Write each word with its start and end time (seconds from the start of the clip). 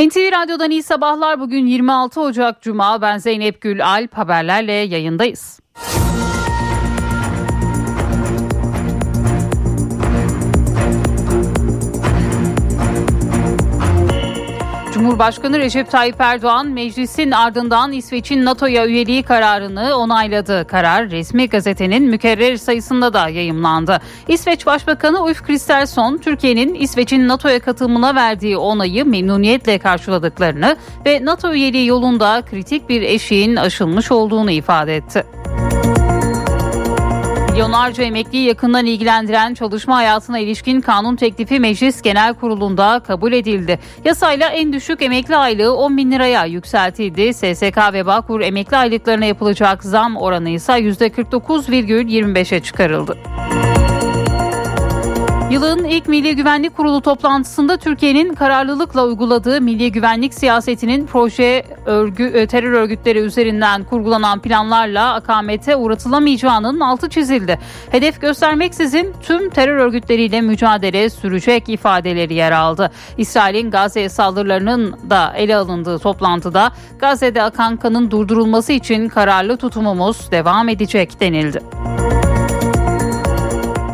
NTV 0.00 0.32
Radyo'dan 0.32 0.70
iyi 0.70 0.82
sabahlar. 0.82 1.40
Bugün 1.40 1.66
26 1.66 2.20
Ocak 2.20 2.62
Cuma. 2.62 3.02
Ben 3.02 3.18
Zeynep 3.18 3.60
Gül 3.60 3.86
Alp. 3.86 4.18
Haberlerle 4.18 4.72
yayındayız. 4.72 5.60
Cumhurbaşkanı 15.00 15.58
Recep 15.58 15.90
Tayyip 15.90 16.20
Erdoğan 16.20 16.66
meclisin 16.66 17.30
ardından 17.30 17.92
İsveç'in 17.92 18.44
NATO'ya 18.44 18.86
üyeliği 18.86 19.22
kararını 19.22 19.94
onayladı. 19.96 20.66
Karar 20.66 21.10
resmi 21.10 21.48
gazetenin 21.48 22.02
mükerrer 22.02 22.56
sayısında 22.56 23.12
da 23.12 23.28
yayımlandı. 23.28 24.00
İsveç 24.28 24.66
Başbakanı 24.66 25.24
Ulf 25.24 25.42
Kristersson 25.42 26.18
Türkiye'nin 26.18 26.74
İsveç'in 26.74 27.28
NATO'ya 27.28 27.60
katılımına 27.60 28.14
verdiği 28.14 28.56
onayı 28.56 29.04
memnuniyetle 29.06 29.78
karşıladıklarını 29.78 30.76
ve 31.06 31.24
NATO 31.24 31.52
üyeliği 31.52 31.86
yolunda 31.86 32.42
kritik 32.50 32.88
bir 32.88 33.02
eşiğin 33.02 33.56
aşılmış 33.56 34.12
olduğunu 34.12 34.50
ifade 34.50 34.96
etti. 34.96 35.24
Milyonlarca 37.50 38.04
emekliyi 38.04 38.46
yakından 38.46 38.86
ilgilendiren 38.86 39.54
çalışma 39.54 39.96
hayatına 39.96 40.38
ilişkin 40.38 40.80
kanun 40.80 41.16
teklifi 41.16 41.60
Meclis 41.60 42.02
Genel 42.02 42.34
Kurulu'nda 42.34 43.00
kabul 43.06 43.32
edildi. 43.32 43.78
Yasayla 44.04 44.48
en 44.48 44.72
düşük 44.72 45.02
emekli 45.02 45.36
aylığı 45.36 45.76
10 45.76 45.96
bin 45.96 46.12
liraya 46.12 46.44
yükseltildi. 46.44 47.34
SSK 47.34 47.92
ve 47.92 48.06
Bağkur 48.06 48.40
emekli 48.40 48.76
aylıklarına 48.76 49.24
yapılacak 49.24 49.84
zam 49.84 50.16
oranı 50.16 50.48
ise 50.48 50.72
%49,25'e 50.72 52.60
çıkarıldı. 52.60 53.16
Yılın 55.50 55.84
ilk 55.84 56.08
Milli 56.08 56.36
Güvenlik 56.36 56.76
Kurulu 56.76 57.00
toplantısında 57.00 57.76
Türkiye'nin 57.76 58.34
kararlılıkla 58.34 59.04
uyguladığı 59.04 59.60
milli 59.60 59.92
güvenlik 59.92 60.34
siyasetinin 60.34 61.06
proje 61.06 61.64
örgü, 61.86 62.24
e, 62.24 62.46
terör 62.46 62.72
örgütleri 62.72 63.18
üzerinden 63.18 63.84
kurgulanan 63.84 64.40
planlarla 64.40 65.14
akamete 65.14 65.76
uğratılamayacağının 65.76 66.80
altı 66.80 67.08
çizildi. 67.08 67.58
Hedef 67.90 68.20
göstermeksizin 68.20 69.14
tüm 69.22 69.50
terör 69.50 69.76
örgütleriyle 69.76 70.40
mücadele 70.40 71.10
sürecek 71.10 71.68
ifadeleri 71.68 72.34
yer 72.34 72.52
aldı. 72.52 72.90
İsrail'in 73.18 73.70
Gazze 73.70 74.08
saldırılarının 74.08 74.96
da 75.10 75.32
ele 75.36 75.56
alındığı 75.56 75.98
toplantıda 75.98 76.72
Gazze'de 76.98 77.42
akan 77.42 77.76
kanın 77.76 78.10
durdurulması 78.10 78.72
için 78.72 79.08
kararlı 79.08 79.56
tutumumuz 79.56 80.30
devam 80.30 80.68
edecek 80.68 81.20
denildi. 81.20 81.60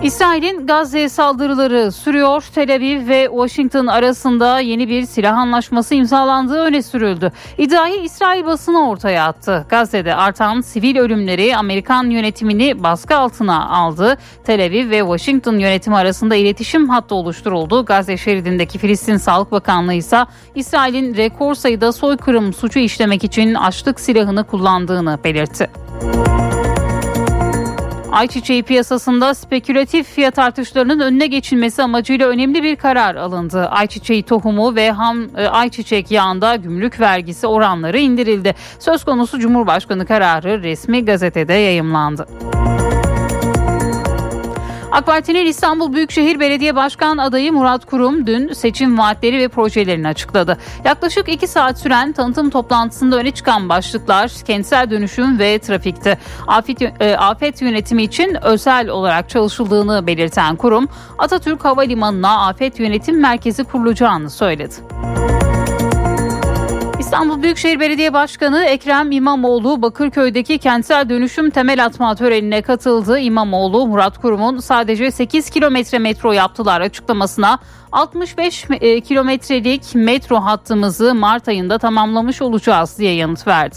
İsrail'in 0.02 0.66
Gazze 0.66 1.08
saldırıları 1.08 1.92
sürüyor. 1.92 2.44
Tel 2.54 2.74
Aviv 2.74 3.08
ve 3.08 3.28
Washington 3.30 3.86
arasında 3.86 4.60
yeni 4.60 4.88
bir 4.88 5.06
silah 5.06 5.36
anlaşması 5.36 5.94
imzalandığı 5.94 6.60
öne 6.60 6.82
sürüldü. 6.82 7.32
İddiayı 7.58 8.02
İsrail 8.02 8.46
basını 8.46 8.88
ortaya 8.88 9.26
attı. 9.26 9.66
Gazze'de 9.68 10.14
artan 10.14 10.60
sivil 10.60 10.96
ölümleri 10.98 11.56
Amerikan 11.56 12.10
yönetimini 12.10 12.82
baskı 12.82 13.16
altına 13.16 13.68
aldı. 13.68 14.16
Tel 14.44 14.66
Aviv 14.66 14.90
ve 14.90 14.98
Washington 14.98 15.58
yönetimi 15.58 15.96
arasında 15.96 16.36
iletişim 16.36 16.88
hattı 16.88 17.14
oluşturuldu. 17.14 17.84
Gazze 17.84 18.16
şeridindeki 18.16 18.78
Filistin 18.78 19.16
Sağlık 19.16 19.52
Bakanlığı 19.52 19.94
ise 19.94 20.24
İsrail'in 20.54 21.16
rekor 21.16 21.54
sayıda 21.54 21.92
soykırım 21.92 22.52
suçu 22.52 22.78
işlemek 22.78 23.24
için 23.24 23.54
açlık 23.54 24.00
silahını 24.00 24.44
kullandığını 24.44 25.18
belirtti. 25.24 25.70
Ayçiçeği 28.16 28.62
piyasasında 28.62 29.34
spekülatif 29.34 30.06
fiyat 30.06 30.38
artışlarının 30.38 31.00
önüne 31.00 31.26
geçilmesi 31.26 31.82
amacıyla 31.82 32.28
önemli 32.28 32.62
bir 32.62 32.76
karar 32.76 33.14
alındı. 33.14 33.66
Ayçiçeği 33.66 34.22
tohumu 34.22 34.74
ve 34.74 34.90
ham 34.90 35.36
e, 35.36 35.48
ayçiçek 35.48 36.10
yağında 36.10 36.56
gümrük 36.56 37.00
vergisi 37.00 37.46
oranları 37.46 37.98
indirildi. 37.98 38.54
Söz 38.78 39.04
konusu 39.04 39.38
Cumhurbaşkanı 39.38 40.06
kararı 40.06 40.62
resmi 40.62 41.04
gazetede 41.04 41.52
yayımlandı. 41.52 42.26
AK 44.96 45.06
Parti'nin 45.06 45.46
İstanbul 45.46 45.92
Büyükşehir 45.92 46.40
Belediye 46.40 46.76
Başkan 46.76 47.18
adayı 47.18 47.52
Murat 47.52 47.84
Kurum 47.84 48.26
dün 48.26 48.52
seçim 48.52 48.98
vaatleri 48.98 49.38
ve 49.38 49.48
projelerini 49.48 50.08
açıkladı. 50.08 50.58
Yaklaşık 50.84 51.28
iki 51.28 51.46
saat 51.46 51.78
süren 51.78 52.12
tanıtım 52.12 52.50
toplantısında 52.50 53.16
öne 53.16 53.30
çıkan 53.30 53.68
başlıklar 53.68 54.32
kentsel 54.46 54.90
dönüşüm 54.90 55.38
ve 55.38 55.58
trafikti. 55.58 56.18
Afet, 56.46 56.82
e, 57.00 57.16
afet 57.16 57.62
yönetimi 57.62 58.02
için 58.02 58.36
özel 58.44 58.88
olarak 58.88 59.28
çalışıldığını 59.28 60.06
belirten 60.06 60.56
kurum 60.56 60.88
Atatürk 61.18 61.64
Havalimanı'na 61.64 62.46
afet 62.48 62.80
yönetim 62.80 63.20
merkezi 63.20 63.64
kurulacağını 63.64 64.30
söyledi. 64.30 64.74
İstanbul 67.06 67.42
Büyükşehir 67.42 67.80
Belediye 67.80 68.12
Başkanı 68.12 68.64
Ekrem 68.64 69.12
İmamoğlu 69.12 69.82
Bakırköy'deki 69.82 70.58
kentsel 70.58 71.08
dönüşüm 71.08 71.50
temel 71.50 71.84
atma 71.84 72.14
törenine 72.14 72.62
katıldı. 72.62 73.18
İmamoğlu 73.18 73.86
Murat 73.86 74.18
Kurum'un 74.18 74.58
sadece 74.58 75.10
8 75.10 75.50
kilometre 75.50 75.98
metro 75.98 76.32
yaptılar 76.32 76.80
açıklamasına 76.80 77.58
65 77.92 78.64
e, 78.70 79.00
kilometrelik 79.00 79.94
metro 79.94 80.36
hattımızı 80.36 81.14
Mart 81.14 81.48
ayında 81.48 81.78
tamamlamış 81.78 82.42
olacağız 82.42 82.98
diye 82.98 83.14
yanıt 83.14 83.46
verdi. 83.46 83.76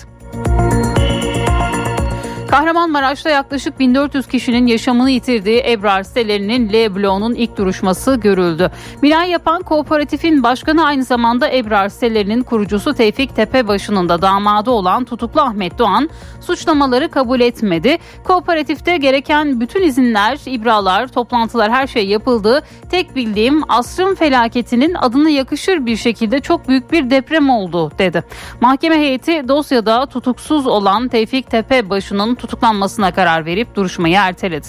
Kahramanmaraş'ta 2.50 3.30
yaklaşık 3.30 3.80
1400 3.80 4.28
kişinin 4.28 4.68
yaşamını 4.68 5.12
yitirdiği 5.12 5.64
Ebrar 5.68 6.04
sitelerinin 6.04 6.70
L 6.70 6.96
bloğunun 6.96 7.34
ilk 7.34 7.58
duruşması 7.58 8.16
görüldü. 8.16 8.72
Bina 9.04 9.24
yapan 9.24 9.62
kooperatifin 9.62 10.44
başkanı 10.44 10.86
aynı 10.86 11.04
zamanda 11.04 11.52
Ebrar 11.52 11.90
sitelerinin 11.90 12.44
kurucusu 12.44 12.94
Tevfik 12.94 13.36
Tepebaşı'nın 13.36 14.10
da 14.10 14.22
damadı 14.22 14.72
olan 14.72 15.06
tutuklu 15.06 15.42
Ahmet 15.42 15.80
Doğan 15.80 16.10
suçlamaları 16.42 17.10
kabul 17.10 17.40
etmedi. 17.40 17.98
Kooperatifte 18.24 18.98
gereken 18.98 19.60
bütün 19.60 19.84
izinler, 19.84 20.40
ibralar, 20.46 21.08
toplantılar 21.08 21.72
her 21.72 21.88
şey 21.88 22.08
yapıldı. 22.08 22.64
Tek 22.92 23.16
bildiğim 23.16 23.72
asrın 23.72 24.16
felaketinin 24.16 24.94
adına 24.94 25.30
yakışır 25.30 25.86
bir 25.86 25.98
şekilde 25.98 26.40
çok 26.40 26.68
büyük 26.68 26.92
bir 26.92 27.10
deprem 27.10 27.50
oldu 27.50 27.92
dedi. 28.00 28.24
Mahkeme 28.62 28.98
heyeti 28.98 29.48
dosyada 29.48 30.06
tutuksuz 30.06 30.68
olan 30.68 31.08
Tevfik 31.08 31.52
Tepebaşı'nın 31.52 32.39
tutuklanmasına 32.40 33.12
karar 33.12 33.46
verip 33.46 33.76
duruşmayı 33.76 34.16
erteledi. 34.16 34.68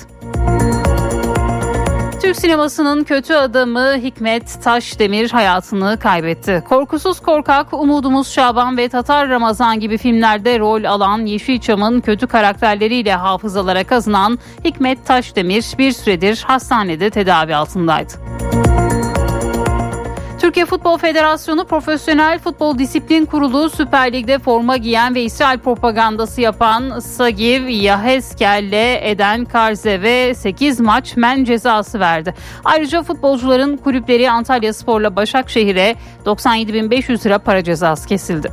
Türk 2.22 2.36
sinemasının 2.36 3.04
kötü 3.04 3.34
adamı 3.34 3.94
Hikmet 3.96 4.62
Taşdemir 4.62 5.30
hayatını 5.30 5.98
kaybetti. 5.98 6.64
Korkusuz 6.68 7.20
Korkak, 7.20 7.72
Umudumuz 7.72 8.28
Şaban 8.28 8.76
ve 8.76 8.88
Tatar 8.88 9.28
Ramazan 9.28 9.80
gibi 9.80 9.98
filmlerde 9.98 10.58
rol 10.58 10.84
alan 10.84 11.26
Yeşilçam'ın 11.26 12.00
kötü 12.00 12.26
karakterleriyle 12.26 13.14
hafızalara 13.14 13.84
kazınan 13.84 14.38
Hikmet 14.64 15.06
Taşdemir 15.06 15.64
bir 15.78 15.92
süredir 15.92 16.44
hastanede 16.46 17.10
tedavi 17.10 17.54
altındaydı. 17.54 18.12
Türkiye 20.50 20.66
Futbol 20.66 20.98
Federasyonu 20.98 21.64
Profesyonel 21.64 22.38
Futbol 22.38 22.78
Disiplin 22.78 23.26
Kurulu 23.26 23.70
Süper 23.70 24.12
Lig'de 24.12 24.38
forma 24.38 24.76
giyen 24.76 25.14
ve 25.14 25.22
İsrail 25.22 25.58
propagandası 25.58 26.40
yapan 26.40 27.00
Sagiv 27.00 27.68
Yaheskel'le 27.68 29.10
Eden 29.10 29.44
Karze 29.44 30.02
ve 30.02 30.34
8 30.34 30.80
maç 30.80 31.16
men 31.16 31.44
cezası 31.44 32.00
verdi. 32.00 32.34
Ayrıca 32.64 33.02
futbolcuların 33.02 33.76
kulüpleri 33.76 34.30
Antalya 34.30 34.72
Spor'la 34.72 35.16
Başakşehir'e 35.16 35.96
97.500 36.26 37.26
lira 37.26 37.38
para 37.38 37.64
cezası 37.64 38.08
kesildi. 38.08 38.52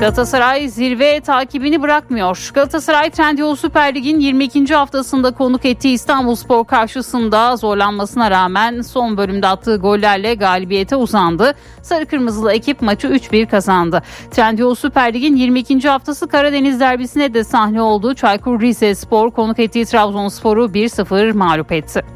Galatasaray 0.00 0.68
zirve 0.68 1.20
takibini 1.20 1.82
bırakmıyor. 1.82 2.50
Galatasaray 2.54 3.10
Trendyol 3.10 3.56
Süper 3.56 3.94
Lig'in 3.94 4.20
22. 4.20 4.74
haftasında 4.74 5.30
konuk 5.30 5.64
ettiği 5.64 5.94
İstanbulspor 5.94 6.64
karşısında 6.64 7.56
zorlanmasına 7.56 8.30
rağmen 8.30 8.80
son 8.82 9.16
bölümde 9.16 9.46
attığı 9.46 9.76
gollerle 9.76 10.34
galibiyete 10.34 10.96
uzandı. 10.96 11.54
Sarı 11.82 12.06
Kırmızılı 12.06 12.52
ekip 12.52 12.82
maçı 12.82 13.06
3-1 13.06 13.46
kazandı. 13.46 14.02
Trendyol 14.30 14.74
Süper 14.74 15.14
Lig'in 15.14 15.36
22. 15.36 15.88
haftası 15.88 16.28
Karadeniz 16.28 16.80
derbisine 16.80 17.34
de 17.34 17.44
sahne 17.44 17.82
oldu. 17.82 18.14
Çaykur 18.14 18.60
Rizespor 18.60 19.30
konuk 19.30 19.58
ettiği 19.58 19.84
Trabzonspor'u 19.84 20.66
1-0 20.66 21.32
mağlup 21.32 21.72
etti. 21.72 22.15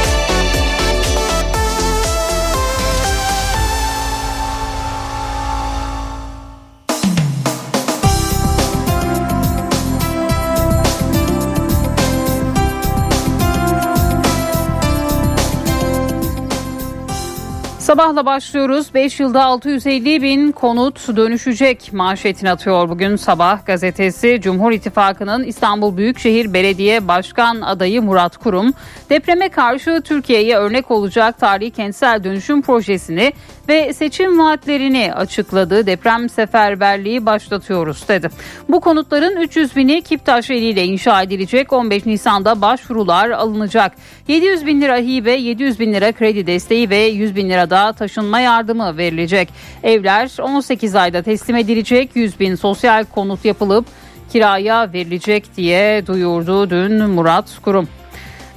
Sabahla 17.91 18.25
başlıyoruz. 18.25 18.93
5 18.93 19.19
yılda 19.19 19.43
650 19.43 20.21
bin 20.21 20.51
konut 20.51 21.15
dönüşecek 21.15 21.93
manşetini 21.93 22.51
atıyor 22.51 22.89
bugün 22.89 23.15
Sabah 23.15 23.65
gazetesi. 23.65 24.39
Cumhur 24.41 24.71
İttifakı'nın 24.71 25.43
İstanbul 25.43 25.97
Büyükşehir 25.97 26.53
Belediye 26.53 27.07
Başkan 27.07 27.61
adayı 27.61 28.01
Murat 28.01 28.37
Kurum, 28.37 28.73
depreme 29.09 29.49
karşı 29.49 30.01
Türkiye'ye 30.01 30.57
örnek 30.57 30.91
olacak 30.91 31.39
tarihi 31.39 31.71
kentsel 31.71 32.23
dönüşüm 32.23 32.61
projesini 32.61 33.33
ve 33.69 33.93
seçim 33.93 34.39
vaatlerini 34.39 35.13
açıkladı. 35.13 35.85
Deprem 35.85 36.29
seferberliği 36.29 37.25
başlatıyoruz 37.25 38.07
dedi. 38.07 38.29
Bu 38.69 38.79
konutların 38.79 39.41
300 39.41 39.75
bini 39.75 40.01
Kiptaş 40.01 40.49
eliyle 40.49 40.85
inşa 40.85 41.21
edilecek. 41.21 41.73
15 41.73 42.05
Nisan'da 42.05 42.61
başvurular 42.61 43.29
alınacak. 43.29 43.91
700 44.27 44.65
bin 44.65 44.81
lira 44.81 44.97
hibe, 44.97 45.31
700 45.31 45.79
bin 45.79 45.93
lira 45.93 46.11
kredi 46.11 46.47
desteği 46.47 46.89
ve 46.89 46.97
100 46.97 47.35
bin 47.35 47.49
lira 47.49 47.69
taşınma 47.93 48.39
yardımı 48.39 48.97
verilecek. 48.97 49.49
Evler 49.83 50.31
18 50.41 50.95
ayda 50.95 51.21
teslim 51.21 51.55
edilecek. 51.55 52.15
100 52.15 52.39
bin 52.39 52.55
sosyal 52.55 53.05
konut 53.05 53.45
yapılıp 53.45 53.85
kiraya 54.31 54.93
verilecek 54.93 55.57
diye 55.57 56.07
duyurdu 56.07 56.69
dün 56.69 57.09
Murat 57.09 57.61
Kurum. 57.61 57.87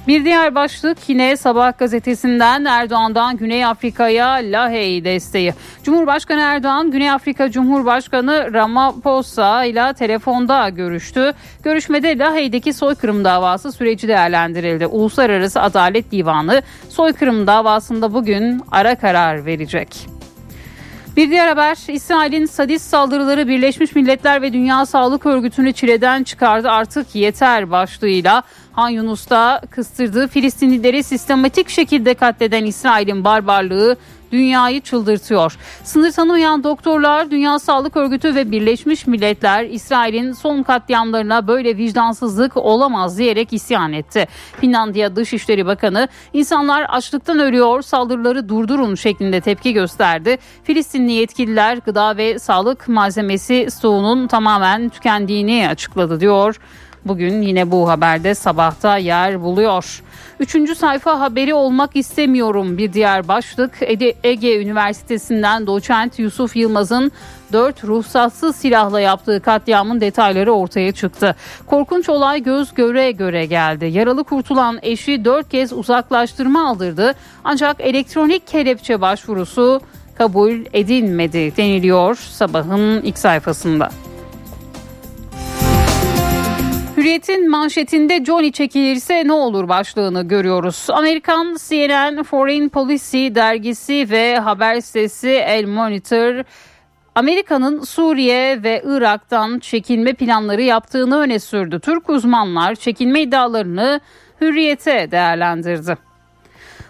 Bir 0.07 0.25
diğer 0.25 0.55
başlık 0.55 0.97
yine 1.07 1.37
Sabah 1.37 1.77
gazetesinden 1.77 2.65
Erdoğan'dan 2.65 3.37
Güney 3.37 3.65
Afrika'ya 3.65 4.27
Lahey 4.33 5.03
desteği. 5.03 5.53
Cumhurbaşkanı 5.83 6.41
Erdoğan 6.41 6.91
Güney 6.91 7.11
Afrika 7.11 7.51
Cumhurbaşkanı 7.51 8.53
Ramaphosa 8.53 9.65
ile 9.65 9.93
telefonda 9.93 10.69
görüştü. 10.69 11.33
Görüşmede 11.63 12.17
Lahey'deki 12.17 12.73
soykırım 12.73 13.23
davası 13.23 13.71
süreci 13.71 14.07
değerlendirildi. 14.07 14.87
Uluslararası 14.87 15.61
Adalet 15.61 16.11
Divanı 16.11 16.61
soykırım 16.89 17.47
davasında 17.47 18.13
bugün 18.13 18.61
ara 18.71 18.95
karar 18.95 19.45
verecek. 19.45 20.15
Bir 21.17 21.29
diğer 21.29 21.47
haber 21.47 21.77
İsrail'in 21.87 22.45
sadist 22.45 22.89
saldırıları 22.89 23.47
Birleşmiş 23.47 23.95
Milletler 23.95 24.41
ve 24.41 24.53
Dünya 24.53 24.85
Sağlık 24.85 25.25
Örgütü'nü 25.25 25.73
çileden 25.73 26.23
çıkardı 26.23 26.69
artık 26.69 27.15
yeter 27.15 27.71
başlığıyla 27.71 28.43
Han 28.75 28.89
Yunus'ta 28.89 29.61
kıstırdığı 29.71 30.27
Filistinlileri 30.27 31.03
sistematik 31.03 31.69
şekilde 31.69 32.13
katleden 32.13 32.65
İsrail'in 32.65 33.23
barbarlığı 33.23 33.97
dünyayı 34.31 34.81
çıldırtıyor. 34.81 35.57
Sınır 35.83 36.11
tanımayan 36.11 36.63
doktorlar, 36.63 37.31
Dünya 37.31 37.59
Sağlık 37.59 37.97
Örgütü 37.97 38.35
ve 38.35 38.51
Birleşmiş 38.51 39.07
Milletler 39.07 39.65
İsrail'in 39.65 40.33
son 40.33 40.63
katliamlarına 40.63 41.47
böyle 41.47 41.77
vicdansızlık 41.77 42.57
olamaz 42.57 43.17
diyerek 43.17 43.53
isyan 43.53 43.93
etti. 43.93 44.27
Finlandiya 44.61 45.15
Dışişleri 45.15 45.65
Bakanı 45.65 46.07
insanlar 46.33 46.85
açlıktan 46.89 47.39
ölüyor 47.39 47.81
saldırıları 47.81 48.49
durdurun 48.49 48.95
şeklinde 48.95 49.41
tepki 49.41 49.73
gösterdi. 49.73 50.37
Filistinli 50.63 51.11
yetkililer 51.11 51.77
gıda 51.77 52.17
ve 52.17 52.39
sağlık 52.39 52.87
malzemesi 52.87 53.67
stoğunun 53.69 54.27
tamamen 54.27 54.89
tükendiğini 54.89 55.67
açıkladı 55.69 56.19
diyor. 56.19 56.59
Bugün 57.05 57.41
yine 57.41 57.71
bu 57.71 57.89
haberde 57.89 58.35
sabahta 58.35 58.97
yer 58.97 59.41
buluyor. 59.41 60.03
Üçüncü 60.39 60.75
sayfa 60.75 61.19
haberi 61.19 61.53
olmak 61.53 61.95
istemiyorum 61.95 62.77
bir 62.77 62.93
diğer 62.93 63.27
başlık 63.27 63.71
Ege 64.23 64.61
Üniversitesi'nden 64.61 65.67
doçent 65.67 66.19
Yusuf 66.19 66.55
Yılmaz'ın 66.55 67.11
dört 67.53 67.83
ruhsatsız 67.83 68.55
silahla 68.55 68.99
yaptığı 68.99 69.41
katliamın 69.41 70.01
detayları 70.01 70.51
ortaya 70.51 70.91
çıktı. 70.91 71.35
Korkunç 71.65 72.09
olay 72.09 72.43
göz 72.43 72.73
göre 72.73 73.11
göre 73.11 73.45
geldi. 73.45 73.85
Yaralı 73.85 74.23
kurtulan 74.23 74.79
eşi 74.81 75.25
dört 75.25 75.49
kez 75.49 75.73
uzaklaştırma 75.73 76.69
aldırdı 76.69 77.13
ancak 77.43 77.75
elektronik 77.79 78.47
kelepçe 78.47 79.01
başvurusu 79.01 79.81
kabul 80.17 80.53
edilmedi 80.73 81.57
deniliyor 81.57 82.15
sabahın 82.15 83.01
ilk 83.01 83.17
sayfasında. 83.17 83.89
Hürriyet'in 86.97 87.49
manşetinde 87.49 88.25
Johnny 88.25 88.51
çekilirse 88.51 89.27
ne 89.27 89.33
olur 89.33 89.69
başlığını 89.69 90.27
görüyoruz. 90.27 90.87
Amerikan 90.89 91.57
CNN 91.69 92.23
Foreign 92.23 92.67
Policy 92.69 93.27
dergisi 93.35 94.07
ve 94.11 94.39
haber 94.39 94.79
sitesi 94.79 95.29
El 95.29 95.65
Monitor 95.65 96.43
Amerika'nın 97.15 97.81
Suriye 97.81 98.63
ve 98.63 98.83
Irak'tan 98.85 99.59
çekilme 99.59 100.13
planları 100.13 100.61
yaptığını 100.61 101.19
öne 101.19 101.39
sürdü. 101.39 101.79
Türk 101.79 102.09
uzmanlar 102.09 102.75
çekilme 102.75 103.21
iddialarını 103.21 103.99
Hürriyet'e 104.41 105.11
değerlendirdi. 105.11 105.97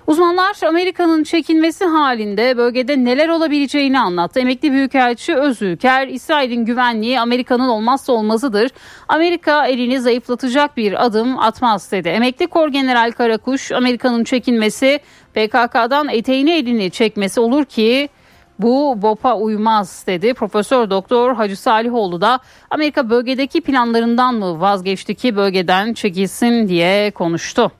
Uzmanlar 0.07 0.55
Amerika'nın 0.67 1.23
çekinmesi 1.23 1.85
halinde 1.85 2.57
bölgede 2.57 3.03
neler 3.03 3.29
olabileceğini 3.29 3.99
anlattı. 3.99 4.39
Emekli 4.39 4.71
Büyükelçi 4.71 5.35
Özülker, 5.35 6.07
İsrail'in 6.07 6.65
güvenliği 6.65 7.19
Amerika'nın 7.19 7.67
olmazsa 7.67 8.13
olmazıdır. 8.13 8.71
Amerika 9.07 9.67
elini 9.67 9.99
zayıflatacak 9.99 10.77
bir 10.77 11.05
adım 11.05 11.39
atmaz 11.39 11.91
dedi. 11.91 12.09
Emekli 12.09 12.47
Kor 12.47 12.67
General 12.67 13.11
Karakuş, 13.11 13.71
Amerika'nın 13.71 14.23
çekinmesi 14.23 14.99
PKK'dan 15.33 16.09
eteğini 16.09 16.51
elini 16.51 16.91
çekmesi 16.91 17.39
olur 17.39 17.65
ki 17.65 18.09
bu 18.59 19.01
BOP'a 19.01 19.35
uymaz 19.35 20.03
dedi. 20.07 20.33
Profesör 20.33 20.89
Doktor 20.89 21.35
Hacı 21.35 21.57
Salihoğlu 21.57 22.21
da 22.21 22.39
Amerika 22.69 23.09
bölgedeki 23.09 23.61
planlarından 23.61 24.35
mı 24.35 24.59
vazgeçti 24.61 25.15
ki 25.15 25.35
bölgeden 25.35 25.93
çekilsin 25.93 26.67
diye 26.67 27.11
konuştu. 27.11 27.71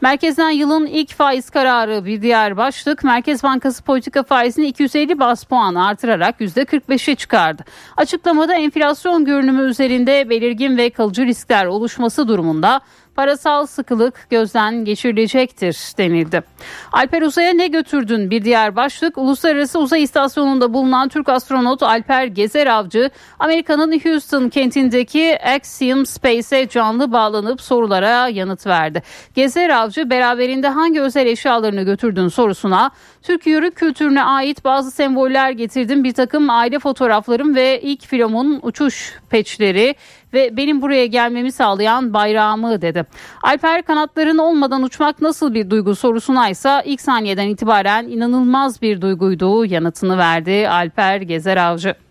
Merkezden 0.00 0.50
yılın 0.50 0.86
ilk 0.86 1.14
faiz 1.14 1.50
kararı 1.50 2.04
bir 2.04 2.22
diğer 2.22 2.56
başlık. 2.56 3.04
Merkez 3.04 3.42
Bankası 3.42 3.82
politika 3.82 4.22
faizini 4.22 4.66
250 4.66 5.18
bas 5.18 5.44
puan 5.44 5.74
artırarak 5.74 6.40
%45'e 6.40 7.14
çıkardı. 7.14 7.64
Açıklamada 7.96 8.54
enflasyon 8.54 9.24
görünümü 9.24 9.62
üzerinde 9.62 10.30
belirgin 10.30 10.76
ve 10.76 10.90
kalıcı 10.90 11.26
riskler 11.26 11.66
oluşması 11.66 12.28
durumunda 12.28 12.80
parasal 13.18 13.66
sıkılık 13.66 14.30
gözden 14.30 14.84
geçirilecektir 14.84 15.78
denildi. 15.98 16.42
Alper 16.92 17.22
Uzay'a 17.22 17.52
ne 17.52 17.66
götürdün 17.66 18.30
bir 18.30 18.44
diğer 18.44 18.76
başlık 18.76 19.18
Uluslararası 19.18 19.78
Uzay 19.78 20.02
İstasyonu'nda 20.02 20.74
bulunan 20.74 21.08
Türk 21.08 21.28
astronot 21.28 21.82
Alper 21.82 22.24
Gezer 22.24 22.66
Avcı 22.66 23.10
Amerika'nın 23.38 24.00
Houston 24.00 24.48
kentindeki 24.48 25.38
Axiom 25.42 26.06
Space'e 26.06 26.68
canlı 26.68 27.12
bağlanıp 27.12 27.60
sorulara 27.60 28.28
yanıt 28.28 28.66
verdi. 28.66 29.02
Gezer 29.34 29.70
Avcı 29.70 30.10
beraberinde 30.10 30.68
hangi 30.68 31.00
özel 31.00 31.26
eşyalarını 31.26 31.82
götürdün 31.82 32.28
sorusuna 32.28 32.90
Türk 33.22 33.46
yörük 33.46 33.76
kültürüne 33.76 34.22
ait 34.22 34.64
bazı 34.64 34.90
semboller 34.90 35.50
getirdim 35.50 36.04
bir 36.04 36.12
takım 36.12 36.50
aile 36.50 36.78
fotoğraflarım 36.78 37.54
ve 37.54 37.80
ilk 37.80 38.06
filomun 38.06 38.60
uçuş 38.62 39.14
peçleri 39.30 39.94
ve 40.32 40.56
benim 40.56 40.82
buraya 40.82 41.06
gelmemi 41.06 41.52
sağlayan 41.52 42.14
bayrağımı 42.14 42.82
dedi. 42.82 43.06
Alper 43.42 43.82
kanatların 43.82 44.38
olmadan 44.38 44.82
uçmak 44.82 45.20
nasıl 45.20 45.54
bir 45.54 45.70
duygu 45.70 45.94
sorusuna 45.94 46.48
ise 46.48 46.82
ilk 46.84 47.00
saniyeden 47.00 47.48
itibaren 47.48 48.08
inanılmaz 48.08 48.82
bir 48.82 49.00
duyguydu 49.00 49.64
yanıtını 49.64 50.18
verdi 50.18 50.68
Alper 50.68 51.20
Gezer 51.20 51.56
Avcı. 51.56 52.07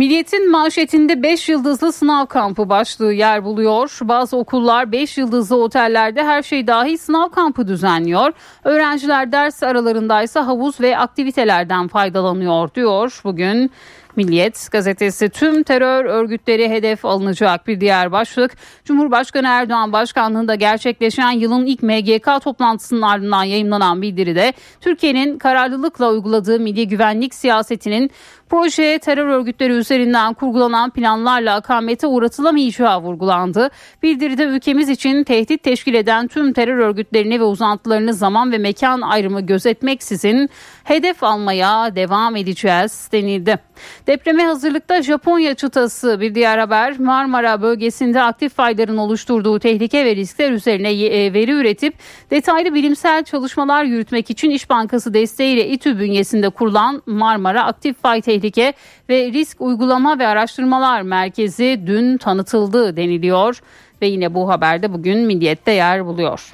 Milliyetin 0.00 0.50
manşetinde 0.50 1.22
5 1.22 1.48
yıldızlı 1.48 1.92
sınav 1.92 2.26
kampı 2.26 2.68
başlığı 2.68 3.12
yer 3.12 3.44
buluyor. 3.44 3.98
Bazı 4.02 4.36
okullar 4.36 4.92
5 4.92 5.18
yıldızlı 5.18 5.56
otellerde 5.56 6.24
her 6.24 6.42
şey 6.42 6.66
dahil 6.66 6.96
sınav 6.96 7.28
kampı 7.28 7.68
düzenliyor. 7.68 8.32
Öğrenciler 8.64 9.32
ders 9.32 9.62
aralarındaysa 9.62 10.46
havuz 10.46 10.80
ve 10.80 10.98
aktivitelerden 10.98 11.88
faydalanıyor 11.88 12.74
diyor. 12.74 13.20
Bugün 13.24 13.70
Milliyet 14.16 14.68
gazetesi 14.72 15.28
tüm 15.28 15.62
terör 15.62 16.04
örgütleri 16.04 16.68
hedef 16.68 17.04
alınacak 17.04 17.66
bir 17.66 17.80
diğer 17.80 18.12
başlık. 18.12 18.56
Cumhurbaşkanı 18.84 19.46
Erdoğan 19.48 19.92
başkanlığında 19.92 20.54
gerçekleşen 20.54 21.30
yılın 21.30 21.66
ilk 21.66 21.82
MGK 21.82 22.42
toplantısının 22.44 23.02
ardından 23.02 23.44
yayınlanan 23.44 24.02
bildiride 24.02 24.52
Türkiye'nin 24.80 25.38
kararlılıkla 25.38 26.10
uyguladığı 26.10 26.60
milli 26.60 26.88
güvenlik 26.88 27.34
siyasetinin 27.34 28.10
Proje 28.50 28.98
terör 28.98 29.26
örgütleri 29.26 29.72
üzerinden 29.72 30.34
kurgulanan 30.34 30.90
planlarla 30.90 31.54
akamete 31.54 32.06
uğratılamayacağı 32.06 33.02
vurgulandı. 33.02 33.70
Bildiride 34.02 34.44
ülkemiz 34.44 34.88
için 34.88 35.24
tehdit 35.24 35.62
teşkil 35.62 35.94
eden 35.94 36.28
tüm 36.28 36.52
terör 36.52 36.78
örgütlerini 36.78 37.40
ve 37.40 37.44
uzantılarını 37.44 38.14
zaman 38.14 38.52
ve 38.52 38.58
mekan 38.58 39.00
ayrımı 39.00 39.40
gözetmeksizin 39.40 40.50
hedef 40.84 41.22
almaya 41.22 41.96
devam 41.96 42.36
edeceğiz 42.36 43.08
denildi. 43.12 43.58
Depreme 44.06 44.44
hazırlıkta 44.44 45.02
Japonya 45.02 45.54
çıtası 45.54 46.20
bir 46.20 46.34
diğer 46.34 46.58
haber 46.58 46.98
Marmara 46.98 47.62
bölgesinde 47.62 48.22
aktif 48.22 48.54
fayların 48.54 48.96
oluşturduğu 48.96 49.58
tehlike 49.58 50.04
ve 50.04 50.16
riskler 50.16 50.52
üzerine 50.52 51.04
e, 51.04 51.32
veri 51.32 51.50
üretip 51.50 51.94
detaylı 52.30 52.74
bilimsel 52.74 53.24
çalışmalar 53.24 53.84
yürütmek 53.84 54.30
için 54.30 54.50
İş 54.50 54.70
Bankası 54.70 55.14
desteğiyle 55.14 55.68
İTÜ 55.68 55.98
bünyesinde 55.98 56.48
kurulan 56.48 57.02
Marmara 57.06 57.64
Aktif 57.64 58.02
Fay 58.02 58.20
Tehlike 58.40 58.72
ve 59.08 59.32
Risk 59.32 59.60
Uygulama 59.60 60.18
ve 60.18 60.26
Araştırmalar 60.26 61.02
Merkezi 61.02 61.80
dün 61.86 62.16
tanıtıldı 62.16 62.96
deniliyor 62.96 63.62
ve 64.02 64.06
yine 64.06 64.34
bu 64.34 64.48
haberde 64.48 64.92
bugün 64.92 65.18
Milliyet'te 65.18 65.72
yer 65.72 66.06
buluyor. 66.06 66.52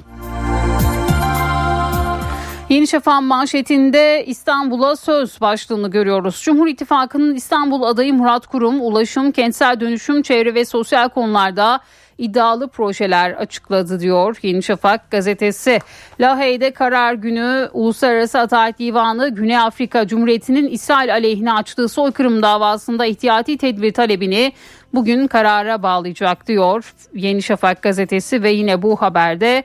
Yeni 2.69 2.87
Şafak 2.87 3.21
manşetinde 3.21 4.23
İstanbul'a 4.27 4.95
söz 4.95 5.41
başlığını 5.41 5.91
görüyoruz. 5.91 6.41
Cumhur 6.43 6.67
İttifakı'nın 6.67 7.35
İstanbul 7.35 7.83
adayı 7.83 8.13
Murat 8.13 8.47
Kurum, 8.47 8.81
ulaşım, 8.81 9.31
kentsel 9.31 9.79
dönüşüm, 9.79 10.21
çevre 10.21 10.53
ve 10.53 10.65
sosyal 10.65 11.09
konularda 11.09 11.79
iddialı 12.17 12.67
projeler 12.67 13.31
açıkladı 13.31 13.99
diyor 13.99 14.37
Yeni 14.41 14.63
Şafak 14.63 15.11
gazetesi. 15.11 15.79
Lahey'de 16.19 16.71
karar 16.71 17.13
günü 17.13 17.69
Uluslararası 17.73 18.39
Adalet 18.39 18.79
Divanı 18.79 19.29
Güney 19.29 19.57
Afrika 19.57 20.07
Cumhuriyeti'nin 20.07 20.67
İsrail 20.67 21.13
aleyhine 21.13 21.53
açtığı 21.53 21.89
soykırım 21.89 22.41
davasında 22.41 23.05
ihtiyati 23.05 23.57
tedbir 23.57 23.93
talebini 23.93 24.53
bugün 24.93 25.27
karara 25.27 25.83
bağlayacak 25.83 26.47
diyor 26.47 26.93
Yeni 27.13 27.43
Şafak 27.43 27.81
gazetesi 27.81 28.43
ve 28.43 28.51
yine 28.51 28.81
bu 28.81 29.01
haberde 29.01 29.63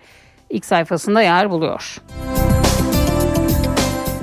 ilk 0.51 0.65
sayfasında 0.65 1.23
yer 1.23 1.51
buluyor. 1.51 1.99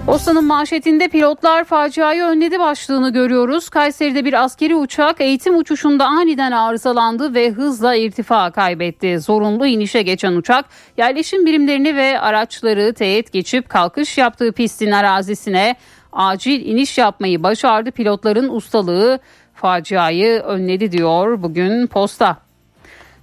Osa'nın 0.10 0.46
manşetinde 0.46 1.08
pilotlar 1.08 1.64
faciayı 1.64 2.24
önledi 2.24 2.60
başlığını 2.60 3.14
görüyoruz. 3.14 3.70
Kayseri'de 3.70 4.26
bir 4.26 4.44
askeri 4.44 4.76
uçak 4.76 5.22
eğitim 5.22 5.58
uçuşunda 5.58 6.06
aniden 6.06 6.52
arızalandı 6.52 7.34
ve 7.34 7.50
hızla 7.52 7.96
irtifa 7.96 8.52
kaybetti. 8.52 9.20
Zorunlu 9.20 9.68
inişe 9.68 10.02
geçen 10.02 10.34
uçak 10.34 10.66
yerleşim 10.98 11.46
birimlerini 11.46 11.96
ve 11.96 12.20
araçları 12.20 12.94
teğet 12.94 13.32
geçip 13.32 13.70
kalkış 13.70 14.18
yaptığı 14.18 14.52
pistin 14.52 14.92
arazisine 14.92 15.76
acil 16.14 16.66
iniş 16.66 16.98
yapmayı 16.98 17.44
başardı. 17.44 17.92
Pilotların 17.92 18.50
ustalığı 18.50 19.20
faciayı 19.54 20.40
önledi 20.40 20.92
diyor 20.92 21.44
bugün 21.44 21.88
posta. 21.88 22.49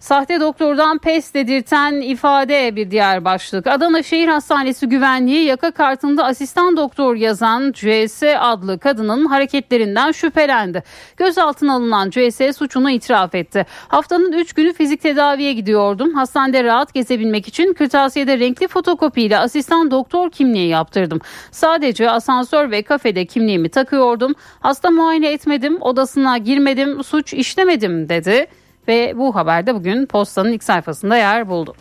Sahte 0.01 0.41
doktordan 0.41 0.99
pes 0.99 1.35
dedirten 1.35 2.01
ifade 2.01 2.77
bir 2.77 2.91
diğer 2.91 3.25
başlık. 3.25 3.67
Adana 3.67 4.03
Şehir 4.03 4.29
Hastanesi 4.29 4.89
güvenliği 4.89 5.45
yaka 5.45 5.71
kartında 5.71 6.25
asistan 6.25 6.77
doktor 6.77 7.17
yazan 7.17 7.73
CS 7.73 8.23
adlı 8.39 8.79
kadının 8.79 9.27
hareketlerinden 9.27 10.13
şüphelendi. 10.13 10.83
Gözaltına 11.17 11.75
alınan 11.75 12.11
CS 12.11 12.57
suçunu 12.57 12.91
itiraf 12.91 13.35
etti. 13.35 13.67
Haftanın 13.89 14.33
3 14.33 14.53
günü 14.53 14.73
fizik 14.73 15.03
tedaviye 15.03 15.53
gidiyordum. 15.53 16.15
Hastanede 16.15 16.65
rahat 16.65 16.95
gezebilmek 16.95 17.49
için 17.49 17.73
kırtasiyede 17.73 18.39
renkli 18.39 18.69
fotokopiyle 18.69 19.39
asistan 19.39 19.91
doktor 19.91 20.31
kimliği 20.31 20.69
yaptırdım. 20.69 21.21
Sadece 21.51 22.11
asansör 22.11 22.71
ve 22.71 22.83
kafede 22.83 23.25
kimliğimi 23.25 23.69
takıyordum. 23.69 24.35
Hasta 24.61 24.91
muayene 24.91 25.33
etmedim, 25.33 25.79
odasına 25.81 26.39
girmedim, 26.39 27.05
suç 27.05 27.35
işlemedim 27.35 28.09
dedi 28.09 28.47
ve 28.89 29.13
bu 29.17 29.35
haberde 29.35 29.75
bugün 29.75 30.07
postanın 30.07 30.53
ilk 30.53 30.65
sayfasında 30.65 31.17
yer 31.17 31.49
buldu. 31.49 31.75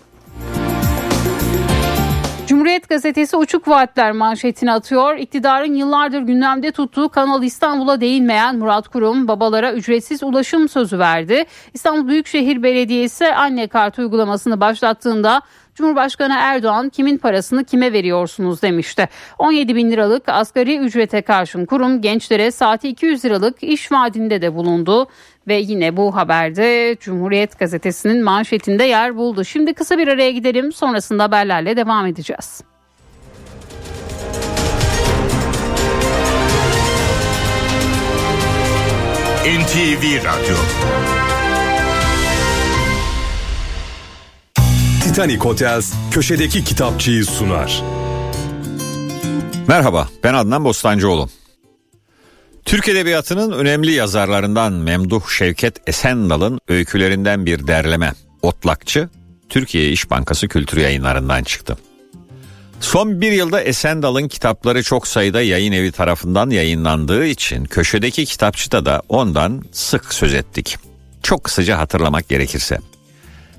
Cumhuriyet 2.48 2.90
gazetesi 2.90 3.38
uçuk 3.38 3.68
vaatler 3.68 4.12
manşetini 4.12 4.72
atıyor. 4.72 5.18
İktidarın 5.18 5.74
yıllardır 5.74 6.22
gündemde 6.22 6.72
tuttuğu 6.72 7.10
Kanal 7.10 7.44
İstanbul'a 7.44 8.02
değinmeyen 8.02 8.56
Murat 8.56 8.88
Kurum 8.88 9.28
babalara 9.28 9.74
ücretsiz 9.74 10.24
ulaşım 10.24 10.70
sözü 10.70 11.00
verdi. 11.00 11.44
İstanbul 11.74 12.08
Büyükşehir 12.08 12.64
Belediyesi 12.64 13.34
anne 13.34 13.68
kart 13.68 14.00
uygulamasını 14.00 14.62
başlattığında 14.62 15.42
Cumhurbaşkanı 15.76 16.36
Erdoğan 16.40 16.90
kimin 16.90 17.18
parasını 17.18 17.64
kime 17.64 17.94
veriyorsunuz 17.94 18.62
demişti. 18.62 19.10
17 19.40 19.76
bin 19.76 19.92
liralık 19.92 20.30
asgari 20.30 20.78
ücrete 20.78 21.22
karşın 21.22 21.66
kurum 21.66 22.02
gençlere 22.02 22.52
saati 22.52 22.90
200 22.90 23.26
liralık 23.26 23.64
iş 23.64 23.92
vaadinde 23.92 24.42
de 24.42 24.56
bulundu. 24.56 25.08
Ve 25.48 25.56
yine 25.56 25.98
bu 25.98 26.16
haberde 26.16 26.98
Cumhuriyet 27.00 27.60
Gazetesi'nin 27.60 28.24
manşetinde 28.24 28.84
yer 28.84 29.16
buldu. 29.16 29.46
Şimdi 29.46 29.74
kısa 29.74 29.98
bir 29.98 30.08
araya 30.08 30.32
gidelim 30.32 30.72
sonrasında 30.72 31.24
haberlerle 31.24 31.78
devam 31.78 32.06
edeceğiz. 32.06 32.64
NTV 39.46 40.26
Radyo 40.26 40.56
Titanic 45.04 45.38
Hotels 45.38 45.94
köşedeki 46.12 46.64
kitapçıyı 46.64 47.26
sunar. 47.26 47.84
Merhaba 49.68 50.08
ben 50.24 50.34
Adnan 50.34 50.64
Bostancıoğlu. 50.66 51.30
Türk 52.66 52.88
Edebiyatı'nın 52.88 53.52
önemli 53.52 53.92
yazarlarından 53.92 54.74
Memduh 54.74 55.30
Şevket 55.30 55.90
Esendal'ın 55.90 56.60
öykülerinden 56.68 57.46
bir 57.46 57.68
derleme 57.68 58.14
Otlakçı 58.42 59.10
Türkiye 59.50 59.92
İş 59.92 60.10
Bankası 60.10 60.48
Kültür 60.48 60.78
Yayınlarından 60.78 61.44
çıktı. 61.44 61.78
Son 62.80 63.22
bir 63.22 63.32
yılda 63.32 63.62
Esendal'ın 63.62 64.28
kitapları 64.28 64.84
çok 64.84 65.08
sayıda 65.08 65.42
yayın 65.42 65.72
evi 65.72 65.92
tarafından 65.92 66.50
yayınlandığı 66.50 67.26
için 67.26 67.66
köşedeki 67.66 68.26
kitapçıda 68.26 68.86
da 68.86 69.02
ondan 69.10 69.64
sık 69.72 70.14
söz 70.14 70.34
ettik. 70.34 70.78
Çok 71.24 71.44
kısaca 71.44 71.78
hatırlamak 71.78 72.30
gerekirse. 72.30 72.80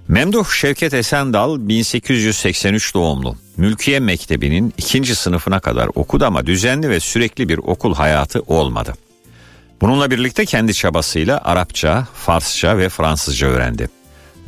Memduh 0.09 0.51
Şevket 0.51 0.95
Esendal 0.95 1.69
1883 1.69 2.95
doğumlu. 2.95 3.37
Mülkiye 3.57 4.01
Mektebi'nin 4.01 4.75
ikinci 4.79 5.15
sınıfına 5.15 5.61
kadar 5.61 5.89
okudu 5.95 6.25
ama 6.25 6.47
düzenli 6.47 6.91
ve 6.91 7.01
sürekli 7.01 7.49
bir 7.49 7.59
okul 7.59 7.95
hayatı 7.95 8.41
olmadı. 8.41 8.95
Bununla 9.81 10.11
birlikte 10.11 10.45
kendi 10.45 10.75
çabasıyla 10.75 11.41
Arapça, 11.45 12.07
Farsça 12.15 12.79
ve 12.79 12.89
Fransızca 12.89 13.47
öğrendi. 13.49 13.89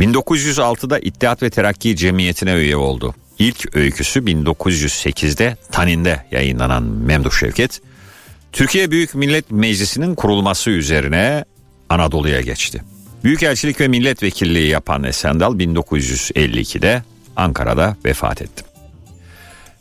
1906'da 0.00 0.98
İttihat 0.98 1.42
ve 1.42 1.50
Terakki 1.50 1.96
Cemiyeti'ne 1.96 2.52
üye 2.54 2.76
oldu. 2.76 3.14
İlk 3.38 3.76
öyküsü 3.76 4.20
1908'de 4.20 5.56
Tanin'de 5.72 6.24
yayınlanan 6.30 6.82
Memduh 6.82 7.32
Şevket, 7.32 7.80
Türkiye 8.52 8.90
Büyük 8.90 9.14
Millet 9.14 9.50
Meclisi'nin 9.50 10.14
kurulması 10.14 10.70
üzerine 10.70 11.44
Anadolu'ya 11.88 12.40
geçti. 12.40 12.82
Büyükelçilik 13.24 13.80
ve 13.80 13.88
milletvekilliği 13.88 14.68
yapan 14.68 15.04
Esendal 15.04 15.58
1952'de 15.58 17.02
Ankara'da 17.36 17.96
vefat 18.04 18.42
etti. 18.42 18.64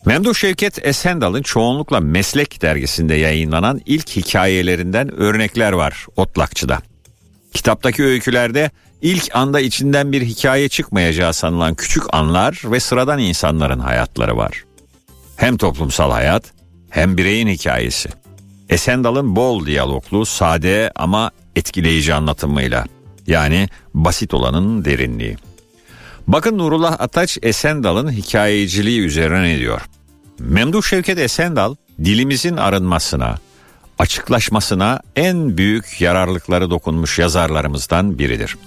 Memduh 0.05 0.33
Şevket 0.33 0.85
Esendal'ın 0.85 1.41
çoğunlukla 1.41 1.99
Meslek 1.99 2.61
dergisinde 2.61 3.15
yayınlanan 3.15 3.81
ilk 3.85 4.09
hikayelerinden 4.09 5.15
örnekler 5.15 5.71
var 5.71 6.05
Otlakçı'da. 6.15 6.79
Kitaptaki 7.53 8.03
öykülerde 8.03 8.71
ilk 9.01 9.35
anda 9.35 9.59
içinden 9.59 10.11
bir 10.11 10.21
hikaye 10.21 10.69
çıkmayacağı 10.69 11.33
sanılan 11.33 11.75
küçük 11.75 12.03
anlar 12.13 12.61
ve 12.65 12.79
sıradan 12.79 13.19
insanların 13.19 13.79
hayatları 13.79 14.37
var. 14.37 14.63
Hem 15.35 15.57
toplumsal 15.57 16.11
hayat 16.11 16.43
hem 16.89 17.17
bireyin 17.17 17.47
hikayesi. 17.47 18.09
Esendal'ın 18.69 19.35
bol 19.35 19.65
diyaloglu, 19.65 20.25
sade 20.25 20.91
ama 20.95 21.31
etkileyici 21.55 22.13
anlatımıyla 22.13 22.85
yani 23.27 23.69
basit 23.93 24.33
olanın 24.33 24.85
derinliği. 24.85 25.37
Bakın 26.27 26.57
Nurullah 26.57 26.95
Ataç 26.99 27.37
Esendal'ın 27.41 28.11
hikayeciliği 28.11 29.01
üzerine 29.01 29.43
ne 29.43 29.59
diyor? 29.59 29.81
Memduh 30.39 30.83
Şevket 30.83 31.19
Esendal 31.19 31.75
dilimizin 32.03 32.57
arınmasına, 32.57 33.37
açıklaşmasına 33.99 34.99
en 35.15 35.57
büyük 35.57 36.01
yararlıkları 36.01 36.69
dokunmuş 36.69 37.19
yazarlarımızdan 37.19 38.19
biridir. 38.19 38.57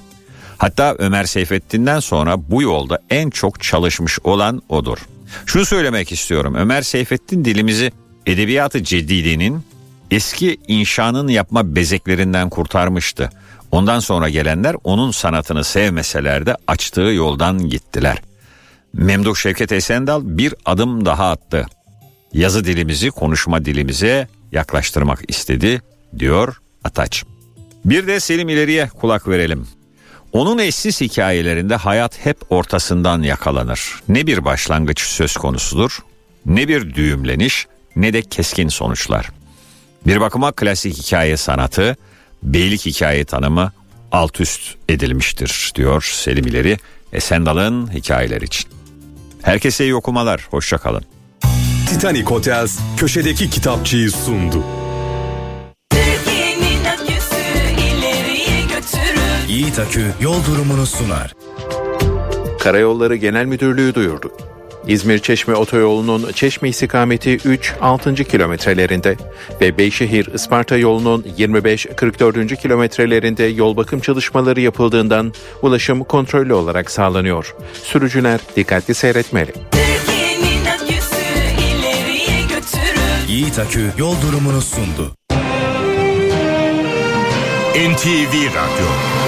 Hatta 0.58 0.94
Ömer 0.98 1.24
Seyfettin'den 1.24 2.00
sonra 2.00 2.50
bu 2.50 2.62
yolda 2.62 2.98
en 3.10 3.30
çok 3.30 3.62
çalışmış 3.62 4.18
olan 4.24 4.62
odur. 4.68 4.98
Şunu 5.46 5.64
söylemek 5.64 6.12
istiyorum. 6.12 6.54
Ömer 6.54 6.82
Seyfettin 6.82 7.44
dilimizi 7.44 7.92
edebiyatı 8.26 8.84
cedidinin 8.84 9.62
eski 10.10 10.58
inşanın 10.68 11.28
yapma 11.28 11.76
bezeklerinden 11.76 12.50
kurtarmıştı. 12.50 13.30
Ondan 13.70 14.00
sonra 14.00 14.28
gelenler 14.28 14.76
onun 14.84 15.10
sanatını 15.10 15.64
sevmeseler 15.64 16.46
de 16.46 16.56
açtığı 16.66 17.00
yoldan 17.00 17.68
gittiler. 17.68 18.18
Memduh 18.92 19.36
Şevket 19.36 19.72
Esendal 19.72 20.20
bir 20.24 20.54
adım 20.64 21.04
daha 21.04 21.30
attı. 21.30 21.66
Yazı 22.32 22.64
dilimizi 22.64 23.10
konuşma 23.10 23.64
dilimize 23.64 24.28
yaklaştırmak 24.52 25.20
istedi 25.28 25.82
diyor 26.18 26.56
Ataç. 26.84 27.24
Bir 27.84 28.06
de 28.06 28.20
Selim 28.20 28.48
ileriye 28.48 28.88
kulak 28.88 29.28
verelim. 29.28 29.66
Onun 30.32 30.58
eşsiz 30.58 31.00
hikayelerinde 31.00 31.76
hayat 31.76 32.26
hep 32.26 32.52
ortasından 32.52 33.22
yakalanır. 33.22 34.02
Ne 34.08 34.26
bir 34.26 34.44
başlangıç 34.44 35.00
söz 35.00 35.36
konusudur, 35.36 35.98
ne 36.46 36.68
bir 36.68 36.94
düğümleniş, 36.94 37.66
ne 37.96 38.12
de 38.12 38.22
keskin 38.22 38.68
sonuçlar. 38.68 39.30
Bir 40.06 40.20
bakıma 40.20 40.52
klasik 40.52 40.98
hikaye 40.98 41.36
sanatı, 41.36 41.96
beylik 42.42 42.86
hikaye 42.86 43.24
tanımı 43.24 43.72
alt 44.12 44.40
üst 44.40 44.74
edilmiştir 44.88 45.72
diyor 45.74 46.02
Selim 46.14 46.46
İleri 46.46 46.78
Esendal'ın 47.12 47.94
hikayeler 47.94 48.40
için. 48.40 48.70
Herkese 49.42 49.84
iyi 49.84 49.94
okumalar, 49.94 50.46
hoşçakalın. 50.50 51.02
Titanic 51.88 52.24
Hotels 52.24 52.78
köşedeki 52.96 53.50
kitapçıyı 53.50 54.10
sundu. 54.10 54.64
Yiğit 59.48 59.78
Akü 59.78 60.06
yol 60.20 60.44
durumunu 60.44 60.86
sunar. 60.86 61.34
Karayolları 62.60 63.16
Genel 63.16 63.44
Müdürlüğü 63.44 63.94
duyurdu. 63.94 64.32
İzmir-Çeşme 64.90 65.54
otoyolunun 65.54 66.32
Çeşme 66.32 66.68
istikameti 66.68 67.36
3-6. 67.36 68.24
kilometrelerinde 68.24 69.16
ve 69.60 69.78
Beyşehir-Isparta 69.78 70.76
yolunun 70.76 71.22
25-44. 71.38 72.56
kilometrelerinde 72.56 73.44
yol 73.44 73.76
bakım 73.76 74.00
çalışmaları 74.00 74.60
yapıldığından 74.60 75.32
ulaşım 75.62 76.04
kontrollü 76.04 76.54
olarak 76.54 76.90
sağlanıyor. 76.90 77.54
Sürücüler 77.82 78.40
dikkatli 78.56 78.94
seyretmeli. 78.94 79.52
Yiğit 83.28 83.58
Akü 83.58 83.90
yol 83.98 84.14
durumunu 84.22 84.60
sundu. 84.60 85.12
NTV 87.74 88.34
Radyo 88.34 89.19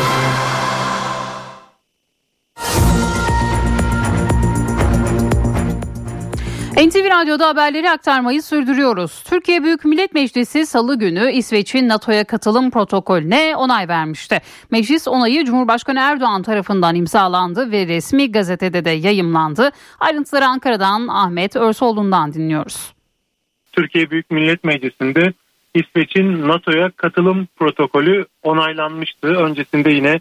NTV 6.77 7.11
Radyo'da 7.11 7.49
haberleri 7.49 7.91
aktarmayı 7.91 8.43
sürdürüyoruz. 8.43 9.23
Türkiye 9.23 9.65
Büyük 9.65 9.85
Millet 9.85 10.15
Meclisi 10.15 10.67
salı 10.67 10.99
günü 10.99 11.33
İsveç'in 11.33 11.89
NATO'ya 11.89 12.25
katılım 12.25 12.71
protokolüne 12.71 13.57
onay 13.57 13.89
vermişti. 13.89 14.39
Meclis 14.71 15.09
onayı 15.09 15.45
Cumhurbaşkanı 15.45 16.01
Erdoğan 16.01 16.43
tarafından 16.43 16.95
imzalandı 16.95 17.73
ve 17.73 17.87
resmi 17.87 18.33
gazetede 18.33 18.85
de 18.85 18.91
yayımlandı. 18.91 19.71
Ayrıntıları 20.01 20.47
Ankara'dan 20.47 21.09
Ahmet 21.09 21.57
Örsoğlu'ndan 21.57 22.33
dinliyoruz. 22.35 22.93
Türkiye 23.73 24.11
Büyük 24.11 24.31
Millet 24.31 24.65
Meclisi'nde 24.65 25.33
İsveç'in 25.75 26.49
NATO'ya 26.49 26.91
katılım 26.91 27.49
protokolü 27.57 28.27
onaylanmıştı. 28.43 29.27
Öncesinde 29.27 29.91
yine 29.91 30.21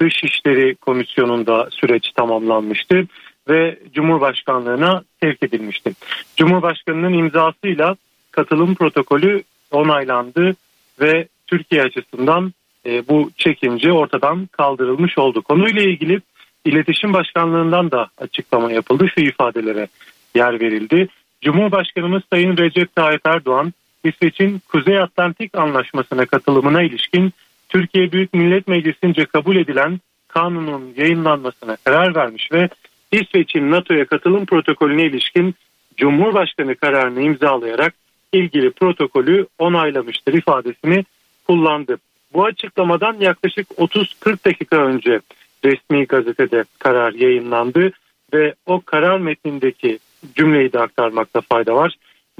Dışişleri 0.00 0.74
Komisyonu'nda 0.74 1.68
süreç 1.70 2.12
tamamlanmıştı 2.16 3.06
ve 3.48 3.78
Cumhurbaşkanlığına 3.94 5.02
sevk 5.22 5.42
edilmişti. 5.42 5.92
Cumhurbaşkanının 6.36 7.12
imzasıyla 7.12 7.96
katılım 8.30 8.74
protokolü 8.74 9.42
onaylandı 9.70 10.56
ve 11.00 11.28
Türkiye 11.46 11.82
açısından 11.82 12.52
e, 12.86 13.08
bu 13.08 13.30
çekince 13.36 13.92
ortadan 13.92 14.46
kaldırılmış 14.46 15.18
oldu. 15.18 15.42
Konuyla 15.42 15.82
ilgili 15.82 16.20
İletişim 16.64 17.12
Başkanlığından 17.12 17.90
da 17.90 18.08
açıklama 18.18 18.72
yapıldı. 18.72 19.06
Şu 19.14 19.20
ifadelere 19.20 19.88
yer 20.34 20.60
verildi. 20.60 21.08
Cumhurbaşkanımız 21.42 22.22
Sayın 22.32 22.56
Recep 22.56 22.96
Tayyip 22.96 23.26
Erdoğan, 23.26 23.72
İsveç'in 24.04 24.62
Kuzey 24.68 24.98
Atlantik 24.98 25.54
Anlaşması'na 25.58 26.26
katılımına 26.26 26.82
ilişkin 26.82 27.32
Türkiye 27.68 28.12
Büyük 28.12 28.34
Millet 28.34 28.68
Meclisi'nce 28.68 29.24
kabul 29.24 29.56
edilen 29.56 30.00
kanunun 30.28 30.94
yayınlanmasına 30.96 31.76
karar 31.84 32.14
vermiş 32.14 32.52
ve 32.52 32.68
İsveç'in 33.12 33.70
NATO'ya 33.70 34.04
katılım 34.04 34.46
protokolüne 34.46 35.02
ilişkin 35.02 35.54
Cumhurbaşkanı 35.96 36.74
kararını 36.74 37.22
imzalayarak 37.22 37.94
ilgili 38.32 38.70
protokolü 38.70 39.46
onaylamıştır 39.58 40.34
ifadesini 40.34 41.04
kullandı. 41.46 41.98
Bu 42.34 42.44
açıklamadan 42.44 43.16
yaklaşık 43.20 43.68
30-40 43.68 44.44
dakika 44.44 44.76
önce 44.76 45.20
resmi 45.64 46.06
gazetede 46.06 46.64
karar 46.78 47.12
yayınlandı 47.12 47.92
ve 48.34 48.54
o 48.66 48.80
karar 48.80 49.18
metnindeki 49.18 49.98
cümleyi 50.34 50.72
de 50.72 50.80
aktarmakta 50.80 51.40
fayda 51.40 51.74
var. 51.74 51.94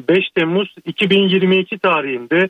5 0.09 0.31
Temmuz 0.31 0.75
2022 0.85 1.79
tarihinde 1.79 2.49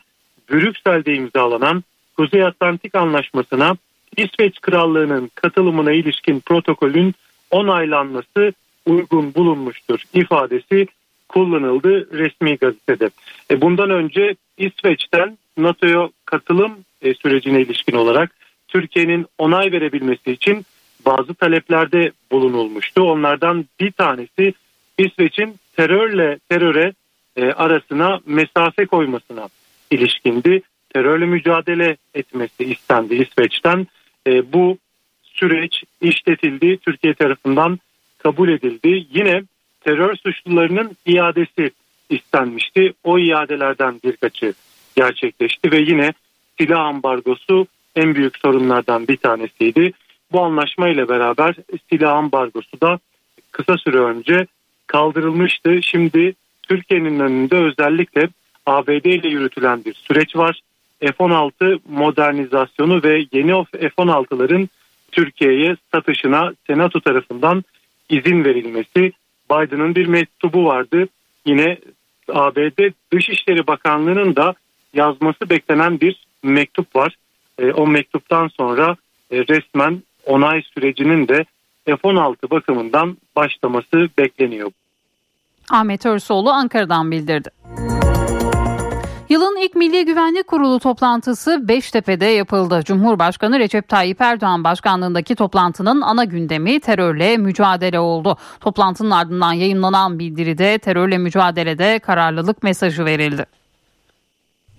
Brüksel'de 0.51 1.15
imzalanan 1.15 1.85
Kuzey 2.17 2.45
Atlantik 2.45 2.95
Anlaşması'na 2.95 3.77
İsveç 4.17 4.61
Krallığı'nın 4.61 5.31
katılımına 5.35 5.93
ilişkin 5.93 6.41
protokolün 6.41 7.15
onaylanması 7.53 8.53
uygun 8.87 9.35
bulunmuştur 9.35 10.03
ifadesi 10.15 10.87
kullanıldı 11.29 12.19
resmi 12.19 12.57
gazetede. 12.57 13.11
E 13.51 13.61
bundan 13.61 13.91
önce 13.91 14.35
İsveç'ten 14.59 15.39
NATO'ya 15.57 16.09
katılım 16.25 16.73
e, 17.03 17.15
sürecine 17.15 17.61
ilişkin 17.61 17.97
olarak 17.97 18.31
Türkiye'nin 18.69 19.27
onay 19.39 19.73
verebilmesi 19.73 20.33
için 20.33 20.67
bazı 21.07 21.35
taleplerde 21.35 22.13
bulunulmuştu. 22.33 23.03
Onlardan 23.03 23.67
bir 23.81 23.93
tanesi 23.93 24.55
İsveç'in 24.99 25.57
terörle 25.77 26.39
teröre 26.49 26.93
e, 27.37 27.45
arasına 27.45 28.21
mesafe 28.27 28.87
koymasına 28.87 29.49
ilişkindi. 29.91 30.63
Terörle 30.95 31.27
mücadele 31.27 31.97
etmesi 32.15 32.65
istendi 32.65 33.15
İsveç'ten. 33.15 33.87
E, 34.27 34.53
bu 34.53 34.79
süreç 35.35 35.83
işletildi. 36.01 36.79
Türkiye 36.79 37.15
tarafından 37.15 37.79
kabul 38.19 38.49
edildi. 38.49 39.07
Yine 39.11 39.43
terör 39.81 40.17
suçlularının 40.17 40.97
iadesi 41.07 41.71
istenmişti. 42.11 42.93
O 43.05 43.19
iadelerden 43.19 44.01
birkaçı 44.05 44.55
gerçekleşti 44.97 45.73
ve 45.73 45.79
yine 45.79 46.13
silah 46.59 46.81
ambargosu 46.81 47.67
en 47.97 48.15
büyük 48.15 48.39
sorunlardan 48.39 49.09
bir 49.09 49.17
tanesiydi. 49.17 49.93
Bu 50.33 50.41
anlaşma 50.41 50.89
ile 50.89 51.09
beraber 51.09 51.55
silah 51.91 52.17
ambargosu 52.17 52.81
da 52.81 52.99
kısa 53.53 53.79
süre 53.79 53.99
önce 53.99 54.47
kaldırılmıştı. 54.87 55.83
Şimdi 55.83 56.35
Türkiye'nin 56.63 57.21
önünde 57.21 57.57
özellikle 57.57 58.29
ABD 58.67 59.05
ile 59.05 59.29
yürütülen 59.29 59.85
bir 59.85 59.95
süreç 59.95 60.37
var. 60.37 60.61
F-16 61.01 61.79
modernizasyonu 61.89 63.03
ve 63.03 63.25
yeni 63.33 63.65
F-16'ların 63.65 64.69
Türkiye'ye 65.13 65.77
satışına 65.95 66.53
Senato 66.67 67.01
tarafından 67.01 67.65
izin 68.09 68.45
verilmesi. 68.45 69.13
Biden'ın 69.51 69.95
bir 69.95 70.07
mektubu 70.07 70.65
vardı. 70.65 71.07
Yine 71.47 71.79
ABD 72.29 72.93
Dışişleri 73.13 73.67
Bakanlığı'nın 73.67 74.37
da 74.37 74.55
yazması 74.95 75.51
beklenen 75.51 76.01
bir 76.01 76.27
mektup 76.43 76.97
var. 76.97 77.17
E, 77.59 77.73
o 77.73 77.87
mektuptan 77.87 78.49
sonra 78.49 78.97
e, 79.31 79.39
resmen 79.39 80.03
onay 80.27 80.63
sürecinin 80.63 81.29
de 81.29 81.45
F-16 81.85 82.51
bakımından 82.51 83.17
başlaması 83.37 84.09
bekleniyor. 84.19 84.71
Ahmet 85.71 86.07
Örsoğlu 86.07 86.51
Ankara'dan 86.51 87.11
bildirdi. 87.11 87.51
Yılın 89.29 89.65
ilk 89.65 89.75
Milli 89.75 90.05
Güvenlik 90.05 90.47
Kurulu 90.47 90.81
toplantısı 90.81 91.69
Beştepe'de 91.69 92.27
yapıldı. 92.27 92.83
Cumhurbaşkanı 92.85 93.59
Recep 93.59 93.89
Tayyip 93.89 94.21
Erdoğan 94.21 94.65
başkanlığındaki 94.65 95.35
toplantının 95.35 96.01
ana 96.01 96.25
gündemi 96.25 96.81
terörle 96.81 97.37
mücadele 97.37 97.99
oldu. 97.99 98.37
Toplantının 98.61 99.11
ardından 99.11 99.53
yayınlanan 99.53 100.19
bildiride 100.19 100.79
terörle 100.79 101.19
mücadelede 101.19 101.99
kararlılık 101.99 102.63
mesajı 102.63 103.05
verildi. 103.05 103.47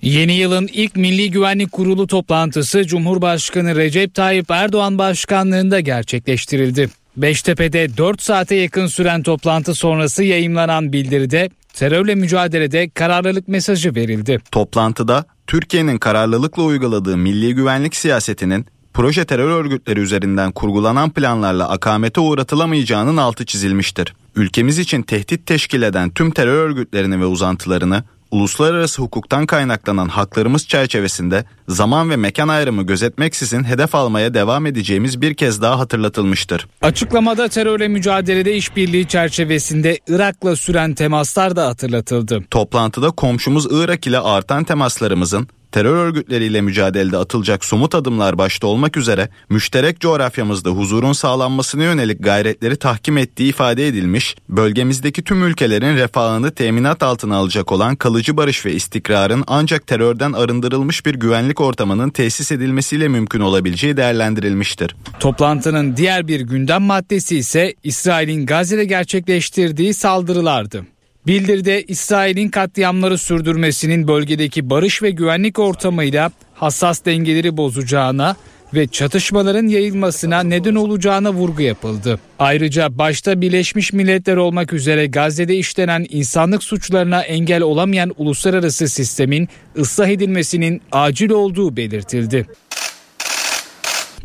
Yeni 0.02 0.34
yılın 0.34 0.70
ilk 0.74 0.96
Milli 0.96 1.32
Güvenlik 1.32 1.72
Kurulu 1.72 2.08
toplantısı 2.08 2.88
Cumhurbaşkanı 2.88 3.76
Recep 3.76 4.16
Tayyip 4.16 4.52
Erdoğan 4.52 4.98
başkanlığında 4.98 5.80
gerçekleştirildi. 5.80 6.90
Beştepe'de 7.18 7.98
4 7.98 8.22
saate 8.22 8.56
yakın 8.56 8.88
süren 8.88 9.24
toplantı 9.24 9.76
sonrası 9.76 10.24
yayımlanan 10.24 10.94
bildiride 10.94 11.50
terörle 11.74 12.16
mücadelede 12.16 12.90
kararlılık 12.90 13.48
mesajı 13.48 13.96
verildi. 13.96 14.40
Toplantıda 14.52 15.26
Türkiye'nin 15.48 15.98
kararlılıkla 15.98 16.64
uyguladığı 16.64 17.18
milli 17.18 17.56
güvenlik 17.56 17.96
siyasetinin 17.96 18.66
proje 18.94 19.26
terör 19.26 19.50
örgütleri 19.50 20.00
üzerinden 20.00 20.52
kurgulanan 20.52 21.10
planlarla 21.10 21.70
akamete 21.70 22.22
uğratılamayacağının 22.22 23.18
altı 23.18 23.46
çizilmiştir. 23.46 24.14
Ülkemiz 24.36 24.80
için 24.80 25.02
tehdit 25.02 25.46
teşkil 25.46 25.82
eden 25.82 26.10
tüm 26.10 26.32
terör 26.32 26.70
örgütlerini 26.70 27.20
ve 27.20 27.26
uzantılarını 27.26 28.04
uluslararası 28.34 29.02
hukuktan 29.02 29.46
kaynaklanan 29.46 30.08
haklarımız 30.08 30.68
çerçevesinde 30.68 31.46
zaman 31.68 32.10
ve 32.10 32.16
mekan 32.16 32.48
ayrımı 32.48 32.84
gözetmeksizin 32.84 33.64
hedef 33.64 33.96
almaya 33.96 34.34
devam 34.34 34.66
edeceğimiz 34.66 35.22
bir 35.22 35.34
kez 35.34 35.62
daha 35.62 35.80
hatırlatılmıştır. 35.80 36.68
Açıklamada 36.82 37.48
terörle 37.48 37.88
mücadelede 37.88 38.56
işbirliği 38.56 39.08
çerçevesinde 39.08 40.00
Irak'la 40.08 40.56
süren 40.56 40.94
temaslar 40.94 41.56
da 41.56 41.68
hatırlatıldı. 41.68 42.44
Toplantıda 42.52 43.12
komşumuz 43.12 43.68
Irak 43.72 44.08
ile 44.08 44.20
artan 44.20 44.64
temaslarımızın 44.64 45.48
terör 45.74 45.96
örgütleriyle 45.96 46.62
mücadelede 46.62 47.18
atılacak 47.18 47.66
somut 47.66 47.96
adımlar 47.96 48.38
başta 48.38 48.68
olmak 48.68 48.98
üzere 48.98 49.30
müşterek 49.50 50.00
coğrafyamızda 50.00 50.70
huzurun 50.70 51.14
sağlanmasına 51.14 51.84
yönelik 51.84 52.24
gayretleri 52.24 52.76
tahkim 52.76 53.18
ettiği 53.18 53.50
ifade 53.50 53.88
edilmiş, 53.88 54.36
bölgemizdeki 54.50 55.24
tüm 55.24 55.44
ülkelerin 55.44 55.96
refahını 55.96 56.52
teminat 56.52 57.04
altına 57.04 57.36
alacak 57.36 57.72
olan 57.72 57.96
kalıcı 57.96 58.38
barış 58.38 58.66
ve 58.66 58.74
istikrarın 58.74 59.44
ancak 59.48 59.88
terörden 59.88 60.34
arındırılmış 60.34 61.06
bir 61.06 61.16
güvenlik 61.16 61.62
ortamının 61.62 62.10
tesis 62.10 62.52
edilmesiyle 62.52 63.08
mümkün 63.08 63.40
olabileceği 63.40 63.98
değerlendirilmiştir. 63.98 64.96
Toplantının 65.20 65.98
diğer 65.98 66.28
bir 66.28 66.42
gündem 66.42 66.82
maddesi 66.82 67.38
ise 67.38 67.74
İsrail'in 67.84 68.46
Gazze'de 68.46 68.86
gerçekleştirdiği 68.86 69.94
saldırılardı. 69.94 70.93
Bildirde 71.28 71.84
İsrail'in 71.84 72.50
katliamları 72.50 73.18
sürdürmesinin 73.18 74.08
bölgedeki 74.08 74.70
barış 74.70 75.04
ve 75.04 75.12
güvenlik 75.12 75.60
ortamıyla 75.60 76.32
hassas 76.54 77.06
dengeleri 77.06 77.58
bozacağına 77.58 78.36
ve 78.74 78.88
çatışmaların 78.88 79.68
yayılmasına 79.68 80.44
neden 80.44 80.76
olacağına 80.76 81.34
vurgu 81.34 81.62
yapıldı. 81.62 82.20
Ayrıca 82.40 82.98
başta 82.98 83.42
Birleşmiş 83.42 83.94
Milletler 83.94 84.38
olmak 84.38 84.74
üzere 84.74 85.08
Gazze'de 85.08 85.56
işlenen 85.56 86.06
insanlık 86.10 86.64
suçlarına 86.64 87.22
engel 87.22 87.62
olamayan 87.62 88.14
uluslararası 88.18 88.88
sistemin 88.88 89.50
ıslah 89.78 90.08
edilmesinin 90.08 90.82
acil 90.92 91.30
olduğu 91.30 91.78
belirtildi. 91.78 92.48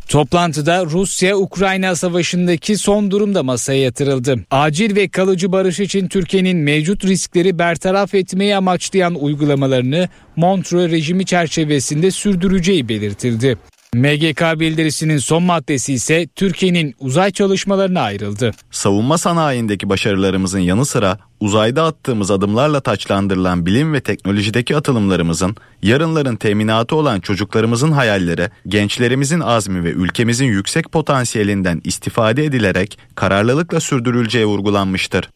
Toplantıda 0.09 0.85
Rusya-Ukrayna 0.85 1.97
savaşındaki 1.97 2.79
son 2.79 3.11
durum 3.11 3.35
da 3.35 3.43
masaya 3.43 3.83
yatırıldı. 3.83 4.37
Acil 4.51 4.97
ve 4.97 5.09
kalıcı 5.09 5.53
barış 5.53 5.81
için 5.81 6.09
Türkiye'nin 6.09 6.57
mevcut 6.57 7.05
riskleri 7.05 7.59
bertaraf 7.59 8.15
etmeyi 8.15 8.57
amaçlayan 8.57 9.15
uygulamalarını 9.15 10.09
Montreux 10.37 10.91
rejimi 10.91 11.27
çerçevesinde 11.27 12.11
sürdüreceği 12.11 12.89
belirtildi. 12.89 13.59
MGK 13.95 14.61
bildirisinin 14.61 15.19
son 15.19 15.43
maddesi 15.43 15.93
ise 15.95 16.29
Türkiye'nin 16.35 16.95
uzay 17.01 17.31
çalışmalarına 17.31 18.01
ayrıldı. 18.01 18.51
Savunma 18.71 19.19
sanayindeki 19.19 19.89
başarılarımızın 19.89 20.59
yanı 20.59 20.87
sıra 20.87 21.19
uzayda 21.41 21.85
attığımız 21.85 22.31
adımlarla 22.31 22.81
taçlandırılan 22.81 23.67
bilim 23.67 23.93
ve 23.93 24.01
teknolojideki 24.01 24.77
atılımlarımızın, 24.77 25.57
yarınların 25.83 26.37
teminatı 26.37 26.97
olan 26.97 27.21
çocuklarımızın 27.21 27.93
hayalleri, 27.93 28.51
gençlerimizin 28.67 29.41
azmi 29.41 29.85
ve 29.85 29.91
ülkemizin 29.91 30.47
yüksek 30.47 30.93
potansiyelinden 30.93 31.81
istifade 31.85 32.45
edilerek 32.45 32.99
kararlılıkla 33.15 33.81
sürdürüleceği 33.81 34.47
vurgulanmıştır. 34.47 35.31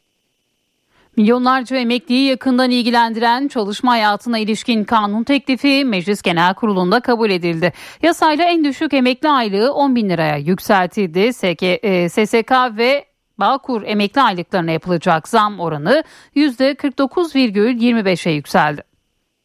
Milyonlarca 1.17 1.77
emekliyi 1.77 2.29
yakından 2.29 2.71
ilgilendiren 2.71 3.49
çalışma 3.49 3.93
hayatına 3.93 4.39
ilişkin 4.39 4.85
kanun 4.85 5.25
teklifi 5.25 5.85
Meclis 5.85 6.23
Genel 6.23 6.55
Kurulu'nda 6.55 7.01
kabul 7.01 7.31
edildi. 7.31 7.73
Yasayla 8.03 8.45
en 8.45 8.65
düşük 8.65 8.95
emekli 8.95 9.29
aylığı 9.29 9.73
10 9.73 9.97
bin 9.97 10.11
liraya 10.11 10.37
yükseltildi. 10.37 11.33
SSK 11.33 12.53
e, 12.53 12.77
ve 12.77 13.05
Bağkur 13.39 13.83
emekli 13.83 14.21
aylıklarına 14.21 14.71
yapılacak 14.71 15.29
zam 15.29 15.61
oranı 15.61 16.05
%49,25'e 16.37 18.33
yükseldi. 18.33 18.83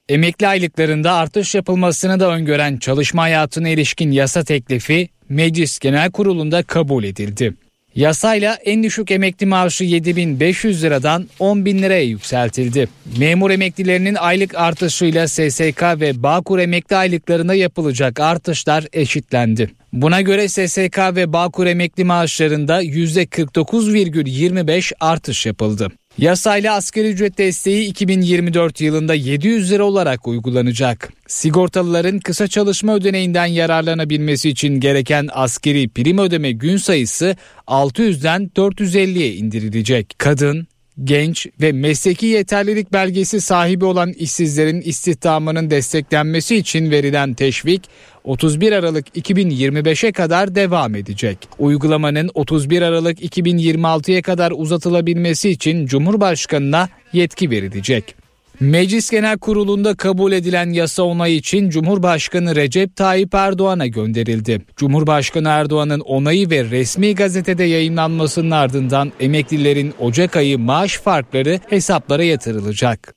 Emekli 0.09 0.47
aylıklarında 0.47 1.13
artış 1.13 1.55
yapılmasını 1.55 2.19
da 2.19 2.31
öngören 2.31 2.77
çalışma 2.77 3.21
hayatına 3.21 3.69
ilişkin 3.69 4.11
yasa 4.11 4.43
teklifi 4.43 5.09
Meclis 5.29 5.79
Genel 5.79 6.11
Kurulu'nda 6.11 6.63
kabul 6.63 7.03
edildi. 7.03 7.53
Yasayla 7.97 8.57
en 8.65 8.83
düşük 8.83 9.11
emekli 9.11 9.45
maaşı 9.45 9.83
7500 9.83 10.83
liradan 10.83 11.27
10 11.39 11.65
bin 11.65 11.81
liraya 11.81 12.03
yükseltildi. 12.03 12.87
Memur 13.17 13.51
emeklilerinin 13.51 14.15
aylık 14.15 14.55
artışıyla 14.55 15.27
SSK 15.27 15.83
ve 15.83 16.23
Bağkur 16.23 16.59
emekli 16.59 16.95
aylıklarına 16.95 17.53
yapılacak 17.53 18.19
artışlar 18.19 18.85
eşitlendi. 18.93 19.71
Buna 19.93 20.21
göre 20.21 20.47
SSK 20.47 20.99
ve 21.15 21.33
Bağkur 21.33 21.65
emekli 21.65 22.03
maaşlarında 22.03 22.83
%49,25 22.83 24.93
artış 24.99 25.45
yapıldı. 25.45 25.91
Yasayla 26.17 26.75
asgari 26.75 27.07
ücret 27.07 27.37
desteği 27.37 27.87
2024 27.87 28.81
yılında 28.81 29.13
700 29.13 29.71
lira 29.71 29.83
olarak 29.83 30.27
uygulanacak. 30.27 31.09
Sigortalıların 31.27 32.19
kısa 32.19 32.47
çalışma 32.47 32.95
ödeneğinden 32.95 33.45
yararlanabilmesi 33.45 34.49
için 34.49 34.79
gereken 34.79 35.29
askeri 35.31 35.89
prim 35.89 36.17
ödeme 36.17 36.51
gün 36.51 36.77
sayısı 36.77 37.35
600'den 37.67 38.51
450'ye 38.55 39.33
indirilecek. 39.33 40.15
Kadın, 40.17 40.67
genç 41.03 41.47
ve 41.61 41.71
mesleki 41.71 42.25
yeterlilik 42.25 42.93
belgesi 42.93 43.41
sahibi 43.41 43.85
olan 43.85 44.13
işsizlerin 44.13 44.81
istihdamının 44.81 45.69
desteklenmesi 45.69 46.55
için 46.55 46.91
verilen 46.91 47.33
teşvik 47.33 47.89
31 48.23 48.71
Aralık 48.71 49.17
2025'e 49.17 50.11
kadar 50.11 50.55
devam 50.55 50.95
edecek. 50.95 51.37
Uygulamanın 51.59 52.31
31 52.33 52.81
Aralık 52.81 53.19
2026'ya 53.37 54.21
kadar 54.21 54.53
uzatılabilmesi 54.55 55.49
için 55.49 55.85
Cumhurbaşkanına 55.85 56.89
yetki 57.13 57.51
verilecek. 57.51 58.26
Meclis 58.59 59.09
Genel 59.09 59.37
Kurulu'nda 59.37 59.95
kabul 59.95 60.31
edilen 60.31 60.69
yasa 60.69 61.03
onayı 61.03 61.35
için 61.35 61.69
Cumhurbaşkanı 61.69 62.55
Recep 62.55 62.95
Tayyip 62.95 63.35
Erdoğan'a 63.35 63.87
gönderildi. 63.87 64.61
Cumhurbaşkanı 64.75 65.47
Erdoğan'ın 65.47 65.99
onayı 65.99 66.49
ve 66.49 66.63
resmi 66.63 67.15
gazetede 67.15 67.63
yayınlanmasının 67.63 68.51
ardından 68.51 69.11
emeklilerin 69.19 69.93
Ocak 69.99 70.35
ayı 70.35 70.59
maaş 70.59 70.97
farkları 70.97 71.59
hesaplara 71.69 72.23
yatırılacak. 72.23 73.16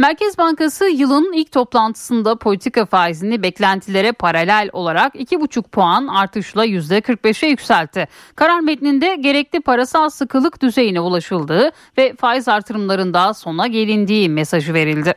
Merkez 0.00 0.38
Bankası 0.38 0.84
yılın 0.84 1.32
ilk 1.32 1.52
toplantısında 1.52 2.38
politika 2.38 2.86
faizini 2.86 3.42
beklentilere 3.42 4.12
paralel 4.12 4.70
olarak 4.72 5.14
2,5 5.14 5.62
puan 5.62 6.06
artışla 6.06 6.66
%45'e 6.66 7.48
yükseltti. 7.48 8.08
Karar 8.34 8.60
metninde 8.60 9.16
gerekli 9.16 9.60
parasal 9.60 10.08
sıkılık 10.08 10.62
düzeyine 10.62 11.00
ulaşıldığı 11.00 11.70
ve 11.98 12.14
faiz 12.20 12.48
artırımlarında 12.48 13.34
sona 13.34 13.66
gelindiği 13.66 14.28
mesajı 14.28 14.74
verildi. 14.74 15.14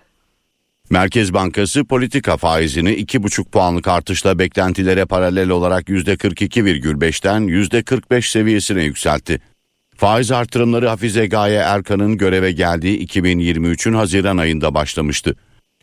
Merkez 0.89 1.33
Bankası 1.33 1.85
politika 1.85 2.37
faizini 2.37 2.89
2,5 2.89 3.45
puanlık 3.45 3.87
artışla 3.87 4.39
beklentilere 4.39 5.05
paralel 5.05 5.49
olarak 5.49 5.89
%42,5'ten 5.89 7.41
%45 7.41 8.29
seviyesine 8.29 8.83
yükseltti. 8.83 9.52
Faiz 10.03 10.31
artırımları 10.31 10.87
Hafize 10.87 11.27
Gaye 11.27 11.59
Erkan'ın 11.59 12.17
göreve 12.17 12.51
geldiği 12.51 13.07
2023'ün 13.07 13.93
Haziran 13.93 14.37
ayında 14.37 14.73
başlamıştı. 14.73 15.35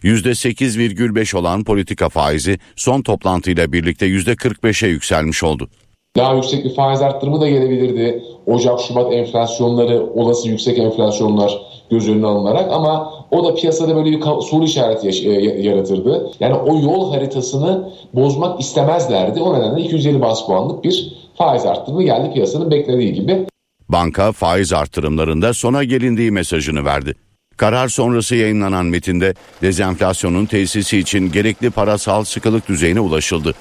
%8,5 0.03 1.37
olan 1.37 1.65
politika 1.65 2.09
faizi 2.09 2.59
son 2.77 3.03
toplantıyla 3.03 3.73
birlikte 3.73 4.07
%45'e 4.07 4.89
yükselmiş 4.89 5.43
oldu. 5.45 5.69
Daha 6.17 6.35
yüksek 6.35 6.65
bir 6.65 6.75
faiz 6.75 7.03
arttırımı 7.03 7.41
da 7.41 7.49
gelebilirdi. 7.49 8.23
Ocak-Şubat 8.47 9.13
enflasyonları, 9.13 10.07
olası 10.07 10.49
yüksek 10.49 10.79
enflasyonlar 10.79 11.59
göz 11.91 12.09
önüne 12.09 12.27
alınarak 12.27 12.73
ama 12.73 13.13
o 13.31 13.45
da 13.45 13.55
piyasada 13.55 13.97
böyle 13.97 14.11
bir 14.11 14.21
soru 14.23 14.65
işareti 14.65 15.29
e, 15.29 15.33
yaratırdı. 15.61 16.31
Yani 16.41 16.55
o 16.55 16.81
yol 16.81 17.13
haritasını 17.13 17.91
bozmak 18.15 18.61
istemezlerdi. 18.61 19.41
O 19.41 19.59
nedenle 19.59 19.83
250 19.83 20.21
bas 20.21 20.47
puanlık 20.47 20.85
bir 20.85 21.13
faiz 21.35 21.67
arttırımı 21.67 22.03
geldi 22.03 22.31
piyasanın 22.35 22.71
beklediği 22.71 23.13
gibi. 23.13 23.47
Banka 23.92 24.33
faiz 24.33 24.72
artırımlarında 24.72 25.55
sona 25.55 25.85
gelindiği 25.85 26.31
mesajını 26.31 26.85
verdi. 26.85 27.14
Karar 27.57 27.88
sonrası 27.88 28.37
yayınlanan 28.37 28.87
metinde 28.87 29.35
dezenflasyonun 29.62 30.46
tesisi 30.46 30.98
için 30.98 31.33
gerekli 31.33 31.70
parasal 31.70 32.24
sıkılık 32.24 32.68
düzeyine 32.68 33.00
ulaşıldı. 33.00 33.55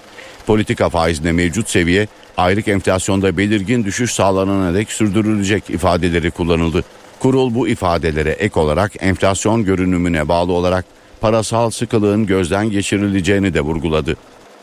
Politika 0.48 0.90
faizinde 0.90 1.32
mevcut 1.32 1.70
seviye 1.70 2.08
aylık 2.38 2.68
enflasyonda 2.68 3.38
belirgin 3.38 3.84
düşüş 3.84 4.12
sağlanana 4.12 4.74
dek 4.74 4.92
sürdürülecek 4.92 5.70
ifadeleri 5.70 6.32
kullanıldı. 6.32 6.84
Kurul 7.20 7.56
bu 7.56 7.68
ifadelere 7.68 8.32
ek 8.32 8.60
olarak 8.60 8.92
enflasyon 9.00 9.66
görünümüne 9.66 10.28
bağlı 10.28 10.54
olarak 10.54 10.86
parasal 11.22 11.70
sıkılığın 11.70 12.26
gözden 12.26 12.70
geçirileceğini 12.72 13.54
de 13.54 13.62
vurguladı 13.62 14.16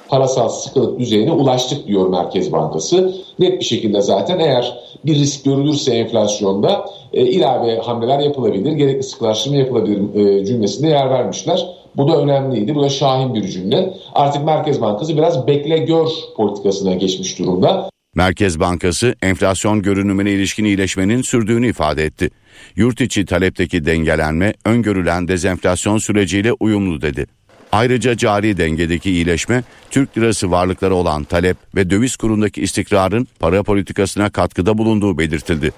parasal 0.08 0.48
sıkılık 0.48 0.98
düzeyine 0.98 1.32
ulaştık 1.32 1.86
diyor 1.86 2.08
Merkez 2.08 2.52
Bankası. 2.52 3.14
Net 3.38 3.60
bir 3.60 3.64
şekilde 3.64 4.00
zaten 4.00 4.38
eğer 4.38 4.78
bir 5.04 5.14
risk 5.14 5.44
görülürse 5.44 5.94
enflasyonda 5.94 6.86
e, 7.12 7.26
ilave 7.26 7.78
hamleler 7.78 8.18
yapılabilir, 8.18 8.72
gerekli 8.72 9.02
sıkılaştırma 9.02 9.56
yapılabilir 9.56 10.14
e, 10.14 10.44
cümlesinde 10.46 10.88
yer 10.88 11.10
vermişler. 11.10 11.66
Bu 11.96 12.08
da 12.08 12.20
önemliydi. 12.20 12.74
Bu 12.74 12.82
da 12.82 12.88
şahin 12.88 13.34
bir 13.34 13.48
cümle. 13.48 13.94
Artık 14.14 14.44
Merkez 14.44 14.80
Bankası 14.80 15.16
biraz 15.16 15.46
bekle 15.46 15.78
gör 15.78 16.08
politikasına 16.36 16.94
geçmiş 16.94 17.38
durumda. 17.38 17.90
Merkez 18.14 18.60
Bankası 18.60 19.14
enflasyon 19.22 19.82
görünümüne 19.82 20.30
ilişkin 20.30 20.64
iyileşmenin 20.64 21.22
sürdüğünü 21.22 21.68
ifade 21.68 22.04
etti. 22.04 22.30
Yurt 22.76 23.00
içi 23.00 23.24
talepteki 23.24 23.84
dengelenme 23.86 24.54
öngörülen 24.64 25.28
dezenflasyon 25.28 25.98
süreciyle 25.98 26.52
uyumlu 26.52 27.02
dedi. 27.02 27.26
Ayrıca 27.72 28.16
cari 28.16 28.56
dengedeki 28.56 29.10
iyileşme, 29.10 29.62
Türk 29.90 30.18
lirası 30.18 30.50
varlıkları 30.50 30.94
olan 30.94 31.24
talep 31.24 31.56
ve 31.74 31.90
döviz 31.90 32.16
kurundaki 32.16 32.62
istikrarın 32.62 33.28
para 33.38 33.62
politikasına 33.62 34.30
katkıda 34.30 34.78
bulunduğu 34.78 35.18
belirtildi. 35.18 35.72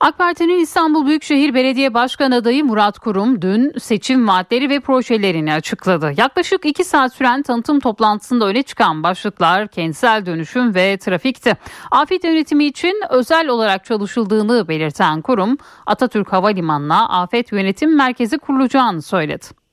AK 0.00 0.18
Parti'nin 0.18 0.60
İstanbul 0.60 1.06
Büyükşehir 1.06 1.54
Belediye 1.54 1.94
Başkan 1.94 2.30
adayı 2.30 2.64
Murat 2.64 2.98
Kurum 2.98 3.42
dün 3.42 3.72
seçim 3.78 4.28
vaatleri 4.28 4.70
ve 4.70 4.80
projelerini 4.80 5.52
açıkladı. 5.52 6.12
Yaklaşık 6.16 6.66
iki 6.66 6.84
saat 6.84 7.14
süren 7.14 7.42
tanıtım 7.42 7.80
toplantısında 7.80 8.46
öne 8.46 8.62
çıkan 8.62 9.02
başlıklar 9.02 9.68
kentsel 9.68 10.26
dönüşüm 10.26 10.74
ve 10.74 10.96
trafikti. 10.96 11.56
Afet 11.90 12.24
yönetimi 12.24 12.64
için 12.64 13.02
özel 13.10 13.48
olarak 13.48 13.84
çalışıldığını 13.84 14.68
belirten 14.68 15.22
kurum 15.22 15.58
Atatürk 15.86 16.32
Havalimanı'na 16.32 17.08
afet 17.08 17.52
yönetim 17.52 17.96
merkezi 17.96 18.38
kurulacağını 18.38 19.02
söyledi 19.02 19.65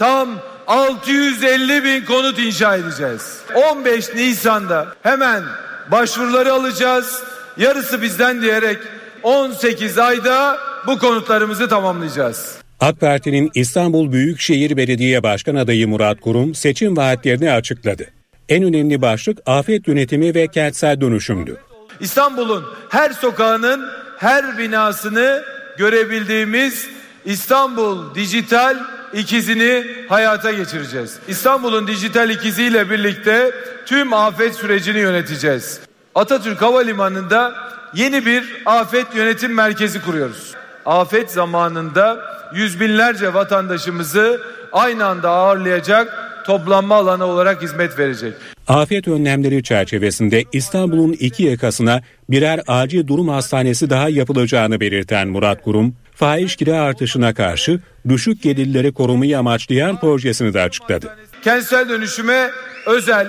tam 0.00 0.28
650 0.66 1.84
bin 1.84 2.04
konut 2.04 2.38
inşa 2.38 2.76
edeceğiz. 2.76 3.40
15 3.72 4.14
Nisan'da 4.14 4.88
hemen 5.02 5.42
başvuruları 5.90 6.52
alacağız. 6.52 7.22
Yarısı 7.56 8.02
bizden 8.02 8.42
diyerek 8.42 8.78
18 9.22 9.98
ayda 9.98 10.58
bu 10.86 10.98
konutlarımızı 10.98 11.68
tamamlayacağız. 11.68 12.56
AK 12.80 13.00
Parti'nin 13.00 13.50
İstanbul 13.54 14.12
Büyükşehir 14.12 14.76
Belediye 14.76 15.22
Başkan 15.22 15.54
adayı 15.54 15.88
Murat 15.88 16.20
Kurum 16.20 16.54
seçim 16.54 16.96
vaatlerini 16.96 17.52
açıkladı. 17.52 18.06
En 18.48 18.64
önemli 18.64 19.02
başlık 19.02 19.38
afet 19.46 19.88
yönetimi 19.88 20.34
ve 20.34 20.48
kentsel 20.48 21.00
dönüşümdü. 21.00 21.56
İstanbul'un 22.00 22.64
her 22.90 23.10
sokağının 23.10 23.90
her 24.18 24.58
binasını 24.58 25.42
görebildiğimiz 25.78 26.88
İstanbul 27.24 28.14
Dijital 28.14 28.76
ikizini 29.14 29.86
hayata 30.08 30.52
geçireceğiz. 30.52 31.18
İstanbul'un 31.28 31.86
dijital 31.86 32.30
ikiziyle 32.30 32.90
birlikte 32.90 33.50
tüm 33.86 34.12
afet 34.12 34.54
sürecini 34.54 34.98
yöneteceğiz. 34.98 35.80
Atatürk 36.14 36.62
Havalimanı'nda 36.62 37.54
yeni 37.94 38.26
bir 38.26 38.44
afet 38.66 39.06
yönetim 39.14 39.54
merkezi 39.54 40.02
kuruyoruz. 40.02 40.54
Afet 40.86 41.30
zamanında 41.30 42.18
yüz 42.54 42.80
binlerce 42.80 43.34
vatandaşımızı 43.34 44.40
aynı 44.72 45.06
anda 45.06 45.30
ağırlayacak 45.30 46.30
toplanma 46.46 46.94
alanı 46.94 47.24
olarak 47.24 47.62
hizmet 47.62 47.98
verecek. 47.98 48.34
Afet 48.68 49.08
önlemleri 49.08 49.62
çerçevesinde 49.62 50.44
İstanbul'un 50.52 51.12
iki 51.12 51.42
yakasına 51.42 52.02
birer 52.30 52.60
acil 52.66 53.06
durum 53.06 53.28
hastanesi 53.28 53.90
daha 53.90 54.08
yapılacağını 54.08 54.80
belirten 54.80 55.28
Murat 55.28 55.62
Kurum, 55.62 55.94
fahiş 56.20 56.56
kira 56.56 56.80
artışına 56.80 57.34
karşı 57.34 57.80
düşük 58.08 58.42
gelirleri 58.42 58.92
korumayı 58.92 59.38
amaçlayan 59.38 60.00
projesini 60.00 60.54
de 60.54 60.60
açıkladı. 60.60 61.16
Kentsel 61.42 61.88
dönüşüme 61.88 62.50
özel 62.86 63.28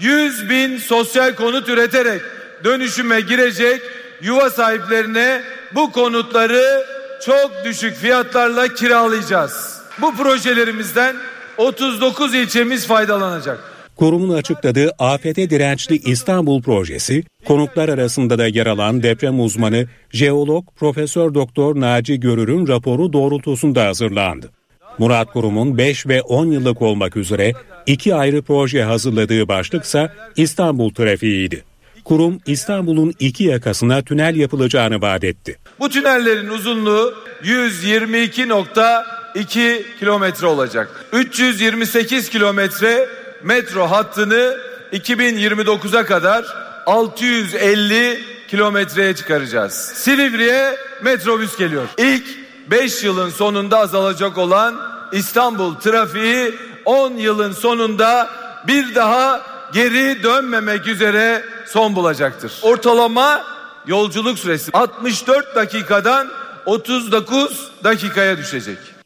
100 0.00 0.50
bin 0.50 0.78
sosyal 0.78 1.34
konut 1.34 1.68
üreterek 1.68 2.22
dönüşüme 2.64 3.20
girecek 3.20 3.82
yuva 4.22 4.50
sahiplerine 4.50 5.42
bu 5.74 5.92
konutları 5.92 6.84
çok 7.26 7.64
düşük 7.64 7.94
fiyatlarla 7.96 8.68
kiralayacağız. 8.68 9.82
Bu 10.00 10.16
projelerimizden 10.16 11.16
39 11.56 12.34
ilçemiz 12.34 12.86
faydalanacak. 12.86 13.77
Kurumun 13.98 14.34
açıkladığı 14.34 14.90
afete 14.98 15.50
dirençli 15.50 15.96
İstanbul 15.96 16.62
projesi, 16.62 17.24
konuklar 17.46 17.88
arasında 17.88 18.38
da 18.38 18.46
yer 18.46 18.66
alan 18.66 19.02
deprem 19.02 19.40
uzmanı 19.40 19.86
jeolog 20.12 20.64
Profesör 20.76 21.34
Doktor 21.34 21.80
Naci 21.80 22.20
Görür'ün 22.20 22.68
raporu 22.68 23.12
doğrultusunda 23.12 23.84
hazırlandı. 23.84 24.50
Murat 24.98 25.32
Kurum'un 25.32 25.78
5 25.78 26.06
ve 26.06 26.22
10 26.22 26.46
yıllık 26.46 26.82
olmak 26.82 27.16
üzere 27.16 27.52
iki 27.86 28.14
ayrı 28.14 28.42
proje 28.42 28.82
hazırladığı 28.82 29.48
başlıksa 29.48 30.12
İstanbul 30.36 30.90
trafiğiydi. 30.90 31.64
Kurum 32.04 32.38
İstanbul'un 32.46 33.14
iki 33.18 33.44
yakasına 33.44 34.02
tünel 34.02 34.36
yapılacağını 34.36 35.00
vaat 35.00 35.24
etti. 35.24 35.56
Bu 35.80 35.88
tünellerin 35.88 36.48
uzunluğu 36.48 37.14
122.2 37.42 39.82
kilometre 39.98 40.46
olacak. 40.46 41.06
328 41.12 42.28
kilometre 42.28 43.17
metro 43.42 43.90
hattını 43.90 44.58
2029'a 44.92 46.04
kadar 46.04 46.44
650 46.86 48.20
kilometreye 48.48 49.14
çıkaracağız. 49.16 49.72
Silivri'ye 49.74 50.76
metrobüs 51.02 51.56
geliyor. 51.56 51.88
İlk 51.98 52.26
5 52.70 53.04
yılın 53.04 53.30
sonunda 53.30 53.78
azalacak 53.78 54.38
olan 54.38 54.76
İstanbul 55.12 55.74
trafiği 55.74 56.54
10 56.84 57.12
yılın 57.12 57.52
sonunda 57.52 58.30
bir 58.66 58.94
daha 58.94 59.40
geri 59.72 60.22
dönmemek 60.22 60.86
üzere 60.86 61.44
son 61.66 61.96
bulacaktır. 61.96 62.52
Ortalama 62.62 63.44
yolculuk 63.86 64.38
süresi 64.38 64.70
64 64.72 65.54
dakikadan 65.54 66.28
39 66.66 67.70
dakikaya 67.84 68.38
düşecek. 68.38 68.97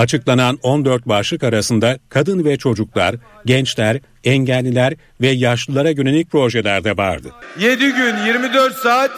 Açıklanan 0.00 0.58
14 0.62 1.08
başlık 1.08 1.44
arasında 1.44 1.98
kadın 2.08 2.44
ve 2.44 2.56
çocuklar, 2.56 3.14
gençler, 3.44 4.00
engelliler 4.24 4.94
ve 5.20 5.28
yaşlılara 5.28 5.90
yönelik 5.90 6.30
projeler 6.30 6.84
de 6.84 6.96
vardı. 6.96 7.28
7 7.58 7.92
gün 7.92 8.16
24 8.26 8.76
saat 8.76 9.10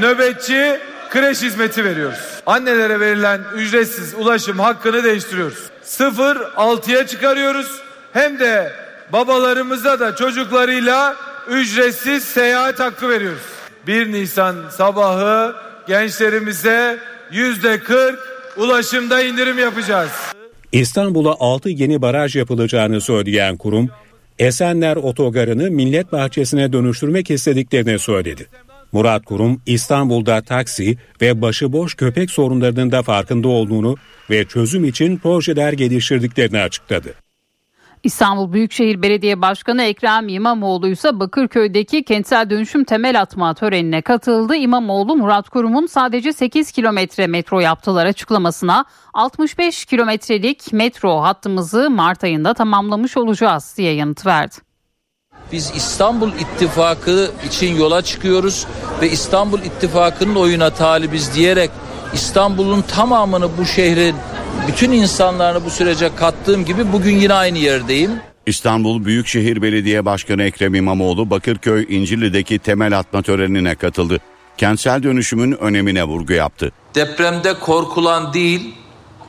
nöbetçi 0.00 0.78
kreş 1.10 1.42
hizmeti 1.42 1.84
veriyoruz. 1.84 2.18
Annelere 2.46 3.00
verilen 3.00 3.40
ücretsiz 3.56 4.14
ulaşım 4.14 4.58
hakkını 4.58 5.04
değiştiriyoruz. 5.04 5.58
0-6'ya 5.84 7.06
çıkarıyoruz. 7.06 7.80
Hem 8.12 8.38
de 8.38 8.72
babalarımıza 9.12 10.00
da 10.00 10.16
çocuklarıyla 10.16 11.16
ücretsiz 11.48 12.24
seyahat 12.24 12.80
hakkı 12.80 13.08
veriyoruz. 13.08 13.42
1 13.86 14.12
Nisan 14.12 14.56
sabahı 14.76 15.54
gençlerimize 15.86 16.98
yüzde 17.30 17.78
40 17.78 18.37
ulaşımda 18.58 19.22
indirim 19.22 19.58
yapacağız. 19.58 20.10
İstanbul'a 20.72 21.36
6 21.40 21.68
yeni 21.68 22.02
baraj 22.02 22.36
yapılacağını 22.36 23.00
söyleyen 23.00 23.56
kurum, 23.56 23.90
Esenler 24.38 24.96
Otogarı'nı 24.96 25.70
millet 25.70 26.12
bahçesine 26.12 26.72
dönüştürmek 26.72 27.30
istediklerini 27.30 27.98
söyledi. 27.98 28.46
Murat 28.92 29.24
Kurum 29.24 29.62
İstanbul'da 29.66 30.42
taksi 30.42 30.98
ve 31.22 31.42
başıboş 31.42 31.94
köpek 31.94 32.30
sorunlarının 32.30 32.92
da 32.92 33.02
farkında 33.02 33.48
olduğunu 33.48 33.96
ve 34.30 34.44
çözüm 34.44 34.84
için 34.84 35.18
projeler 35.18 35.72
geliştirdiklerini 35.72 36.60
açıkladı. 36.60 37.14
İstanbul 38.02 38.52
Büyükşehir 38.52 39.02
Belediye 39.02 39.42
Başkanı 39.42 39.82
Ekrem 39.82 40.28
İmamoğlu 40.28 40.88
ise 40.88 41.20
Bakırköy'deki 41.20 42.04
kentsel 42.04 42.50
dönüşüm 42.50 42.84
temel 42.84 43.20
atma 43.20 43.54
törenine 43.54 44.02
katıldı. 44.02 44.56
İmamoğlu 44.56 45.16
Murat 45.16 45.48
Kurum'un 45.48 45.86
sadece 45.86 46.32
8 46.32 46.72
kilometre 46.72 47.26
metro 47.26 47.60
yaptılar 47.60 48.06
açıklamasına 48.06 48.84
65 49.14 49.84
kilometrelik 49.84 50.72
metro 50.72 51.22
hattımızı 51.22 51.90
Mart 51.90 52.24
ayında 52.24 52.54
tamamlamış 52.54 53.16
olacağız 53.16 53.74
diye 53.76 53.94
yanıt 53.94 54.26
verdi. 54.26 54.54
Biz 55.52 55.72
İstanbul 55.76 56.32
İttifakı 56.32 57.30
için 57.46 57.76
yola 57.76 58.02
çıkıyoruz 58.02 58.66
ve 59.02 59.10
İstanbul 59.10 59.58
İttifakı'nın 59.58 60.34
oyuna 60.34 60.70
talibiz 60.70 61.34
diyerek 61.34 61.70
İstanbul'un 62.12 62.82
tamamını 62.82 63.58
bu 63.58 63.66
şehrin 63.66 64.16
bütün 64.68 64.92
insanlarını 64.92 65.64
bu 65.64 65.70
sürece 65.70 66.10
kattığım 66.16 66.64
gibi 66.64 66.92
bugün 66.92 67.16
yine 67.16 67.34
aynı 67.34 67.58
yerdeyim. 67.58 68.10
İstanbul 68.46 69.04
Büyükşehir 69.04 69.62
Belediye 69.62 70.04
Başkanı 70.04 70.42
Ekrem 70.42 70.74
İmamoğlu 70.74 71.30
Bakırköy 71.30 71.86
İncirli'deki 71.88 72.58
temel 72.58 72.98
atma 72.98 73.22
törenine 73.22 73.74
katıldı. 73.74 74.18
Kentsel 74.56 75.02
dönüşümün 75.02 75.52
önemine 75.52 76.04
vurgu 76.04 76.32
yaptı. 76.32 76.72
Depremde 76.94 77.54
korkulan 77.54 78.32
değil, 78.32 78.74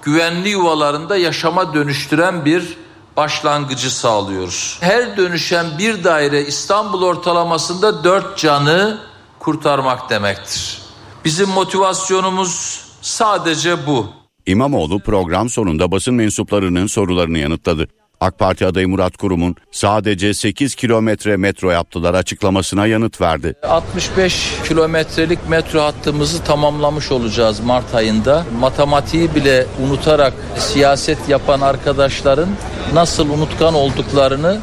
güvenli 0.02 0.50
yuvalarında 0.50 1.18
yaşama 1.18 1.74
dönüştüren 1.74 2.46
bir 2.46 2.78
başlangıcı 3.18 3.96
sağlıyoruz. 3.96 4.78
Her 4.82 5.18
dönüşen 5.18 5.66
bir 5.80 6.04
daire 6.04 6.46
İstanbul 6.46 7.04
ortalamasında 7.04 8.04
dört 8.04 8.38
canı 8.38 8.98
kurtarmak 9.40 10.10
demektir. 10.10 10.89
Bizim 11.26 11.50
motivasyonumuz 11.50 12.82
sadece 13.02 13.88
bu. 13.88 14.08
İmamoğlu 14.46 15.00
program 15.00 15.50
sonunda 15.50 15.92
basın 15.92 16.14
mensuplarının 16.14 16.88
sorularını 16.88 17.38
yanıtladı. 17.40 17.88
AK 18.22 18.40
Parti 18.40 18.66
adayı 18.66 18.88
Murat 18.88 19.18
Kurum'un 19.18 19.56
sadece 19.72 20.34
8 20.34 20.76
kilometre 20.76 21.38
metro 21.38 21.72
yaptılar 21.72 22.14
açıklamasına 22.14 22.88
yanıt 22.88 23.22
verdi. 23.22 23.56
65 23.64 24.54
kilometrelik 24.68 25.50
metro 25.50 25.82
hattımızı 25.82 26.44
tamamlamış 26.44 27.12
olacağız 27.12 27.60
Mart 27.60 27.96
ayında. 27.96 28.46
Matematiği 28.60 29.36
bile 29.36 29.66
unutarak 29.86 30.34
siyaset 30.58 31.30
yapan 31.30 31.62
arkadaşların 31.62 32.50
nasıl 32.94 33.30
unutkan 33.30 33.74
olduklarını 33.74 34.60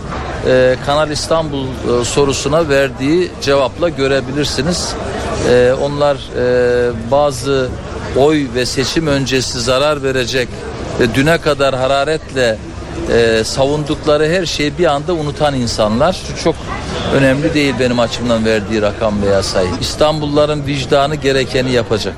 e, 0.47 0.77
Kanal 0.87 1.11
İstanbul 1.11 1.65
e, 1.67 2.05
sorusuna 2.05 2.69
verdiği 2.69 3.31
cevapla 3.43 3.89
görebilirsiniz. 3.89 4.95
E, 5.51 5.73
onlar 5.83 6.17
e, 6.17 7.11
bazı 7.11 7.69
oy 8.17 8.47
ve 8.55 8.67
seçim 8.67 9.07
öncesi 9.07 9.61
zarar 9.61 10.03
verecek 10.03 10.49
ve 11.01 11.15
düne 11.15 11.39
kadar 11.39 11.75
hararetle 11.75 12.59
e, 13.13 13.45
savundukları 13.45 14.29
her 14.29 14.47
şeyi 14.47 14.79
bir 14.79 14.85
anda 14.87 15.15
unutan 15.15 15.55
insanlar. 15.55 16.23
Çok 16.45 16.55
önemli 17.15 17.55
değil 17.55 17.75
benim 17.81 17.99
açımdan 17.99 18.45
verdiği 18.45 18.83
rakam 18.83 19.23
veya 19.23 19.43
sayı. 19.43 19.71
İstanbulluların 19.81 20.67
vicdanı 20.67 21.15
gerekeni 21.15 21.73
yapacak. 21.73 22.15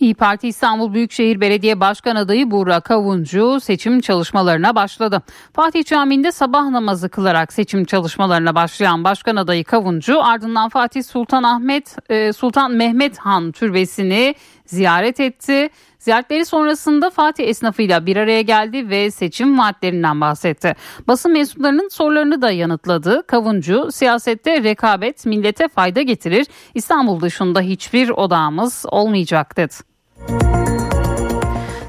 İyi 0.00 0.14
Parti 0.14 0.48
İstanbul 0.48 0.94
Büyükşehir 0.94 1.40
Belediye 1.40 1.80
Başkan 1.80 2.16
adayı 2.16 2.50
Buğra 2.50 2.80
Kavuncu 2.80 3.60
seçim 3.60 4.00
çalışmalarına 4.00 4.74
başladı. 4.74 5.22
Fatih 5.52 5.84
Camii'nde 5.84 6.32
sabah 6.32 6.68
namazı 6.68 7.08
kılarak 7.08 7.52
seçim 7.52 7.84
çalışmalarına 7.84 8.54
başlayan 8.54 9.04
Başkan 9.04 9.36
adayı 9.36 9.64
Kavuncu 9.64 10.24
ardından 10.24 10.68
Fatih 10.68 11.02
Sultan 11.02 11.42
Ahmet 11.42 11.96
e, 12.10 12.32
Sultan 12.32 12.72
Mehmet 12.72 13.18
Han 13.18 13.52
türbesini 13.52 14.34
ziyaret 14.66 15.20
etti. 15.20 15.68
Ziyaretleri 15.98 16.44
sonrasında 16.44 17.10
Fatih 17.10 17.48
esnafıyla 17.48 18.06
bir 18.06 18.16
araya 18.16 18.42
geldi 18.42 18.88
ve 18.88 19.10
seçim 19.10 19.58
vaatlerinden 19.58 20.20
bahsetti. 20.20 20.76
Basın 21.08 21.32
mensuplarının 21.32 21.88
sorularını 21.88 22.42
da 22.42 22.50
yanıtladı. 22.50 23.26
Kavuncu 23.26 23.88
siyasette 23.92 24.62
rekabet 24.62 25.26
millete 25.26 25.68
fayda 25.68 26.02
getirir. 26.02 26.46
İstanbul 26.74 27.20
dışında 27.20 27.60
hiçbir 27.60 28.08
odağımız 28.08 28.84
olmayacak 28.88 29.56
dedi. 29.56 29.74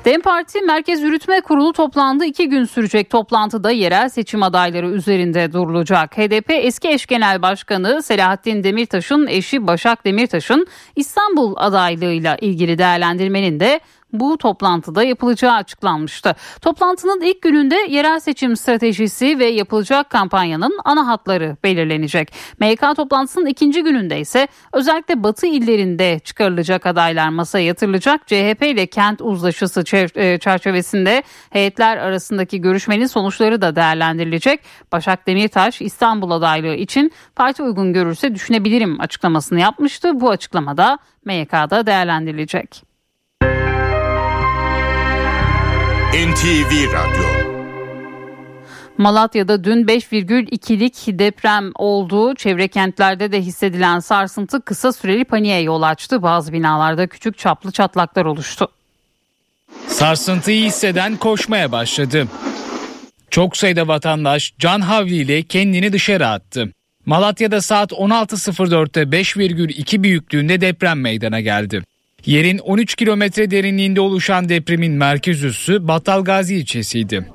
DEM 0.06 0.22
Parti 0.22 0.62
Merkez 0.62 1.02
Yürütme 1.02 1.42
Kurulu 1.42 1.74
toplandı. 1.74 2.26
iki 2.26 2.50
gün 2.50 2.66
sürecek 2.66 3.10
toplantıda 3.10 3.72
yerel 3.72 4.10
seçim 4.10 4.44
adayları 4.44 4.90
üzerinde 4.90 5.54
durulacak. 5.54 6.18
HDP 6.18 6.50
eski 6.50 6.90
eş 6.90 7.06
genel 7.06 7.42
başkanı 7.42 8.04
Selahattin 8.04 8.64
Demirtaş'ın 8.64 9.28
eşi 9.28 9.68
Başak 9.68 10.06
Demirtaş'ın 10.06 10.68
İstanbul 10.96 11.54
adaylığıyla 11.58 12.36
ilgili 12.36 12.78
değerlendirmenin 12.78 13.60
de 13.60 13.80
bu 14.14 14.38
toplantıda 14.38 15.04
yapılacağı 15.04 15.54
açıklanmıştı. 15.54 16.36
Toplantının 16.62 17.22
ilk 17.22 17.42
gününde 17.42 17.76
yerel 17.90 18.20
seçim 18.20 18.56
stratejisi 18.56 19.40
ve 19.40 19.46
yapılacak 19.46 20.10
kampanyanın 20.10 20.80
ana 20.86 21.08
hatları 21.08 21.58
belirlenecek. 21.64 22.34
MYK 22.60 22.82
toplantısının 22.96 23.46
ikinci 23.46 23.84
gününde 23.84 24.20
ise 24.20 24.48
özellikle 24.74 25.24
batı 25.24 25.48
illerinde 25.48 26.20
çıkarılacak 26.20 26.86
adaylar 26.86 27.30
masaya 27.30 27.66
yatırılacak. 27.66 28.28
CHP 28.28 28.64
ile 28.64 28.88
kent 28.88 29.22
uzlaşısı 29.22 29.84
e, 30.16 30.38
çerçevesinde 30.40 31.24
heyetler 31.50 31.98
arasındaki 31.98 32.62
görüşmenin 32.62 33.06
sonuçları 33.06 33.62
da 33.62 33.76
değerlendirilecek. 33.76 34.60
Başak 34.92 35.28
Demirtaş 35.28 35.82
İstanbul 35.82 36.32
adaylığı 36.32 36.76
için 36.76 37.12
parti 37.36 37.64
uygun 37.64 37.94
görürse 37.94 38.36
düşünebilirim 38.36 39.02
açıklamasını 39.02 39.60
yapmıştı. 39.60 40.20
Bu 40.20 40.30
açıklamada 40.30 40.98
MYK'da 41.26 41.88
değerlendirilecek. 41.88 42.85
NTV 46.14 46.94
Radyo 46.94 47.24
Malatya'da 48.98 49.64
dün 49.64 49.86
5,2'lik 49.86 51.20
deprem 51.20 51.72
oldu. 51.76 52.36
Çevre 52.36 52.68
kentlerde 52.68 53.32
de 53.32 53.42
hissedilen 53.42 54.00
sarsıntı 54.00 54.62
kısa 54.62 54.94
süreli 54.94 55.26
paniğe 55.26 55.62
yol 55.62 55.82
açtı. 55.82 56.22
Bazı 56.22 56.54
binalarda 56.54 57.08
küçük 57.08 57.38
çaplı 57.38 57.72
çatlaklar 57.72 58.26
oluştu. 58.26 58.68
Sarsıntıyı 59.88 60.66
hisseden 60.66 61.18
koşmaya 61.18 61.72
başladı. 61.72 62.28
Çok 63.30 63.58
sayıda 63.58 63.88
vatandaş 63.88 64.54
can 64.60 64.82
havliyle 64.82 65.44
kendini 65.44 65.94
dışarı 65.94 66.28
attı. 66.28 66.72
Malatya'da 67.06 67.62
saat 67.62 67.92
16.04'te 67.92 69.02
5,2 69.02 70.04
büyüklüğünde 70.04 70.62
deprem 70.62 71.02
meydana 71.02 71.40
geldi. 71.40 71.84
Yerin 72.26 72.58
13 72.58 72.96
kilometre 72.96 73.52
derinliğinde 73.52 74.02
oluşan 74.02 74.50
depremin 74.50 74.92
merkez 74.94 75.44
üssü 75.44 75.88
Battalgazi 75.88 76.56
ilçesiydi. 76.56 77.26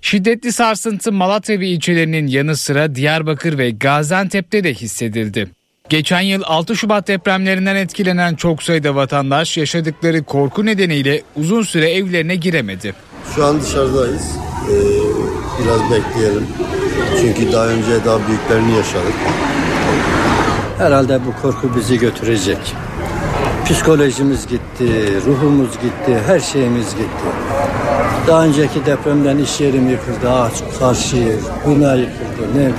Şiddetli 0.00 0.52
sarsıntı 0.52 1.12
Malatya 1.12 1.60
ve 1.60 1.66
ilçelerinin 1.66 2.26
yanı 2.26 2.56
sıra 2.56 2.94
Diyarbakır 2.94 3.58
ve 3.58 3.70
Gaziantep'te 3.70 4.64
de 4.64 4.74
hissedildi. 4.74 5.48
Geçen 5.88 6.20
yıl 6.20 6.42
6 6.44 6.76
Şubat 6.76 7.08
depremlerinden 7.08 7.76
etkilenen 7.76 8.34
çok 8.34 8.62
sayıda 8.62 8.94
vatandaş 8.94 9.56
yaşadıkları 9.56 10.22
korku 10.22 10.66
nedeniyle 10.66 11.22
uzun 11.36 11.62
süre 11.62 11.90
evlerine 11.90 12.36
giremedi. 12.36 12.94
Şu 13.34 13.44
an 13.44 13.62
dışarıdayız. 13.62 14.36
Ee, 14.70 14.74
biraz 15.62 15.80
bekleyelim. 15.90 16.46
Çünkü 17.20 17.52
daha 17.52 17.66
önce 17.66 18.04
daha 18.04 18.18
büyüklerini 18.28 18.76
yaşadık. 18.76 19.14
Herhalde 20.78 21.20
bu 21.26 21.42
korku 21.42 21.76
bizi 21.76 21.98
götürecek. 21.98 22.58
Psikolojimiz 23.70 24.46
gitti, 24.46 24.88
ruhumuz 25.26 25.70
gitti, 25.70 26.18
her 26.26 26.40
şeyimiz 26.40 26.90
gitti. 26.90 27.28
Daha 28.26 28.44
önceki 28.44 28.86
depremden 28.86 29.38
iş 29.38 29.60
yerim 29.60 29.90
yıkıldı, 29.90 30.30
ağaç, 30.30 30.52
karşı, 30.78 31.16
bina 31.66 31.94
yıkıldı, 31.94 32.48
ne 32.50 32.54
bileyim. 32.54 32.74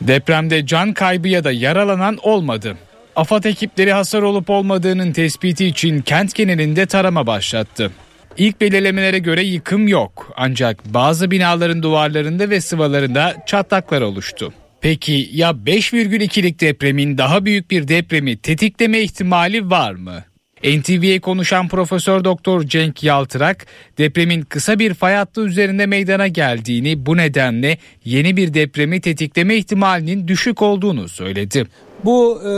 Depremde 0.00 0.66
can 0.66 0.92
kaybı 0.92 1.28
ya 1.28 1.44
da 1.44 1.52
yaralanan 1.52 2.18
olmadı. 2.22 2.76
AFAD 3.16 3.44
ekipleri 3.44 3.92
hasar 3.92 4.22
olup 4.22 4.50
olmadığının 4.50 5.12
tespiti 5.12 5.66
için 5.66 6.02
kent 6.02 6.34
genelinde 6.34 6.86
tarama 6.86 7.26
başlattı. 7.26 7.90
İlk 8.36 8.60
belirlemelere 8.60 9.18
göre 9.18 9.42
yıkım 9.42 9.88
yok 9.88 10.32
ancak 10.36 10.84
bazı 10.84 11.30
binaların 11.30 11.82
duvarlarında 11.82 12.50
ve 12.50 12.60
sıvalarında 12.60 13.34
çatlaklar 13.46 14.00
oluştu. 14.00 14.52
Peki 14.84 15.30
ya 15.32 15.50
5,2'lik 15.50 16.60
depremin 16.60 17.18
daha 17.18 17.44
büyük 17.44 17.70
bir 17.70 17.88
depremi 17.88 18.36
tetikleme 18.36 19.00
ihtimali 19.00 19.70
var 19.70 19.94
mı? 19.94 20.24
NTV'ye 20.64 21.20
konuşan 21.20 21.68
Profesör 21.68 22.24
Doktor 22.24 22.62
Cenk 22.62 23.02
Yaltırak 23.02 23.66
depremin 23.98 24.42
kısa 24.42 24.78
bir 24.78 24.94
fay 24.94 25.14
hattı 25.14 25.40
üzerinde 25.40 25.86
meydana 25.86 26.28
geldiğini 26.28 27.06
bu 27.06 27.16
nedenle 27.16 27.78
yeni 28.04 28.36
bir 28.36 28.54
depremi 28.54 29.00
tetikleme 29.00 29.56
ihtimalinin 29.56 30.28
düşük 30.28 30.62
olduğunu 30.62 31.08
söyledi. 31.08 31.66
Bu 32.04 32.40
e, 32.42 32.48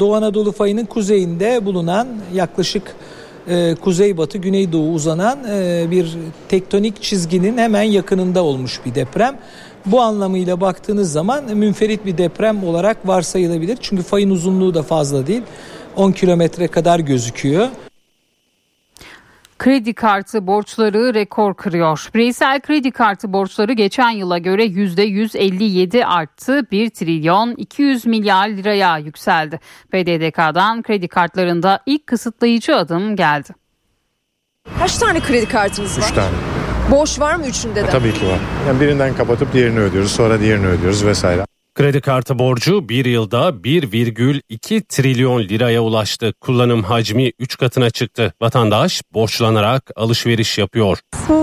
Doğu 0.00 0.14
Anadolu 0.14 0.52
fayının 0.52 0.84
kuzeyinde 0.84 1.64
bulunan 1.64 2.08
yaklaşık 2.34 2.96
e, 3.48 3.74
kuzeybatı 3.80 4.38
güneydoğu 4.38 4.92
uzanan 4.92 5.38
e, 5.50 5.86
bir 5.90 6.16
tektonik 6.48 7.02
çizginin 7.02 7.58
hemen 7.58 7.82
yakınında 7.82 8.42
olmuş 8.44 8.80
bir 8.86 8.94
deprem. 8.94 9.38
Bu 9.86 10.00
anlamıyla 10.00 10.60
baktığınız 10.60 11.12
zaman 11.12 11.56
münferit 11.56 12.06
bir 12.06 12.18
deprem 12.18 12.64
olarak 12.64 13.08
varsayılabilir. 13.08 13.78
Çünkü 13.80 14.02
fayın 14.02 14.30
uzunluğu 14.30 14.74
da 14.74 14.82
fazla 14.82 15.26
değil. 15.26 15.42
10 15.96 16.12
kilometre 16.12 16.68
kadar 16.68 17.00
gözüküyor. 17.00 17.68
Kredi 19.58 19.94
kartı 19.94 20.46
borçları 20.46 21.14
rekor 21.14 21.54
kırıyor. 21.54 22.10
Bireysel 22.14 22.60
kredi 22.60 22.90
kartı 22.90 23.32
borçları 23.32 23.72
geçen 23.72 24.10
yıla 24.10 24.38
göre 24.38 24.66
%157 24.66 26.04
arttı. 26.04 26.70
1 26.70 26.90
trilyon 26.90 27.54
200 27.56 28.06
milyar 28.06 28.48
liraya 28.48 28.98
yükseldi. 28.98 29.60
PDDK'dan 29.90 30.82
kredi 30.82 31.08
kartlarında 31.08 31.80
ilk 31.86 32.06
kısıtlayıcı 32.06 32.76
adım 32.76 33.16
geldi. 33.16 33.48
Kaç 34.78 34.98
tane 34.98 35.20
kredi 35.20 35.48
kartınız 35.48 35.98
var? 35.98 36.04
3 36.08 36.14
tane. 36.14 36.55
Borç 36.90 37.20
var 37.20 37.34
mı 37.34 37.46
üçünde 37.46 37.84
de? 37.84 37.90
Tabii 37.90 38.14
ki 38.14 38.26
var. 38.26 38.38
Yani 38.68 38.80
birinden 38.80 39.14
kapatıp 39.14 39.52
diğerini 39.52 39.80
ödüyoruz. 39.80 40.12
Sonra 40.12 40.40
diğerini 40.40 40.66
ödüyoruz 40.66 41.04
vesaire. 41.04 41.44
Kredi 41.74 42.00
kartı 42.00 42.38
borcu 42.38 42.88
bir 42.88 43.04
yılda 43.04 43.48
1,2 43.48 44.82
trilyon 44.88 45.42
liraya 45.42 45.82
ulaştı. 45.82 46.32
Kullanım 46.40 46.82
hacmi 46.82 47.30
3 47.38 47.58
katına 47.58 47.90
çıktı. 47.90 48.32
Vatandaş 48.42 49.02
borçlanarak 49.14 49.90
alışveriş 49.96 50.58
yapıyor. 50.58 50.98
Oo, 51.30 51.34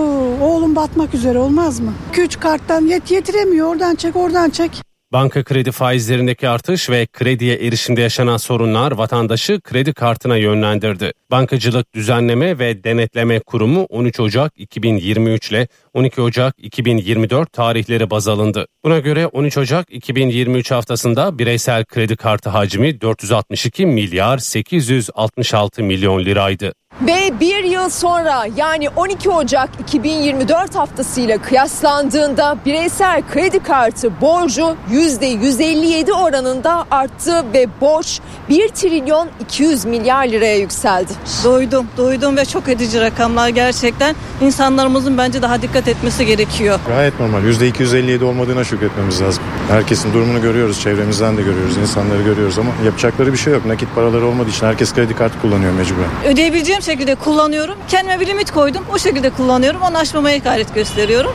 oğlum 0.41 0.75
batmak 0.75 1.13
üzere 1.13 1.38
olmaz 1.38 1.79
mı? 1.79 1.93
2-3 2.13 2.39
karttan 2.39 2.82
yet 2.86 3.12
yetiremiyor 3.12 3.67
oradan 3.67 3.95
çek 3.95 4.15
oradan 4.15 4.49
çek. 4.49 4.82
Banka 5.13 5.43
kredi 5.43 5.71
faizlerindeki 5.71 6.49
artış 6.49 6.89
ve 6.89 7.06
krediye 7.06 7.56
erişimde 7.56 8.02
yaşanan 8.02 8.38
sorunlar 8.38 8.91
vatandaşı 8.91 9.62
kredi 9.62 9.93
kartına 9.93 10.38
yönlendirdi. 10.38 11.12
Bankacılık 11.32 11.95
Düzenleme 11.95 12.60
ve 12.60 12.84
Denetleme 12.84 13.39
Kurumu 13.39 13.84
13 13.84 14.19
Ocak 14.19 14.54
2023 14.56 15.49
ile 15.52 15.67
12 15.93 16.21
Ocak 16.21 16.56
2024 16.58 17.54
tarihleri 17.54 18.10
baz 18.10 18.28
alındı. 18.28 18.67
Buna 18.84 18.99
göre 18.99 19.28
13 19.28 19.58
Ocak 19.58 19.93
2023 19.93 20.71
haftasında 20.71 21.39
bireysel 21.39 21.86
kredi 21.86 22.15
kartı 22.15 22.49
hacmi 22.49 23.02
462 23.02 23.86
milyar 23.86 24.38
866 24.38 25.84
milyon 25.84 26.26
liraydı. 26.26 26.73
Ve 27.01 27.39
bir 27.39 27.63
yıl 27.63 27.89
sonra 27.89 28.45
yani 28.56 28.89
12 28.89 29.29
Ocak 29.29 29.69
2024 29.79 30.75
haftasıyla 30.75 31.38
kıyaslandığında 31.41 32.58
bireysel 32.65 33.21
kredi 33.34 33.63
kartı 33.63 34.21
borcu 34.21 34.75
%157 34.91 36.12
oranında 36.12 36.86
arttı 36.91 37.45
ve 37.53 37.67
borç 37.82 38.19
1 38.49 38.67
trilyon 38.67 39.29
200 39.41 39.86
milyar 39.86 40.27
liraya 40.27 40.58
yükseldi. 40.58 41.12
Duydum, 41.43 41.88
duydum 41.97 42.38
ve 42.38 42.45
çok 42.45 42.67
edici 42.67 43.01
rakamlar 43.01 43.49
gerçekten. 43.49 44.15
insanlarımızın 44.41 45.17
bence 45.17 45.41
daha 45.41 45.62
dikkat 45.62 45.88
etmesi 45.88 46.25
gerekiyor. 46.25 46.79
Gayet 46.88 47.19
normal. 47.19 47.43
%257 47.43 48.23
olmadığına 48.23 48.63
şükretmemiz 48.63 49.21
lazım. 49.21 49.43
Herkesin 49.69 50.13
durumunu 50.13 50.41
görüyoruz, 50.41 50.82
çevremizden 50.82 51.38
de 51.38 51.41
görüyoruz, 51.41 51.77
insanları 51.77 52.21
görüyoruz 52.21 52.60
ama 52.60 52.69
yapacakları 52.86 53.34
bir 53.34 53.38
şey 53.38 53.53
yok. 53.53 53.65
Nakit 53.65 53.95
paraları 53.95 54.25
olmadığı 54.25 54.49
için 54.49 54.65
herkes 54.65 54.93
kredi 54.93 55.15
kartı 55.15 55.41
kullanıyor 55.41 55.73
mecburen. 55.73 56.10
Ödeyebileceğim 56.34 56.82
şekilde 56.83 57.15
kullanıyorum. 57.15 57.75
Kendime 57.87 58.19
bir 58.19 58.27
limit 58.27 58.51
koydum. 58.51 58.85
O 58.93 58.97
şekilde 58.97 59.29
kullanıyorum. 59.29 59.81
Onu 59.81 59.97
aşmamaya 59.97 60.37
gayret 60.37 60.75
gösteriyorum. 60.75 61.31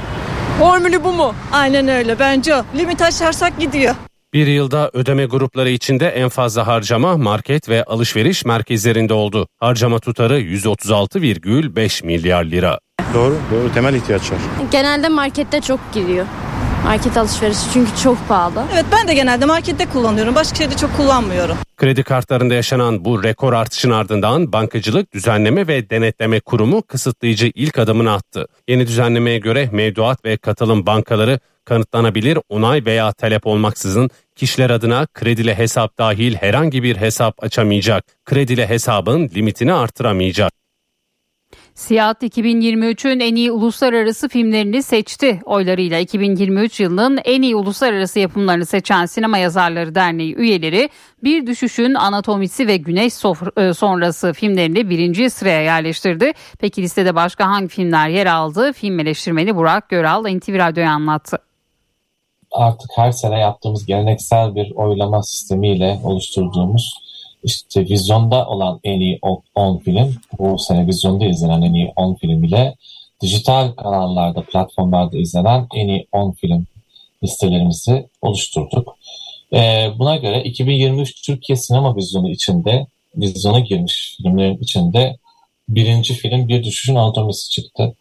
Formülü 0.58 1.04
bu 1.04 1.12
mu? 1.12 1.34
Aynen 1.52 1.88
öyle 1.88 2.18
bence 2.18 2.54
o. 2.54 2.64
Limit 2.78 3.02
aşarsak 3.02 3.58
gidiyor. 3.60 3.94
Bir 4.34 4.46
yılda 4.46 4.90
ödeme 4.92 5.24
grupları 5.24 5.70
içinde 5.70 6.08
en 6.08 6.28
fazla 6.28 6.66
harcama 6.66 7.16
market 7.16 7.68
ve 7.68 7.84
alışveriş 7.84 8.44
merkezlerinde 8.44 9.14
oldu. 9.14 9.46
Harcama 9.60 9.98
tutarı 9.98 10.40
136,5 10.40 12.06
milyar 12.06 12.44
lira. 12.44 12.78
Doğru, 13.14 13.38
doğru 13.52 13.72
temel 13.74 13.94
ihtiyaçlar. 13.94 14.38
Genelde 14.70 15.08
markette 15.08 15.60
çok 15.60 15.80
giriyor. 15.94 16.26
Market 16.88 17.16
alışverişi 17.16 17.60
çünkü 17.72 17.90
çok 18.02 18.28
pahalı. 18.28 18.64
Evet 18.74 18.84
ben 18.92 19.08
de 19.08 19.14
genelde 19.14 19.44
markette 19.44 19.86
kullanıyorum. 19.86 20.34
Başka 20.34 20.56
şeyde 20.56 20.76
çok 20.76 20.96
kullanmıyorum. 20.96 21.56
Kredi 21.76 22.02
kartlarında 22.02 22.54
yaşanan 22.54 23.04
bu 23.04 23.22
rekor 23.24 23.52
artışın 23.52 23.90
ardından 23.90 24.52
Bankacılık 24.52 25.12
Düzenleme 25.12 25.66
ve 25.66 25.90
Denetleme 25.90 26.40
Kurumu 26.40 26.82
kısıtlayıcı 26.82 27.52
ilk 27.54 27.78
adımını 27.78 28.12
attı. 28.12 28.46
Yeni 28.68 28.86
düzenlemeye 28.86 29.38
göre 29.38 29.68
mevduat 29.72 30.24
ve 30.24 30.36
katılım 30.36 30.86
bankaları 30.86 31.40
kanıtlanabilir 31.64 32.38
onay 32.48 32.84
veya 32.84 33.12
talep 33.12 33.46
olmaksızın 33.46 34.10
kişiler 34.36 34.70
adına 34.70 35.06
kredile 35.06 35.58
hesap 35.58 35.98
dahil 35.98 36.34
herhangi 36.34 36.82
bir 36.82 36.96
hesap 36.96 37.44
açamayacak. 37.44 38.04
Kredile 38.24 38.68
hesabın 38.68 39.28
limitini 39.34 39.72
artıramayacak. 39.72 40.52
Siyah 41.78 42.14
2023'ün 42.14 43.20
en 43.20 43.34
iyi 43.34 43.52
uluslararası 43.52 44.28
filmlerini 44.28 44.82
seçti. 44.82 45.40
Oylarıyla 45.44 45.98
2023 45.98 46.80
yılının 46.80 47.18
en 47.24 47.42
iyi 47.42 47.56
uluslararası 47.56 48.18
yapımlarını 48.18 48.66
seçen 48.66 49.06
Sinema 49.06 49.38
Yazarları 49.38 49.94
Derneği 49.94 50.34
üyeleri 50.36 50.88
Bir 51.24 51.46
Düşüşün 51.46 51.94
Anatomisi 51.94 52.66
ve 52.66 52.76
Güneş 52.76 53.12
e, 53.56 53.74
Sonrası 53.74 54.32
filmlerini 54.32 54.90
birinci 54.90 55.30
sıraya 55.30 55.62
yerleştirdi. 55.62 56.32
Peki 56.58 56.82
listede 56.82 57.14
başka 57.14 57.46
hangi 57.46 57.68
filmler 57.68 58.08
yer 58.08 58.26
aldı? 58.26 58.72
Film 58.72 59.00
eleştirmeni 59.00 59.56
Burak 59.56 59.88
Göral 59.88 60.22
NTV 60.22 60.58
Radyo'ya 60.58 60.92
anlattı 60.92 61.38
artık 62.52 62.90
her 62.96 63.12
sene 63.12 63.38
yaptığımız 63.38 63.86
geleneksel 63.86 64.54
bir 64.54 64.72
oylama 64.74 65.22
sistemiyle 65.22 66.00
oluşturduğumuz 66.04 67.07
işte 67.42 67.80
vizyonda 67.88 68.46
olan 68.46 68.80
en 68.84 69.00
iyi 69.00 69.18
10 69.54 69.78
film, 69.78 70.14
bu 70.38 70.58
sene 70.58 70.86
vizyonda 70.86 71.26
izlenen 71.26 71.62
en 71.62 71.74
iyi 71.74 71.92
10 71.96 72.14
film 72.14 72.44
ile 72.44 72.74
dijital 73.22 73.72
kanallarda, 73.72 74.42
platformlarda 74.42 75.18
izlenen 75.18 75.66
en 75.74 75.88
iyi 75.88 76.06
10 76.12 76.32
film 76.32 76.66
listelerimizi 77.22 78.08
oluşturduk. 78.22 78.96
Ee, 79.52 79.88
buna 79.98 80.16
göre 80.16 80.42
2023 80.42 81.22
Türkiye 81.22 81.56
sinema 81.56 81.96
vizyonu 81.96 82.30
içinde, 82.30 82.86
vizyona 83.16 83.60
girmiş 83.60 84.16
filmlerin 84.16 84.58
içinde 84.58 85.16
birinci 85.68 86.14
film 86.14 86.48
Bir 86.48 86.64
Düşüşün 86.64 86.94
Anatomisi 86.94 87.50
çıktı. 87.50 87.94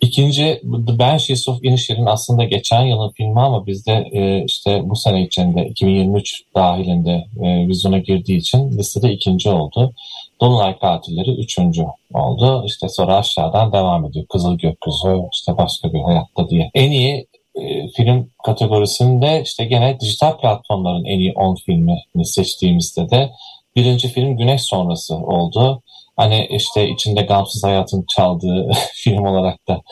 İkinci 0.00 0.62
The 0.86 0.98
Banshees 0.98 1.48
of 1.48 1.64
Inisherin 1.64 2.06
aslında 2.06 2.44
geçen 2.44 2.82
yılın 2.82 3.12
filmi 3.16 3.40
ama 3.40 3.66
bizde 3.66 4.08
e, 4.12 4.44
işte 4.44 4.80
bu 4.84 4.96
sene 4.96 5.22
içinde 5.22 5.66
2023 5.66 6.42
dahilinde 6.54 7.26
e, 7.42 7.68
vizyona 7.68 7.98
girdiği 7.98 8.36
için 8.36 8.78
listede 8.78 9.12
ikinci 9.12 9.50
oldu. 9.50 9.94
Dolunay 10.40 10.78
Katilleri 10.78 11.30
üçüncü 11.40 11.84
oldu. 12.14 12.64
İşte 12.66 12.88
sonra 12.88 13.16
aşağıdan 13.16 13.72
devam 13.72 14.04
ediyor. 14.04 14.26
Kızıl 14.26 14.58
Gökyüzü, 14.58 15.20
işte 15.32 15.56
başka 15.56 15.92
bir 15.92 16.00
hayatta 16.00 16.48
diye. 16.48 16.70
En 16.74 16.90
iyi 16.90 17.26
e, 17.54 17.88
film 17.88 18.30
kategorisinde 18.44 19.42
işte 19.44 19.64
gene 19.64 20.00
dijital 20.00 20.38
platformların 20.38 21.04
en 21.04 21.18
iyi 21.18 21.32
10 21.32 21.54
filmini 21.54 22.26
seçtiğimizde 22.26 23.10
de 23.10 23.30
birinci 23.76 24.08
film 24.08 24.36
Güneş 24.36 24.62
Sonrası 24.62 25.16
oldu 25.16 25.82
hani 26.18 26.46
işte 26.50 26.88
içinde 26.88 27.22
gamsız 27.22 27.64
hayatın 27.64 28.04
çaldığı 28.16 28.70
film 28.94 29.26
olarak 29.26 29.68
da 29.68 29.82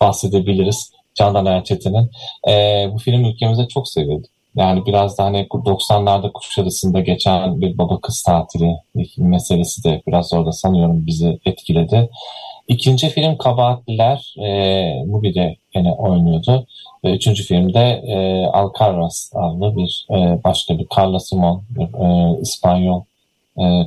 bahsedebiliriz. 0.00 0.92
Candan 1.14 1.46
Erçetin'in. 1.46 2.10
E, 2.48 2.86
bu 2.92 2.98
film 2.98 3.24
ülkemizde 3.24 3.68
çok 3.68 3.88
sevildi. 3.88 4.28
Yani 4.56 4.86
biraz 4.86 5.18
da 5.18 5.24
hani 5.24 5.46
90'larda 5.46 6.32
Kuşadası'nda 6.32 7.00
geçen 7.00 7.60
bir 7.60 7.78
baba 7.78 8.00
kız 8.00 8.22
tatili 8.22 8.76
meselesi 9.16 9.84
de 9.84 10.02
biraz 10.06 10.32
orada 10.32 10.52
sanıyorum 10.52 11.06
bizi 11.06 11.38
etkiledi. 11.44 12.10
İkinci 12.68 13.08
film 13.08 13.38
Kabahatliler 13.38 14.34
e, 14.38 15.02
bu 15.06 15.22
bir 15.22 15.34
de 15.34 15.56
yine 15.74 15.92
oynuyordu. 15.92 16.66
Ve 17.04 17.14
üçüncü 17.14 17.42
filmde 17.42 18.02
e, 18.06 18.46
Alcaraz 18.46 19.32
adlı 19.34 19.76
bir 19.76 20.06
e, 20.10 20.44
başka 20.44 20.78
bir 20.78 20.86
Carla 20.96 21.20
Simon 21.20 21.62
bir 21.70 21.82
e, 21.82 22.40
İspanyol 22.40 23.02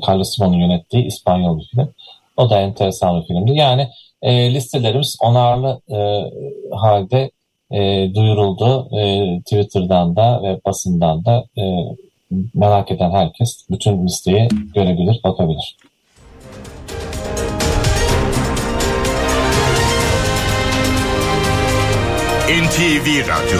Carlos 0.07 0.36
Simon'un 0.36 0.57
yönettiği 0.57 1.05
İspanyol 1.05 1.59
bir 1.59 1.65
film. 1.65 1.93
O 2.38 2.49
da 2.49 2.61
enteresan 2.61 3.22
bir 3.22 3.28
filmdi. 3.28 3.51
Yani 3.51 3.88
e, 4.22 4.53
listelerimiz 4.53 5.17
onarlı 5.22 5.82
e, 5.89 5.97
halde 6.76 7.32
e, 7.72 8.11
duyuruldu. 8.15 8.97
E, 8.99 9.39
Twitter'dan 9.39 10.15
da 10.15 10.43
ve 10.43 10.59
basından 10.65 11.26
da 11.26 11.45
e, 11.57 11.63
merak 12.53 12.91
eden 12.91 13.11
herkes 13.11 13.65
bütün 13.69 14.05
listeyi 14.05 14.47
görebilir, 14.74 15.19
bakabilir. 15.24 15.76
NTV 22.51 23.28
Radyo 23.28 23.59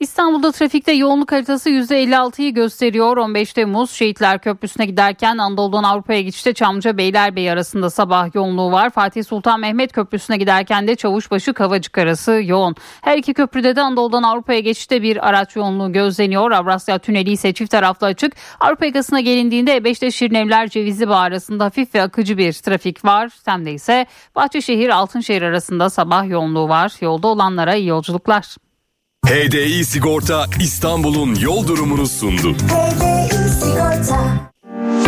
İstanbul'da 0.00 0.52
trafikte 0.52 0.92
yoğunluk 0.92 1.32
haritası 1.32 1.70
%56'yı 1.70 2.54
gösteriyor. 2.54 3.16
15 3.16 3.52
Temmuz 3.52 3.90
Şehitler 3.90 4.38
Köprüsü'ne 4.38 4.86
giderken 4.86 5.38
Anadolu'dan 5.38 5.82
Avrupa'ya 5.82 6.20
geçişte 6.20 6.54
Çamlıca 6.54 6.98
Beylerbeyi 6.98 7.52
arasında 7.52 7.90
sabah 7.90 8.34
yoğunluğu 8.34 8.72
var. 8.72 8.90
Fatih 8.90 9.24
Sultan 9.24 9.60
Mehmet 9.60 9.92
Köprüsü'ne 9.92 10.36
giderken 10.36 10.88
de 10.88 10.96
Çavuşbaşı 10.96 11.52
Kavacık 11.52 11.98
arası 11.98 12.40
yoğun. 12.44 12.74
Her 13.00 13.18
iki 13.18 13.34
köprüde 13.34 13.76
de 13.76 13.82
Anadolu'dan 13.82 14.22
Avrupa'ya 14.22 14.60
geçişte 14.60 15.02
bir 15.02 15.28
araç 15.28 15.56
yoğunluğu 15.56 15.92
gözleniyor. 15.92 16.50
Avrasya 16.50 16.98
Tüneli 16.98 17.30
ise 17.30 17.52
çift 17.52 17.70
taraflı 17.70 18.06
açık. 18.06 18.32
Avrupa 18.60 18.86
yakasına 18.86 19.20
gelindiğinde 19.20 19.76
E5'te 19.76 20.10
Şirinevler 20.10 20.68
Cevizli 20.68 21.08
Bağ 21.08 21.18
arasında 21.18 21.64
hafif 21.64 21.94
ve 21.94 22.02
akıcı 22.02 22.38
bir 22.38 22.52
trafik 22.52 23.04
var. 23.04 23.28
Sem'de 23.28 23.72
ise 23.72 24.06
Bahçeşehir 24.34 24.88
Altınşehir 24.88 25.42
arasında 25.42 25.90
sabah 25.90 26.28
yoğunluğu 26.28 26.68
var. 26.68 26.92
Yolda 27.00 27.28
olanlara 27.28 27.74
iyi 27.74 27.86
yolculuklar. 27.86 28.67
HDI 29.26 29.84
Sigorta 29.84 30.46
İstanbul'un 30.60 31.34
yol 31.34 31.66
durumunu 31.66 32.06
sundu. 32.06 32.56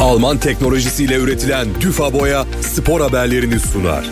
Alman 0.00 0.38
teknolojisiyle 0.38 1.14
üretilen 1.16 1.68
Düfa 1.80 2.12
Boya 2.12 2.44
spor 2.60 3.00
haberlerini 3.00 3.60
sunar. 3.60 4.04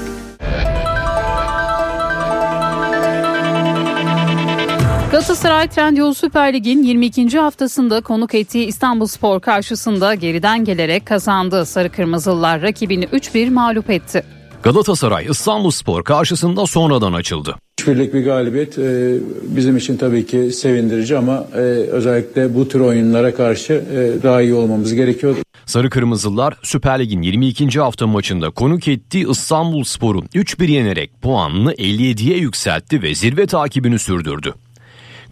Galatasaray 5.11 5.69
Trendyol 5.69 6.15
Süper 6.15 6.53
Lig'in 6.55 6.83
22. 6.83 7.39
haftasında 7.39 8.01
konuk 8.01 8.35
ettiği 8.35 8.67
İstanbul 8.67 9.07
Spor 9.07 9.41
karşısında 9.41 10.15
geriden 10.15 10.65
gelerek 10.65 11.07
kazandı. 11.07 11.67
Sarı 11.67 11.93
Kırmızılılar 11.93 12.63
rakibini 12.63 13.05
3-1 13.05 13.51
mağlup 13.51 13.91
etti. 13.91 14.25
Galatasaray 14.63 15.27
İstanbul 15.31 15.71
Spor 15.71 16.05
karşısında 16.05 16.67
sonradan 16.67 17.13
açıldı. 17.13 17.57
Birlik 17.89 18.15
bir 18.15 18.25
galibiyet 18.25 18.79
e, 18.79 19.15
bizim 19.43 19.77
için 19.77 19.97
tabii 19.97 20.27
ki 20.27 20.53
sevindirici 20.53 21.17
ama 21.17 21.47
e, 21.55 21.59
özellikle 21.59 22.55
bu 22.55 22.69
tür 22.69 22.81
oyunlara 22.81 23.35
karşı 23.35 23.73
e, 23.73 24.23
daha 24.23 24.43
iyi 24.43 24.55
olmamız 24.55 24.95
gerekiyor. 24.95 25.37
Sarı 25.67 25.91
Kırmızılar 25.91 26.55
Süper 26.63 27.01
Lig'in 27.01 27.23
22. 27.23 27.81
hafta 27.81 28.07
maçında 28.07 28.51
konuk 28.51 28.89
ettiği 28.89 29.31
İstanbul 29.31 29.85
Spor'u 29.85 30.19
3-1 30.19 30.71
yenerek 30.71 31.23
puanını 31.23 31.73
57'ye 31.73 32.39
yükseltti 32.39 33.03
ve 33.03 33.15
zirve 33.15 33.47
takibini 33.47 33.99
sürdürdü. 33.99 34.55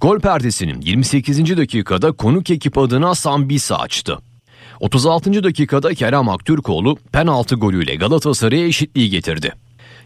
Gol 0.00 0.20
perdesinin 0.20 0.80
28. 0.80 1.56
dakikada 1.56 2.12
konuk 2.12 2.50
ekip 2.50 2.78
adına 2.78 3.14
Sambisa 3.14 3.76
açtı. 3.76 4.18
36. 4.80 5.44
dakikada 5.44 5.94
Kerem 5.94 6.28
Aktürkoğlu 6.28 6.96
penaltı 7.12 7.54
golüyle 7.54 7.94
Galatasaray'a 7.94 8.66
eşitliği 8.66 9.10
getirdi. 9.10 9.52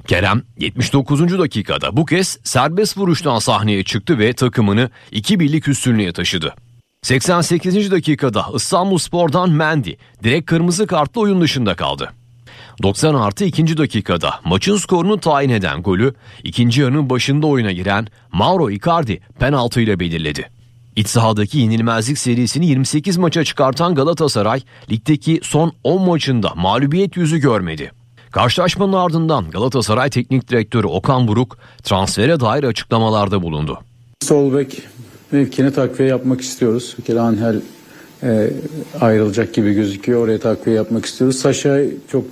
Kerem 0.06 0.42
79. 0.58 1.38
dakikada 1.38 1.96
bu 1.96 2.04
kez 2.06 2.38
serbest 2.44 2.98
vuruştan 2.98 3.38
sahneye 3.38 3.84
çıktı 3.84 4.18
ve 4.18 4.32
takımını 4.32 4.90
2 5.12 5.40
birlik 5.40 5.68
üstünlüğe 5.68 6.12
taşıdı. 6.12 6.54
88. 7.02 7.90
dakikada 7.90 8.46
İstanbul 8.54 8.98
Spor'dan 8.98 9.50
Mendy 9.50 9.92
direkt 10.24 10.50
kırmızı 10.50 10.86
kartlı 10.86 11.20
oyun 11.20 11.40
dışında 11.40 11.74
kaldı. 11.74 12.12
90 12.82 13.14
artı 13.14 13.44
2. 13.44 13.76
dakikada 13.76 14.40
maçın 14.44 14.76
skorunu 14.76 15.20
tayin 15.20 15.50
eden 15.50 15.82
golü 15.82 16.14
ikinci 16.44 16.80
yarının 16.80 17.10
başında 17.10 17.46
oyuna 17.46 17.72
giren 17.72 18.06
Mauro 18.32 18.70
Icardi 18.70 19.20
penaltı 19.38 19.80
ile 19.80 20.00
belirledi. 20.00 20.50
İç 20.96 21.08
sahadaki 21.08 21.58
yenilmezlik 21.58 22.18
serisini 22.18 22.66
28 22.66 23.16
maça 23.16 23.44
çıkartan 23.44 23.94
Galatasaray 23.94 24.60
ligdeki 24.90 25.40
son 25.42 25.72
10 25.84 26.02
maçında 26.02 26.52
mağlubiyet 26.56 27.16
yüzü 27.16 27.38
görmedi. 27.38 27.92
Karşılaşmanın 28.30 28.92
ardından 28.92 29.50
Galatasaray 29.50 30.10
Teknik 30.10 30.48
Direktörü 30.48 30.86
Okan 30.86 31.28
Buruk 31.28 31.58
transfere 31.82 32.40
dair 32.40 32.64
açıklamalarda 32.64 33.42
bulundu. 33.42 33.78
Sol 34.20 34.54
bek 34.54 34.82
mevkine 35.32 35.72
takviye 35.72 36.08
yapmak 36.08 36.40
istiyoruz. 36.40 36.94
Bir 36.98 37.04
kere 37.04 37.20
Angel 37.20 37.60
e, 38.22 38.50
ayrılacak 39.00 39.54
gibi 39.54 39.74
gözüküyor. 39.74 40.24
Oraya 40.24 40.38
takviye 40.38 40.76
yapmak 40.76 41.04
istiyoruz. 41.04 41.38
Saşa 41.38 41.80
çok 42.12 42.24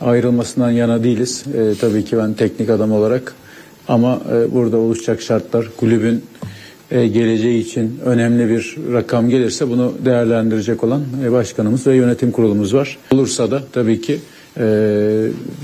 ayrılmasından 0.00 0.70
yana 0.70 1.04
değiliz. 1.04 1.44
E, 1.54 1.74
tabii 1.80 2.04
ki 2.04 2.18
ben 2.18 2.34
teknik 2.34 2.70
adam 2.70 2.92
olarak. 2.92 3.34
Ama 3.88 4.20
e, 4.32 4.54
burada 4.54 4.76
oluşacak 4.76 5.22
şartlar 5.22 5.66
kulübün 5.76 6.24
e, 6.90 7.06
geleceği 7.06 7.60
için 7.60 8.00
önemli 8.04 8.48
bir 8.48 8.76
rakam 8.92 9.28
gelirse 9.28 9.70
bunu 9.70 9.92
değerlendirecek 10.04 10.84
olan 10.84 11.02
e, 11.24 11.32
başkanımız 11.32 11.86
ve 11.86 11.96
yönetim 11.96 12.32
kurulumuz 12.32 12.74
var. 12.74 12.98
Olursa 13.12 13.50
da 13.50 13.62
tabii 13.72 14.00
ki 14.00 14.20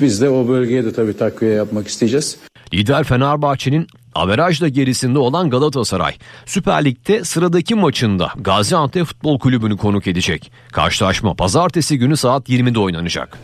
biz 0.00 0.20
de 0.20 0.30
o 0.30 0.48
bölgeye 0.48 0.84
de 0.84 0.92
tabii 0.92 1.16
takviye 1.16 1.52
yapmak 1.52 1.88
isteyeceğiz. 1.88 2.36
Lider 2.74 3.04
Fenerbahçe'nin 3.04 3.86
averajla 4.14 4.68
gerisinde 4.68 5.18
olan 5.18 5.50
Galatasaray 5.50 6.14
Süper 6.46 6.84
Lig'de 6.84 7.24
sıradaki 7.24 7.74
maçında 7.74 8.30
Gaziantep 8.36 9.06
Futbol 9.06 9.38
Kulübü'nü 9.38 9.76
konuk 9.76 10.06
edecek. 10.06 10.52
Karşılaşma 10.72 11.34
pazartesi 11.34 11.98
günü 11.98 12.16
saat 12.16 12.48
20'de 12.48 12.78
oynanacak. 12.78 13.38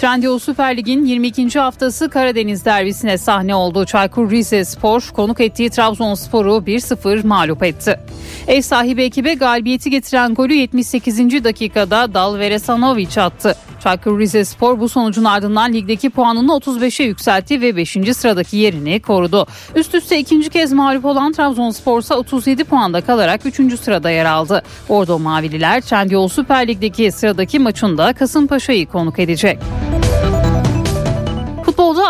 Trendyol 0.00 0.38
Süper 0.38 0.76
Lig'in 0.76 1.04
22. 1.04 1.58
haftası 1.58 2.08
Karadeniz 2.08 2.64
derbisine 2.64 3.18
sahne 3.18 3.54
oldu. 3.54 3.84
Çaykur 3.84 4.30
Rizespor 4.30 5.08
konuk 5.16 5.40
ettiği 5.40 5.70
Trabzonspor'u 5.70 6.62
1-0 6.66 7.26
mağlup 7.26 7.62
etti. 7.62 8.00
Ev 8.46 8.60
sahibi 8.60 9.02
ekibe 9.02 9.34
galibiyeti 9.34 9.90
getiren 9.90 10.34
golü 10.34 10.54
78. 10.54 11.44
dakikada 11.44 12.14
Dalveresanovic 12.14 13.20
attı. 13.20 13.54
Çaykur 13.80 14.18
Rizespor 14.18 14.80
bu 14.80 14.88
sonucun 14.88 15.24
ardından 15.24 15.72
ligdeki 15.72 16.10
puanını 16.10 16.52
35'e 16.52 17.06
yükseltti 17.06 17.60
ve 17.60 17.76
5. 17.76 17.90
sıradaki 18.16 18.56
yerini 18.56 19.00
korudu. 19.00 19.46
Üst 19.74 19.94
üste 19.94 20.18
ikinci 20.18 20.50
kez 20.50 20.72
mağlup 20.72 21.04
olan 21.04 21.32
Trabzonspor 21.32 22.00
ise 22.00 22.14
37 22.14 22.64
puanda 22.64 23.00
kalarak 23.00 23.46
3. 23.46 23.80
sırada 23.80 24.10
yer 24.10 24.24
aldı. 24.24 24.62
Bordo 24.88 25.18
Mavililer 25.18 25.80
Trendyol 25.80 26.28
Süper 26.28 26.68
Lig'deki 26.68 27.12
sıradaki 27.12 27.58
maçında 27.58 28.12
Kasımpaşa'yı 28.12 28.86
konuk 28.86 29.18
edecek. 29.18 29.58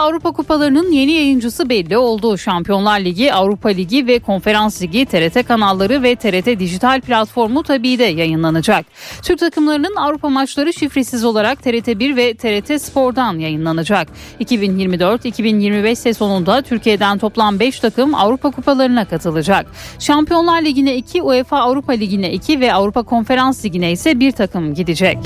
Avrupa 0.08 0.32
Kupalarının 0.32 0.92
yeni 0.92 1.12
yayıncısı 1.12 1.68
belli 1.68 1.98
oldu. 1.98 2.38
Şampiyonlar 2.38 3.00
Ligi, 3.00 3.32
Avrupa 3.32 3.68
Ligi 3.68 4.06
ve 4.06 4.18
Konferans 4.18 4.82
Ligi 4.82 5.06
TRT 5.06 5.46
kanalları 5.48 6.02
ve 6.02 6.16
TRT 6.16 6.60
dijital 6.60 7.00
platformu 7.00 7.62
tabii 7.62 7.98
de 7.98 8.04
yayınlanacak. 8.04 8.86
Türk 9.22 9.38
takımlarının 9.38 9.96
Avrupa 9.96 10.28
maçları 10.28 10.72
şifresiz 10.72 11.24
olarak 11.24 11.58
TRT1 11.66 12.16
ve 12.16 12.34
TRT 12.34 12.82
Spor'dan 12.82 13.38
yayınlanacak. 13.38 14.08
2024-2025 14.40 15.94
sezonunda 15.94 16.62
Türkiye'den 16.62 17.18
toplam 17.18 17.60
5 17.60 17.80
takım 17.80 18.14
Avrupa 18.14 18.50
Kupalarına 18.50 19.04
katılacak. 19.04 19.66
Şampiyonlar 19.98 20.62
Ligi'ne 20.62 20.96
2, 20.96 21.22
UEFA 21.22 21.58
Avrupa 21.58 21.92
Ligi'ne 21.92 22.32
2 22.32 22.60
ve 22.60 22.74
Avrupa 22.74 23.02
Konferans 23.02 23.64
Ligi'ne 23.64 23.92
ise 23.92 24.20
bir 24.20 24.32
takım 24.32 24.74
gidecek. 24.74 25.18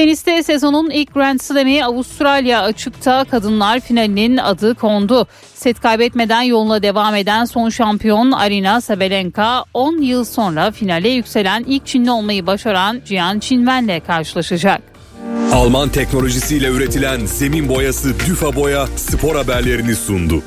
Teniste 0.00 0.42
sezonun 0.42 0.90
ilk 0.90 1.14
Grand 1.14 1.40
Slam'i 1.40 1.84
Avustralya 1.84 2.62
açıkta 2.62 3.24
kadınlar 3.30 3.80
finalinin 3.80 4.36
adı 4.36 4.74
kondu. 4.74 5.26
Set 5.54 5.80
kaybetmeden 5.80 6.42
yoluna 6.42 6.82
devam 6.82 7.14
eden 7.14 7.44
son 7.44 7.68
şampiyon 7.68 8.32
Arina 8.32 8.80
Sabalenka 8.80 9.64
10 9.74 10.02
yıl 10.02 10.24
sonra 10.24 10.70
finale 10.70 11.08
yükselen 11.08 11.64
ilk 11.68 11.86
Çinli 11.86 12.10
olmayı 12.10 12.46
başaran 12.46 13.00
Jian 13.04 13.40
Qinwen'le 13.40 14.00
karşılaşacak. 14.06 14.82
Alman 15.52 15.88
teknolojisiyle 15.88 16.68
üretilen 16.68 17.26
zemin 17.26 17.68
boyası 17.68 18.20
Düfa 18.20 18.56
Boya 18.56 18.86
spor 18.86 19.36
haberlerini 19.36 19.94
sundu. 19.96 20.42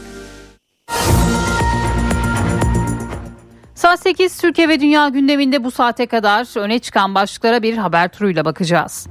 Saat 3.84 4.00
8 4.00 4.38
Türkiye 4.38 4.70
ve 4.70 4.80
Dünya 4.80 5.10
gündeminde 5.10 5.64
bu 5.64 5.72
saate 5.72 6.06
kadar 6.06 6.60
öne 6.60 6.80
çıkan 6.80 7.16
başlıklara 7.16 7.64
bir 7.64 7.78
haber 7.78 8.10
turuyla 8.10 8.46
bakacağız. 8.46 9.08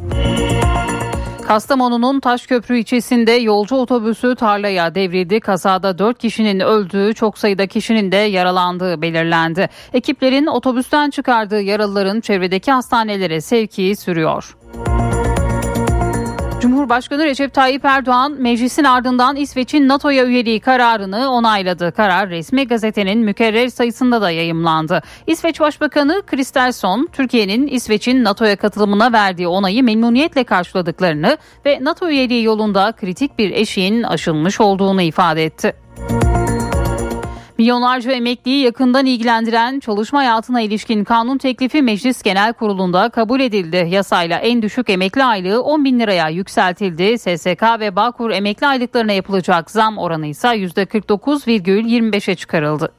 Kastamonu'nun 1.47 2.21
Taşköprü 2.21 2.79
ilçesinde 2.79 3.33
yolcu 3.33 3.77
otobüsü 3.77 4.35
tarlaya 4.37 4.95
devrildi. 4.95 5.41
Kazada 5.41 5.99
4 5.99 6.19
kişinin 6.19 6.61
öldüğü, 6.61 7.15
çok 7.15 7.39
sayıda 7.39 7.67
kişinin 7.67 8.13
de 8.13 8.17
yaralandığı 8.17 9.03
belirlendi. 9.03 9.69
Ekiplerin 9.93 10.47
otobüsten 10.47 11.11
çıkardığı 11.11 11.61
yaralıların 11.61 12.21
çevredeki 12.21 12.73
hastanelere 12.73 13.41
sevki 13.41 13.97
sürüyor. 13.97 14.57
Cumhurbaşkanı 16.63 17.25
Recep 17.25 17.55
Tayyip 17.55 17.85
Erdoğan 17.85 18.33
meclisin 18.33 18.85
ardından 18.85 19.37
İsveç'in 19.37 19.89
NATO'ya 19.89 20.25
üyeliği 20.25 20.61
kararını 20.61 21.31
onayladı. 21.31 21.93
Karar 21.93 22.29
resmi 22.29 22.69
gazetenin 22.69 23.19
mükerrer 23.19 23.69
sayısında 23.69 24.23
da 24.23 24.31
yayımlandı. 24.31 25.03
İsveç 25.27 25.61
Başbakanı 25.61 26.23
Kristersson, 26.27 27.09
Türkiye'nin 27.13 27.67
İsveç'in 27.67 28.25
NATO'ya 28.25 28.57
katılımına 28.57 29.13
verdiği 29.13 29.49
onayı 29.49 29.85
memnuniyetle 29.85 30.45
karşıladıklarını 30.45 31.39
ve 31.67 31.79
NATO 31.83 32.09
üyeliği 32.09 32.45
yolunda 32.45 32.93
kritik 32.93 33.39
bir 33.39 33.51
eşiğin 33.51 34.03
aşılmış 34.03 34.61
olduğunu 34.61 35.03
ifade 35.03 35.45
etti. 35.45 35.75
Milyonlarca 37.59 38.13
emekliyi 38.13 38.65
yakından 38.65 39.07
ilgilendiren 39.07 39.81
çalışma 39.81 40.19
hayatına 40.19 40.61
ilişkin 40.61 41.05
kanun 41.05 41.39
teklifi 41.39 41.83
Meclis 41.83 42.23
Genel 42.23 42.53
Kurulu'nda 42.53 43.09
kabul 43.09 43.41
edildi. 43.41 43.87
Yasayla 43.91 44.39
en 44.39 44.63
düşük 44.63 44.91
emekli 44.91 45.25
aylığı 45.25 45.63
10 45.63 45.85
bin 45.85 46.01
liraya 46.01 46.29
yükseltildi. 46.29 47.19
SSK 47.19 47.63
ve 47.81 47.97
Bağkur 47.97 48.31
emekli 48.31 48.67
aylıklarına 48.67 49.13
yapılacak 49.13 49.71
zam 49.71 49.99
oranı 49.99 50.27
ise 50.27 50.49
%49,25'e 50.49 52.35
çıkarıldı. 52.35 52.93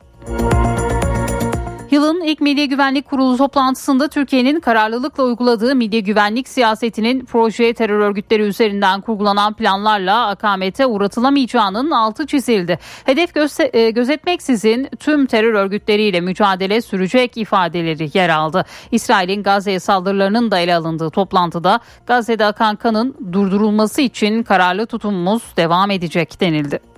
Yılın 1.93 2.21
ilk 2.21 2.41
Milli 2.41 2.69
Güvenlik 2.69 3.05
Kurulu 3.05 3.37
toplantısında 3.37 4.07
Türkiye'nin 4.07 4.59
kararlılıkla 4.59 5.23
uyguladığı 5.23 5.75
milli 5.75 6.03
güvenlik 6.03 6.47
siyasetinin 6.47 7.25
proje 7.25 7.73
terör 7.73 7.99
örgütleri 7.99 8.41
üzerinden 8.41 9.01
kurgulanan 9.01 9.53
planlarla 9.53 10.27
akamete 10.27 10.85
uğratılamayacağının 10.85 11.91
altı 11.91 12.27
çizildi. 12.27 12.79
Hedef 13.05 13.35
göze- 13.35 13.89
gözetmeksizin 13.91 14.89
tüm 14.99 15.25
terör 15.25 15.53
örgütleriyle 15.53 16.21
mücadele 16.21 16.81
sürecek 16.81 17.37
ifadeleri 17.37 18.09
yer 18.13 18.29
aldı. 18.29 18.65
İsrail'in 18.91 19.43
Gazze'ye 19.43 19.79
saldırılarının 19.79 20.51
da 20.51 20.59
ele 20.59 20.75
alındığı 20.75 21.09
toplantıda 21.09 21.79
Gazze'de 22.07 22.45
akan 22.45 22.75
kanın 22.75 23.15
durdurulması 23.33 24.01
için 24.01 24.43
kararlı 24.43 24.85
tutumumuz 24.85 25.43
devam 25.57 25.91
edecek 25.91 26.41
denildi. 26.41 26.92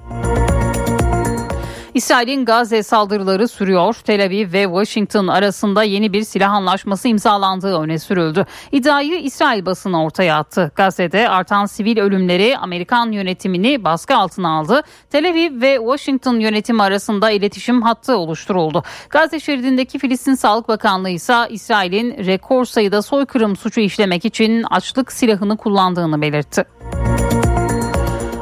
İsrail'in 1.95 2.45
Gazze 2.45 2.83
saldırıları 2.83 3.47
sürüyor. 3.47 3.95
Tel 4.03 4.25
Aviv 4.25 4.53
ve 4.53 4.63
Washington 4.63 5.27
arasında 5.27 5.83
yeni 5.83 6.13
bir 6.13 6.23
silah 6.23 6.51
anlaşması 6.51 7.07
imzalandığı 7.07 7.79
öne 7.79 7.99
sürüldü. 7.99 8.45
İddiayı 8.71 9.19
İsrail 9.19 9.65
basını 9.65 10.03
ortaya 10.03 10.37
attı. 10.37 10.71
Gazze'de 10.75 11.29
artan 11.29 11.65
sivil 11.65 11.97
ölümleri 11.97 12.57
Amerikan 12.57 13.11
yönetimini 13.11 13.83
baskı 13.83 14.15
altına 14.15 14.57
aldı. 14.57 14.83
Tel 15.09 15.29
Aviv 15.29 15.61
ve 15.61 15.75
Washington 15.75 16.39
yönetimi 16.39 16.83
arasında 16.83 17.31
iletişim 17.31 17.81
hattı 17.81 18.17
oluşturuldu. 18.17 18.83
Gazze 19.09 19.39
şeridindeki 19.39 19.99
Filistin 19.99 20.35
Sağlık 20.35 20.67
Bakanlığı 20.67 21.09
ise 21.09 21.35
İsrail'in 21.49 22.25
rekor 22.25 22.65
sayıda 22.65 23.01
soykırım 23.01 23.55
suçu 23.55 23.81
işlemek 23.81 24.25
için 24.25 24.63
açlık 24.63 25.11
silahını 25.11 25.57
kullandığını 25.57 26.21
belirtti. 26.21 26.65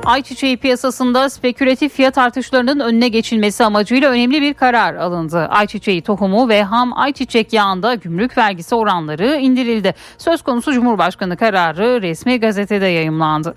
Ayçiçeği 0.05 0.57
piyasasında 0.57 1.29
spekülatif 1.29 1.93
fiyat 1.93 2.17
artışlarının 2.17 2.79
önüne 2.79 3.07
geçilmesi 3.07 3.63
amacıyla 3.63 4.11
önemli 4.11 4.41
bir 4.41 4.53
karar 4.53 4.95
alındı. 4.95 5.39
Ayçiçeği 5.39 6.01
tohumu 6.01 6.49
ve 6.49 6.63
ham 6.63 6.97
ayçiçek 6.97 7.53
yağında 7.53 7.95
gümrük 7.95 8.37
vergisi 8.37 8.75
oranları 8.75 9.37
indirildi. 9.37 9.93
Söz 10.17 10.41
konusu 10.41 10.73
Cumhurbaşkanı 10.73 11.37
kararı 11.37 12.01
resmi 12.01 12.39
gazetede 12.39 12.85
yayımlandı. 12.85 13.55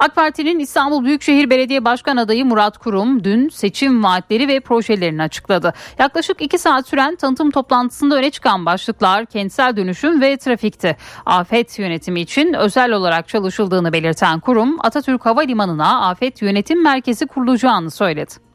AK 0.00 0.14
Parti'nin 0.14 0.58
İstanbul 0.58 1.04
Büyükşehir 1.04 1.50
Belediye 1.50 1.84
Başkan 1.84 2.16
adayı 2.16 2.44
Murat 2.44 2.78
Kurum 2.78 3.24
dün 3.24 3.48
seçim 3.48 4.04
vaatleri 4.04 4.48
ve 4.48 4.60
projelerini 4.60 5.22
açıkladı. 5.22 5.72
Yaklaşık 5.98 6.42
iki 6.42 6.58
saat 6.58 6.88
süren 6.88 7.16
tanıtım 7.16 7.50
toplantısında 7.50 8.16
öne 8.16 8.30
çıkan 8.30 8.66
başlıklar 8.66 9.26
kentsel 9.26 9.76
dönüşüm 9.76 10.20
ve 10.20 10.36
trafikti. 10.36 10.96
Afet 11.26 11.78
yönetimi 11.78 12.20
için 12.20 12.52
özel 12.52 12.92
olarak 12.92 13.28
çalışıldığını 13.28 13.92
belirten 13.92 14.40
kurum 14.40 14.76
Atatürk 14.80 15.26
Havalimanı'na 15.26 16.08
afet 16.08 16.42
yönetim 16.42 16.82
merkezi 16.82 17.26
kurulacağını 17.26 17.90
söyledi. 17.90 18.49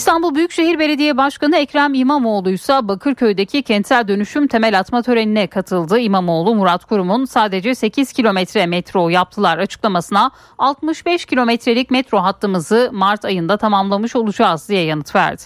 İstanbul 0.00 0.34
Büyükşehir 0.34 0.78
Belediye 0.78 1.16
Başkanı 1.16 1.56
Ekrem 1.56 1.94
İmamoğlu 1.94 2.50
ise 2.50 2.88
Bakırköy'deki 2.88 3.62
kentsel 3.62 4.08
dönüşüm 4.08 4.46
temel 4.46 4.78
atma 4.78 5.02
törenine 5.02 5.46
katıldı. 5.46 5.98
İmamoğlu 5.98 6.54
Murat 6.54 6.84
Kurum'un 6.84 7.24
sadece 7.24 7.74
8 7.74 8.12
kilometre 8.12 8.66
metro 8.66 9.08
yaptılar 9.08 9.58
açıklamasına 9.58 10.30
65 10.58 11.24
kilometrelik 11.24 11.90
metro 11.90 12.18
hattımızı 12.18 12.90
Mart 12.92 13.24
ayında 13.24 13.56
tamamlamış 13.56 14.16
olacağız 14.16 14.68
diye 14.68 14.84
yanıt 14.84 15.14
verdi. 15.14 15.42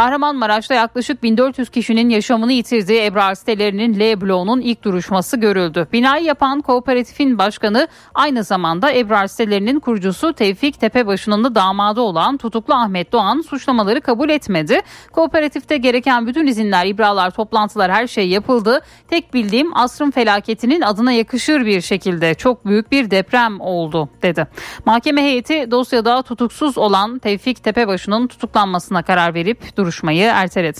Kahramanmaraş'ta 0.00 0.74
yaklaşık 0.74 1.22
1400 1.22 1.70
kişinin 1.70 2.08
yaşamını 2.08 2.52
yitirdiği 2.52 3.04
Ebrar 3.04 3.34
sitelerinin 3.34 4.00
L 4.00 4.20
bloğunun 4.20 4.60
ilk 4.60 4.84
duruşması 4.84 5.36
görüldü. 5.36 5.88
Binayı 5.92 6.24
yapan 6.24 6.60
kooperatifin 6.60 7.38
başkanı 7.38 7.88
aynı 8.14 8.44
zamanda 8.44 8.92
Ebrar 8.92 9.26
sitelerinin 9.26 9.80
kurucusu 9.80 10.32
Tevfik 10.32 10.80
Tepebaşı'nın 10.80 11.44
da 11.44 11.54
damadı 11.54 12.00
olan 12.00 12.36
tutuklu 12.36 12.74
Ahmet 12.74 13.12
Doğan 13.12 13.40
suçlamaları 13.40 14.00
kabul 14.00 14.28
etmedi. 14.28 14.80
Kooperatifte 15.12 15.76
gereken 15.76 16.26
bütün 16.26 16.46
izinler, 16.46 16.86
ibralar, 16.86 17.30
toplantılar 17.30 17.92
her 17.92 18.06
şey 18.06 18.28
yapıldı. 18.28 18.80
Tek 19.08 19.34
bildiğim 19.34 19.76
asrın 19.76 20.10
felaketinin 20.10 20.80
adına 20.80 21.12
yakışır 21.12 21.66
bir 21.66 21.80
şekilde 21.80 22.34
çok 22.34 22.66
büyük 22.66 22.92
bir 22.92 23.10
deprem 23.10 23.60
oldu 23.60 24.08
dedi. 24.22 24.46
Mahkeme 24.84 25.22
heyeti 25.22 25.70
dosyada 25.70 26.22
tutuksuz 26.22 26.78
olan 26.78 27.18
Tevfik 27.18 27.64
Tepebaşı'nın 27.64 28.26
tutuklanmasına 28.26 29.02
karar 29.02 29.34
verip 29.34 29.76
duruşmayı 29.90 30.24
erteledi. 30.24 30.78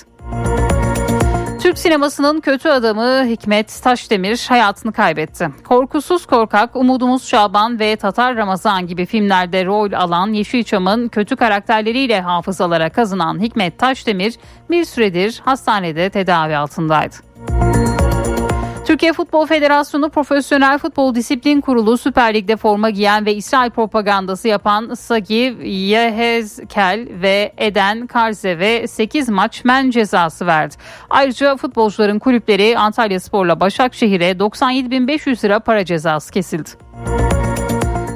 Türk 1.61 1.79
sinemasının 1.79 2.41
kötü 2.41 2.69
adamı 2.69 3.25
Hikmet 3.27 3.83
Taşdemir 3.83 4.47
hayatını 4.49 4.93
kaybetti. 4.93 5.49
Korkusuz 5.65 6.27
Korkak, 6.27 6.77
Umudumuz 6.77 7.29
Şaban 7.29 7.81
ve 7.81 7.97
Tatar 7.97 8.37
Ramazan 8.37 8.87
gibi 8.87 9.07
filmlerde 9.07 9.65
rol 9.65 9.93
alan 9.93 10.33
Yeşilçam'ın 10.33 11.09
kötü 11.09 11.37
karakterleriyle 11.37 12.21
hafızalara 12.21 12.91
kazınan 12.91 13.43
Hikmet 13.43 13.79
Taşdemir 13.79 14.35
bir 14.71 14.85
süredir 14.85 15.41
hastanede 15.45 16.11
tedavi 16.11 16.57
altındaydı. 16.57 17.17
Türkiye 18.87 19.13
Futbol 19.13 19.47
Federasyonu 19.47 20.11
Profesyonel 20.11 20.79
Futbol 20.79 21.15
Disiplin 21.15 21.61
Kurulu 21.61 21.99
Süper 21.99 22.35
Lig'de 22.35 22.57
forma 22.57 22.91
giyen 22.91 23.27
ve 23.27 23.35
İsrail 23.35 23.71
propagandası 23.71 24.49
yapan 24.49 24.95
Sagiv 24.95 25.61
Yehezkel 25.63 27.09
ve 27.23 27.53
Eden 27.59 28.07
Karzev'e 28.07 28.87
8 28.87 29.29
maç 29.29 29.65
men 29.65 29.91
cezası 29.91 30.47
verdi. 30.47 30.75
Ayrıca 31.11 31.57
futbolcuların 31.57 32.19
kulüpleri 32.19 32.79
Antalya 32.79 33.21
Spor'la 33.21 33.61
Başakşehir'e 33.61 34.31
97.500 34.31 35.45
lira 35.45 35.61
para 35.61 35.85
cezası 35.85 36.33
kesildi. 36.33 36.71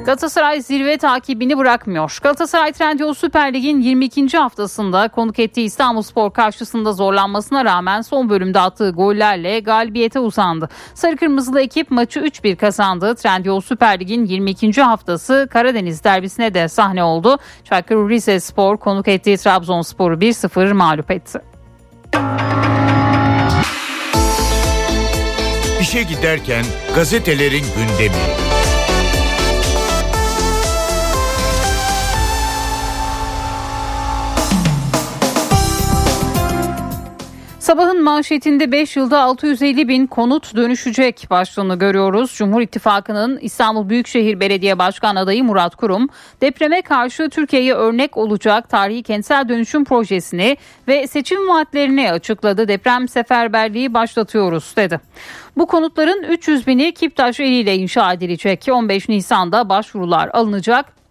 Galatasaray 0.05 0.61
zirve 0.61 0.97
takibini 0.97 1.57
bırakmıyor. 1.57 2.19
Galatasaray 2.23 2.71
Trendyol 2.71 3.13
Süper 3.13 3.53
Lig'in 3.53 3.81
22. 3.81 4.37
haftasında 4.37 5.07
konuk 5.07 5.39
ettiği 5.39 5.65
İstanbulspor 5.65 6.33
karşısında 6.33 6.93
zorlanmasına 6.93 7.65
rağmen 7.65 8.01
son 8.01 8.29
bölümde 8.29 8.59
attığı 8.59 8.89
gollerle 8.89 9.59
galibiyete 9.59 10.19
uzandı. 10.19 10.69
Sarı 10.93 11.17
Kırmızılı 11.17 11.61
ekip 11.61 11.91
maçı 11.91 12.19
3-1 12.19 12.55
kazandı. 12.55 13.15
Trendyol 13.15 13.61
Süper 13.61 13.99
Lig'in 13.99 14.25
22. 14.25 14.81
haftası 14.81 15.47
Karadeniz 15.51 16.03
derbisine 16.03 16.53
de 16.53 16.67
sahne 16.67 17.03
oldu. 17.03 17.37
Çaykur 17.63 18.09
Rizespor 18.09 18.77
konuk 18.77 19.07
ettiği 19.07 19.37
Trabzonspor'u 19.37 20.15
1-0 20.15 20.73
mağlup 20.73 21.11
etti. 21.11 21.39
İşe 25.81 26.03
giderken 26.03 26.65
gazetelerin 26.95 27.65
gündemi. 27.77 28.44
Sabahın 37.65 38.03
manşetinde 38.03 38.71
5 38.71 38.95
yılda 38.95 39.21
650 39.21 39.87
bin 39.87 40.07
konut 40.07 40.55
dönüşecek 40.55 41.27
başlığını 41.29 41.79
görüyoruz. 41.79 42.33
Cumhur 42.35 42.61
İttifakı'nın 42.61 43.39
İstanbul 43.41 43.89
Büyükşehir 43.89 44.39
Belediye 44.39 44.79
Başkan 44.79 45.15
adayı 45.15 45.43
Murat 45.43 45.75
Kurum, 45.75 46.09
depreme 46.41 46.81
karşı 46.81 47.29
Türkiye'ye 47.29 47.73
örnek 47.73 48.17
olacak 48.17 48.69
tarihi 48.69 49.03
kentsel 49.03 49.49
dönüşüm 49.49 49.85
projesini 49.85 50.57
ve 50.87 51.07
seçim 51.07 51.47
vaatlerini 51.47 52.11
açıkladı. 52.11 52.67
Deprem 52.67 53.07
seferberliği 53.07 53.93
başlatıyoruz 53.93 54.73
dedi. 54.77 54.99
Bu 55.57 55.65
konutların 55.65 56.23
300 56.23 56.67
bini 56.67 56.93
Kiptaş 56.93 57.39
eliyle 57.39 57.75
inşa 57.75 58.13
edilecek. 58.13 58.65
15 58.71 59.09
Nisan'da 59.09 59.69
başvurular 59.69 60.29
alınacak. 60.33 61.04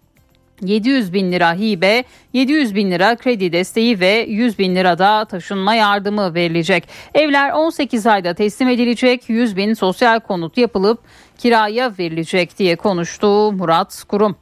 700 0.61 1.13
bin 1.13 1.31
lira 1.31 1.53
hibe, 1.53 2.03
700 2.33 2.75
bin 2.75 2.91
lira 2.91 3.15
kredi 3.15 3.51
desteği 3.51 3.99
ve 3.99 4.25
100 4.29 4.59
bin 4.59 4.75
lira 4.75 4.97
da 4.97 5.25
taşınma 5.25 5.75
yardımı 5.75 6.33
verilecek. 6.33 6.87
Evler 7.13 7.51
18 7.51 8.07
ayda 8.07 8.33
teslim 8.33 8.69
edilecek, 8.69 9.29
100 9.29 9.57
bin 9.57 9.73
sosyal 9.73 10.19
konut 10.19 10.57
yapılıp 10.57 10.99
kiraya 11.37 11.93
verilecek 11.99 12.59
diye 12.59 12.75
konuştu 12.75 13.51
Murat 13.51 14.03
Kurum. 14.07 14.35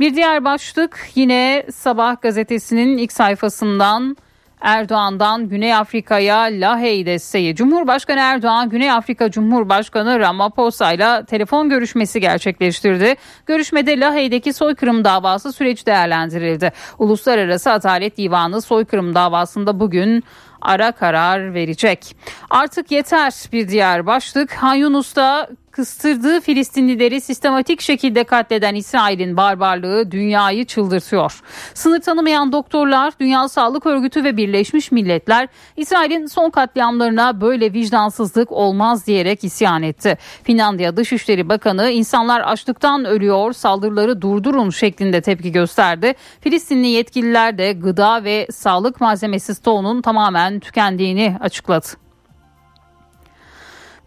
Bir 0.00 0.14
diğer 0.14 0.44
başlık 0.44 1.08
yine 1.14 1.66
Sabah 1.72 2.20
gazetesinin 2.22 2.98
ilk 2.98 3.12
sayfasından 3.12 4.16
Erdoğan'dan 4.60 5.48
Güney 5.48 5.74
Afrika'ya 5.74 6.38
Lahey 6.40 7.06
desteği. 7.06 7.54
Cumhurbaşkanı 7.54 8.20
Erdoğan 8.20 8.68
Güney 8.68 8.90
Afrika 8.90 9.30
Cumhurbaşkanı 9.30 10.20
Ramaphosa 10.20 10.92
ile 10.92 11.24
telefon 11.24 11.68
görüşmesi 11.68 12.20
gerçekleştirdi. 12.20 13.14
Görüşmede 13.46 14.00
Lahey'deki 14.00 14.52
soykırım 14.52 15.04
davası 15.04 15.52
süreci 15.52 15.86
değerlendirildi. 15.86 16.72
Uluslararası 16.98 17.70
Adalet 17.70 18.16
Divanı 18.16 18.62
soykırım 18.62 19.14
davasında 19.14 19.80
bugün 19.80 20.24
ara 20.62 20.92
karar 20.92 21.54
verecek. 21.54 22.16
Artık 22.50 22.90
yeter 22.90 23.32
bir 23.52 23.68
diğer 23.68 24.06
başlık. 24.06 24.52
Han 24.52 24.74
Yunus'ta 24.74 25.48
kıstırdığı 25.70 26.40
Filistinlileri 26.40 27.20
sistematik 27.20 27.80
şekilde 27.80 28.24
katleden 28.24 28.74
İsrail'in 28.74 29.36
barbarlığı 29.36 30.10
dünyayı 30.10 30.64
çıldırtıyor. 30.64 31.40
Sınır 31.74 32.00
tanımayan 32.00 32.52
doktorlar, 32.52 33.14
Dünya 33.20 33.48
Sağlık 33.48 33.86
Örgütü 33.86 34.24
ve 34.24 34.36
Birleşmiş 34.36 34.92
Milletler 34.92 35.48
İsrail'in 35.76 36.26
son 36.26 36.50
katliamlarına 36.50 37.40
böyle 37.40 37.72
vicdansızlık 37.72 38.52
olmaz 38.52 39.06
diyerek 39.06 39.44
isyan 39.44 39.82
etti. 39.82 40.18
Finlandiya 40.42 40.96
Dışişleri 40.96 41.48
Bakanı 41.48 41.90
insanlar 41.90 42.40
açlıktan 42.40 43.04
ölüyor, 43.04 43.52
saldırıları 43.52 44.22
durdurun 44.22 44.70
şeklinde 44.70 45.20
tepki 45.20 45.52
gösterdi. 45.52 46.14
Filistinli 46.40 46.86
yetkililer 46.86 47.58
de 47.58 47.72
gıda 47.72 48.24
ve 48.24 48.46
sağlık 48.50 49.00
malzemesi 49.00 49.54
stoğunun 49.54 50.02
tamamen 50.02 50.60
tükendiğini 50.60 51.36
açıkladı. 51.40 52.09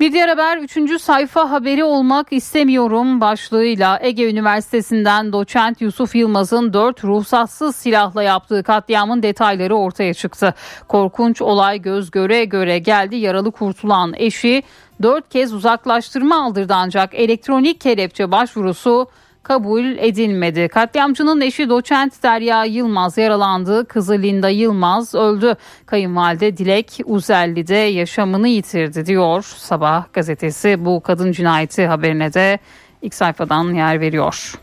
Bir 0.04 0.14
diğer 0.14 0.30
haber 0.30 0.58
3. 0.58 1.02
sayfa 1.02 1.52
haberi 1.52 1.84
olmak 1.84 2.34
istemiyorum 2.34 3.22
başlığıyla 3.22 4.00
Ege 4.02 4.30
Üniversitesi'nden 4.30 5.34
doçent 5.34 5.82
Yusuf 5.82 6.16
Yılmaz'ın 6.16 6.74
4 6.74 7.04
ruhsatsız 7.04 7.76
silahla 7.76 8.24
yaptığı 8.24 8.64
katliamın 8.64 9.24
detayları 9.24 9.76
ortaya 9.76 10.14
çıktı. 10.14 10.54
Korkunç 10.88 11.42
olay 11.42 11.82
göz 11.82 12.12
göre 12.12 12.46
göre 12.46 12.80
geldi 12.80 13.16
yaralı 13.16 13.52
kurtulan 13.52 14.14
eşi 14.18 14.64
4 15.02 15.30
kez 15.30 15.54
uzaklaştırma 15.54 16.44
aldırdı 16.46 16.74
ancak 16.76 17.14
elektronik 17.14 17.82
kelepçe 17.82 18.32
başvurusu 18.32 19.08
kabul 19.44 19.86
edilmedi. 19.98 20.68
Katliamcının 20.68 21.42
eşi 21.42 21.70
doçent 21.70 22.24
Derya 22.24 22.66
Yılmaz 22.66 23.18
yaralandı. 23.18 23.86
Kızı 23.86 24.14
Linda 24.14 24.50
Yılmaz 24.50 25.16
öldü. 25.16 25.56
Kayınvalide 25.86 26.58
Dilek 26.58 27.00
Uzelli'de 27.06 27.76
yaşamını 27.76 28.48
yitirdi 28.48 29.06
diyor 29.06 29.44
Sabah 29.44 30.14
gazetesi. 30.14 30.86
Bu 30.86 31.02
kadın 31.02 31.32
cinayeti 31.32 31.88
haberine 31.88 32.34
de 32.34 32.60
ilk 33.02 33.14
sayfadan 33.14 33.74
yer 33.74 34.02
veriyor. 34.02 34.54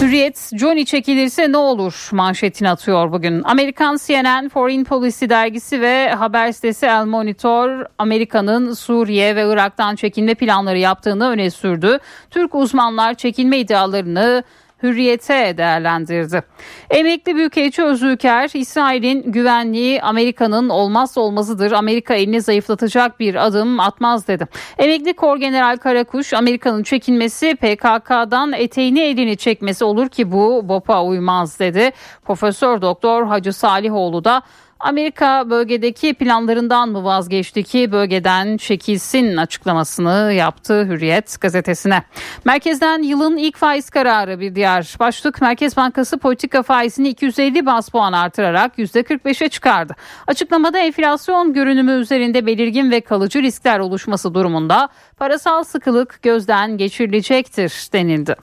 Hürriyet 0.00 0.50
Johnny 0.58 0.84
çekilirse 0.84 1.52
ne 1.52 1.56
olur 1.56 2.08
manşetini 2.12 2.70
atıyor 2.70 3.12
bugün. 3.12 3.42
Amerikan 3.44 3.98
CNN, 4.06 4.48
Foreign 4.48 4.84
Policy 4.84 5.28
dergisi 5.28 5.80
ve 5.80 6.08
haber 6.08 6.52
sitesi 6.52 6.86
El 6.86 7.04
Monitor 7.04 7.86
Amerika'nın 7.98 8.72
Suriye 8.72 9.36
ve 9.36 9.52
Irak'tan 9.52 9.96
çekilme 9.96 10.34
planları 10.34 10.78
yaptığını 10.78 11.28
öne 11.28 11.50
sürdü. 11.50 11.98
Türk 12.30 12.54
uzmanlar 12.54 13.14
çekilme 13.14 13.58
iddialarını 13.58 14.42
Hürriyete 14.82 15.54
değerlendirdi. 15.58 16.42
Emekli 16.90 17.36
Büyükelçi 17.36 17.82
Özülker, 17.82 18.50
İsrail'in 18.54 19.32
güvenliği 19.32 20.02
Amerika'nın 20.02 20.68
olmazsa 20.68 21.20
olmazıdır. 21.20 21.72
Amerika 21.72 22.14
elini 22.14 22.40
zayıflatacak 22.40 23.20
bir 23.20 23.46
adım 23.46 23.80
atmaz 23.80 24.28
dedi. 24.28 24.46
Emekli 24.78 25.12
Kor 25.16 25.36
General 25.36 25.76
Karakuş, 25.76 26.34
Amerika'nın 26.34 26.82
çekinmesi 26.82 27.56
PKK'dan 27.56 28.52
eteğini 28.52 29.00
elini 29.00 29.36
çekmesi 29.36 29.84
olur 29.84 30.08
ki 30.08 30.32
bu 30.32 30.68
BOP'a 30.68 31.04
uymaz 31.04 31.58
dedi. 31.58 31.90
Profesör 32.24 32.82
Doktor 32.82 33.26
Hacı 33.26 33.52
Salihoğlu 33.52 34.24
da 34.24 34.42
Amerika 34.80 35.50
bölgedeki 35.50 36.14
planlarından 36.14 36.88
mı 36.88 37.04
vazgeçti 37.04 37.62
ki 37.62 37.92
bölgeden 37.92 38.56
çekilsin 38.56 39.36
açıklamasını 39.36 40.32
yaptı 40.32 40.84
Hürriyet 40.84 41.40
gazetesine. 41.40 42.02
Merkezden 42.44 43.02
yılın 43.02 43.36
ilk 43.36 43.56
faiz 43.56 43.90
kararı 43.90 44.40
bir 44.40 44.54
diğer 44.54 44.96
başlık 45.00 45.40
Merkez 45.40 45.76
Bankası 45.76 46.18
politika 46.18 46.62
faizini 46.62 47.08
250 47.08 47.66
bas 47.66 47.88
puan 47.88 48.12
artırarak 48.12 48.78
%45'e 48.78 49.48
çıkardı. 49.48 49.96
Açıklamada 50.26 50.78
enflasyon 50.78 51.52
görünümü 51.52 51.92
üzerinde 51.92 52.46
belirgin 52.46 52.90
ve 52.90 53.00
kalıcı 53.00 53.42
riskler 53.42 53.78
oluşması 53.78 54.34
durumunda 54.34 54.88
parasal 55.16 55.64
sıkılık 55.64 56.22
gözden 56.22 56.78
geçirilecektir 56.78 57.88
denildi. 57.92 58.36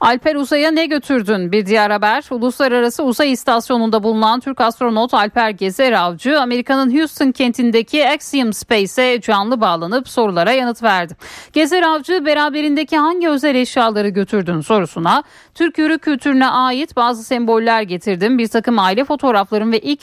Alper 0.00 0.34
Uzay'a 0.34 0.70
ne 0.70 0.86
götürdün? 0.86 1.52
Bir 1.52 1.66
diğer 1.66 1.90
haber. 1.90 2.24
Uluslararası 2.30 3.04
Uzay 3.04 3.32
İstasyonu'nda 3.32 4.02
bulunan 4.02 4.40
Türk 4.40 4.60
astronot 4.60 5.14
Alper 5.14 5.50
Gezer 5.50 5.92
Avcı, 5.92 6.40
Amerika'nın 6.40 6.98
Houston 6.98 7.32
kentindeki 7.32 8.08
Axiom 8.08 8.52
Space'e 8.52 9.20
canlı 9.20 9.60
bağlanıp 9.60 10.08
sorulara 10.08 10.52
yanıt 10.52 10.82
verdi. 10.82 11.16
Gezer 11.52 11.82
Avcı 11.82 12.24
beraberindeki 12.26 12.96
hangi 12.96 13.28
özel 13.28 13.54
eşyaları 13.54 14.08
götürdün 14.08 14.60
sorusuna 14.60 15.22
Türk 15.60 15.78
yürü 15.78 15.98
kültürüne 15.98 16.46
ait 16.48 16.96
bazı 16.96 17.24
semboller 17.24 17.82
getirdim. 17.82 18.38
Bir 18.38 18.48
takım 18.48 18.78
aile 18.78 19.04
fotoğraflarım 19.04 19.72
ve 19.72 19.78
ilk 19.78 20.00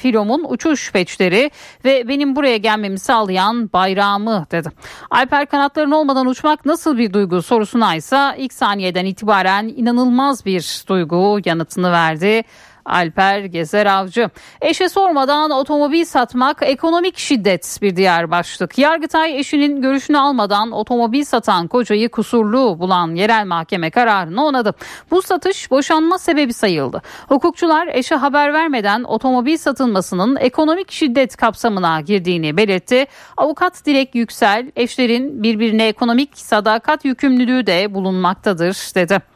filomun 0.00 0.46
uçuş 0.48 0.92
peçleri 0.92 1.50
ve 1.84 2.08
benim 2.08 2.36
buraya 2.36 2.56
gelmemi 2.56 2.98
sağlayan 2.98 3.72
bayrağımı 3.72 4.46
dedi. 4.50 4.68
Alper 5.10 5.46
kanatların 5.46 5.90
olmadan 5.90 6.26
uçmak 6.26 6.66
nasıl 6.66 6.98
bir 6.98 7.12
duygu 7.12 7.42
sorusuna 7.42 7.94
ise 7.94 8.34
ilk 8.38 8.52
saniyeden 8.52 9.04
itibaren 9.04 9.68
inanılmaz 9.76 10.46
bir 10.46 10.84
duygu 10.88 11.40
yanıtını 11.44 11.92
verdi. 11.92 12.42
Alper 12.90 13.38
Gezer 13.40 13.86
Avcı. 13.86 14.30
Eşe 14.60 14.88
sormadan 14.88 15.50
otomobil 15.50 16.04
satmak 16.04 16.62
ekonomik 16.62 17.18
şiddet 17.18 17.78
bir 17.82 17.96
diğer 17.96 18.30
başlık. 18.30 18.78
Yargıtay 18.78 19.40
eşinin 19.40 19.82
görüşünü 19.82 20.18
almadan 20.18 20.72
otomobil 20.72 21.24
satan 21.24 21.68
kocayı 21.68 22.08
kusurlu 22.08 22.78
bulan 22.78 23.14
yerel 23.14 23.46
mahkeme 23.46 23.90
kararını 23.90 24.44
onadı. 24.44 24.74
Bu 25.10 25.22
satış 25.22 25.70
boşanma 25.70 26.18
sebebi 26.18 26.52
sayıldı. 26.52 27.02
Hukukçular 27.28 27.86
eşe 27.86 28.14
haber 28.14 28.52
vermeden 28.52 29.02
otomobil 29.04 29.56
satılmasının 29.56 30.36
ekonomik 30.36 30.90
şiddet 30.90 31.36
kapsamına 31.36 32.00
girdiğini 32.00 32.56
belirtti. 32.56 33.06
Avukat 33.36 33.86
Dilek 33.86 34.14
Yüksel 34.14 34.72
eşlerin 34.76 35.42
birbirine 35.42 35.88
ekonomik 35.88 36.38
sadakat 36.38 37.04
yükümlülüğü 37.04 37.66
de 37.66 37.94
bulunmaktadır 37.94 38.94
dedi. 38.94 39.29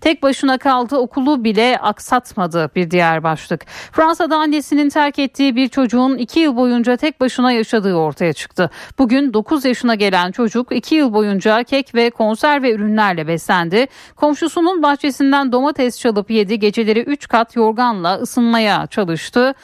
Tek 0.00 0.22
başına 0.22 0.58
kaldı 0.58 0.96
okulu 0.96 1.44
bile 1.44 1.78
aksatmadı 1.78 2.70
bir 2.76 2.90
diğer 2.90 3.22
başlık. 3.22 3.66
Fransa'da 3.92 4.36
annesinin 4.36 4.88
terk 4.88 5.18
ettiği 5.18 5.56
bir 5.56 5.68
çocuğun 5.68 6.16
2 6.16 6.40
yıl 6.40 6.56
boyunca 6.56 6.96
tek 6.96 7.20
başına 7.20 7.52
yaşadığı 7.52 7.94
ortaya 7.94 8.32
çıktı. 8.32 8.70
Bugün 8.98 9.34
9 9.34 9.64
yaşına 9.64 9.94
gelen 9.94 10.30
çocuk 10.30 10.76
2 10.76 10.94
yıl 10.94 11.12
boyunca 11.12 11.62
kek 11.62 11.94
ve 11.94 12.10
konserve 12.10 12.72
ürünlerle 12.72 13.26
beslendi. 13.26 13.86
Komşusunun 14.16 14.82
bahçesinden 14.82 15.52
domates 15.52 16.00
çalıp 16.00 16.30
yedi 16.30 16.58
geceleri 16.58 17.00
3 17.00 17.28
kat 17.28 17.56
yorganla 17.56 18.14
ısınmaya 18.14 18.86
çalıştı. 18.86 19.54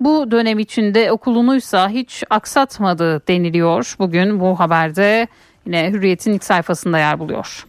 Bu 0.00 0.30
dönem 0.30 0.58
içinde 0.58 1.12
okulunuysa 1.12 1.88
hiç 1.88 2.24
aksatmadı 2.30 3.22
deniliyor. 3.28 3.96
Bugün 3.98 4.40
bu 4.40 4.60
haberde 4.60 5.28
yine 5.66 5.90
Hürriyet'in 5.90 6.32
ilk 6.32 6.44
sayfasında 6.44 6.98
yer 6.98 7.18
buluyor. 7.18 7.66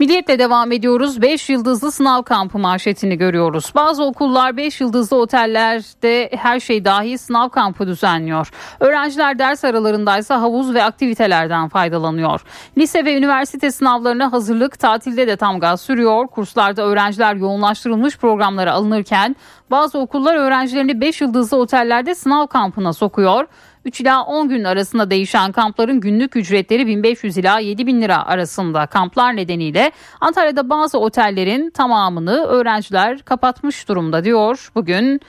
Milliyetle 0.00 0.38
devam 0.38 0.72
ediyoruz. 0.72 1.22
5 1.22 1.48
yıldızlı 1.48 1.92
sınav 1.92 2.22
kampı 2.22 2.58
manşetini 2.58 3.18
görüyoruz. 3.18 3.72
Bazı 3.74 4.04
okullar 4.04 4.56
5 4.56 4.80
yıldızlı 4.80 5.16
otellerde 5.16 6.30
her 6.36 6.60
şey 6.60 6.84
dahil 6.84 7.16
sınav 7.16 7.48
kampı 7.48 7.86
düzenliyor. 7.86 8.50
Öğrenciler 8.80 9.38
ders 9.38 9.64
aralarındaysa 9.64 10.40
havuz 10.40 10.74
ve 10.74 10.84
aktivitelerden 10.84 11.68
faydalanıyor. 11.68 12.40
Lise 12.78 13.04
ve 13.04 13.16
üniversite 13.16 13.70
sınavlarına 13.70 14.32
hazırlık 14.32 14.78
tatilde 14.78 15.26
de 15.26 15.36
tam 15.36 15.60
gaz 15.60 15.80
sürüyor. 15.80 16.26
Kurslarda 16.26 16.82
öğrenciler 16.82 17.34
yoğunlaştırılmış 17.34 18.18
programlara 18.18 18.72
alınırken 18.72 19.36
bazı 19.70 19.98
okullar 19.98 20.36
öğrencilerini 20.36 21.00
5 21.00 21.20
yıldızlı 21.20 21.56
otellerde 21.56 22.14
sınav 22.14 22.46
kampına 22.46 22.92
sokuyor. 22.92 23.46
3 23.84 24.00
ila 24.00 24.24
10 24.24 24.48
gün 24.48 24.64
arasında 24.64 25.10
değişen 25.10 25.52
kampların 25.52 26.00
günlük 26.00 26.36
ücretleri 26.36 26.86
1500 26.86 27.36
ila 27.36 27.58
7000 27.58 28.02
lira 28.02 28.26
arasında. 28.26 28.86
Kamplar 28.86 29.36
nedeniyle 29.36 29.92
Antalya'da 30.20 30.70
bazı 30.70 30.98
otellerin 30.98 31.70
tamamını 31.70 32.44
öğrenciler 32.44 33.18
kapatmış 33.18 33.88
durumda 33.88 34.24
diyor. 34.24 34.70
Bugün 34.74 35.20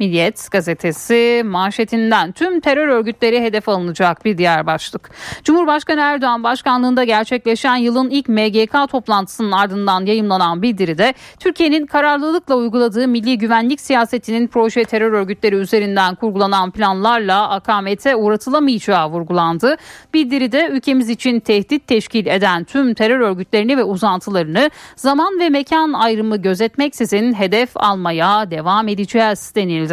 Milliyet 0.00 0.50
gazetesi 0.50 1.42
manşetinden 1.44 2.32
tüm 2.32 2.60
terör 2.60 2.88
örgütleri 2.88 3.40
hedef 3.40 3.68
alınacak 3.68 4.24
bir 4.24 4.38
diğer 4.38 4.66
başlık. 4.66 5.10
Cumhurbaşkanı 5.44 6.00
Erdoğan 6.00 6.44
başkanlığında 6.44 7.04
gerçekleşen 7.04 7.76
yılın 7.76 8.10
ilk 8.10 8.28
MGK 8.28 8.90
toplantısının 8.90 9.52
ardından 9.52 10.06
yayımlanan 10.06 10.62
bildiride 10.62 11.14
Türkiye'nin 11.38 11.86
kararlılıkla 11.86 12.54
uyguladığı 12.54 13.08
milli 13.08 13.38
güvenlik 13.38 13.80
siyasetinin 13.80 14.48
proje 14.48 14.84
terör 14.84 15.12
örgütleri 15.12 15.54
üzerinden 15.54 16.14
kurgulanan 16.14 16.70
planlarla 16.70 17.50
akamete 17.50 18.16
uğratılamayacağı 18.16 19.10
vurgulandı. 19.10 19.76
Bildiride 20.14 20.68
ülkemiz 20.72 21.08
için 21.08 21.40
tehdit 21.40 21.86
teşkil 21.86 22.26
eden 22.26 22.64
tüm 22.64 22.94
terör 22.94 23.20
örgütlerini 23.20 23.76
ve 23.76 23.84
uzantılarını 23.84 24.70
zaman 24.96 25.40
ve 25.40 25.48
mekan 25.48 25.92
ayrımı 25.92 26.36
gözetmeksizin 26.36 27.32
hedef 27.34 27.70
almaya 27.74 28.50
devam 28.50 28.88
edeceğiz 28.88 29.52
denildi. 29.56 29.89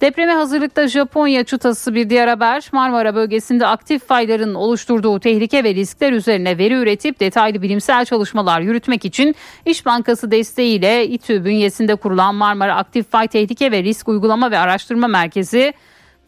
Depreme 0.00 0.32
hazırlıkta 0.32 0.88
Japonya 0.88 1.44
çıtası 1.44 1.94
bir 1.94 2.10
diğer 2.10 2.28
haber. 2.28 2.68
Marmara 2.72 3.14
bölgesinde 3.14 3.66
aktif 3.66 4.06
fayların 4.06 4.54
oluşturduğu 4.54 5.20
tehlike 5.20 5.64
ve 5.64 5.74
riskler 5.74 6.12
üzerine 6.12 6.58
veri 6.58 6.74
üretip 6.74 7.20
detaylı 7.20 7.62
bilimsel 7.62 8.04
çalışmalar 8.04 8.60
yürütmek 8.60 9.04
için 9.04 9.34
İş 9.66 9.86
Bankası 9.86 10.30
desteğiyle 10.30 11.08
İTÜ 11.08 11.44
bünyesinde 11.44 11.94
kurulan 11.94 12.34
Marmara 12.34 12.76
Aktif 12.76 13.10
Fay 13.10 13.28
Tehlike 13.28 13.72
ve 13.72 13.82
Risk 13.82 14.08
Uygulama 14.08 14.50
ve 14.50 14.58
Araştırma 14.58 15.08
Merkezi 15.08 15.74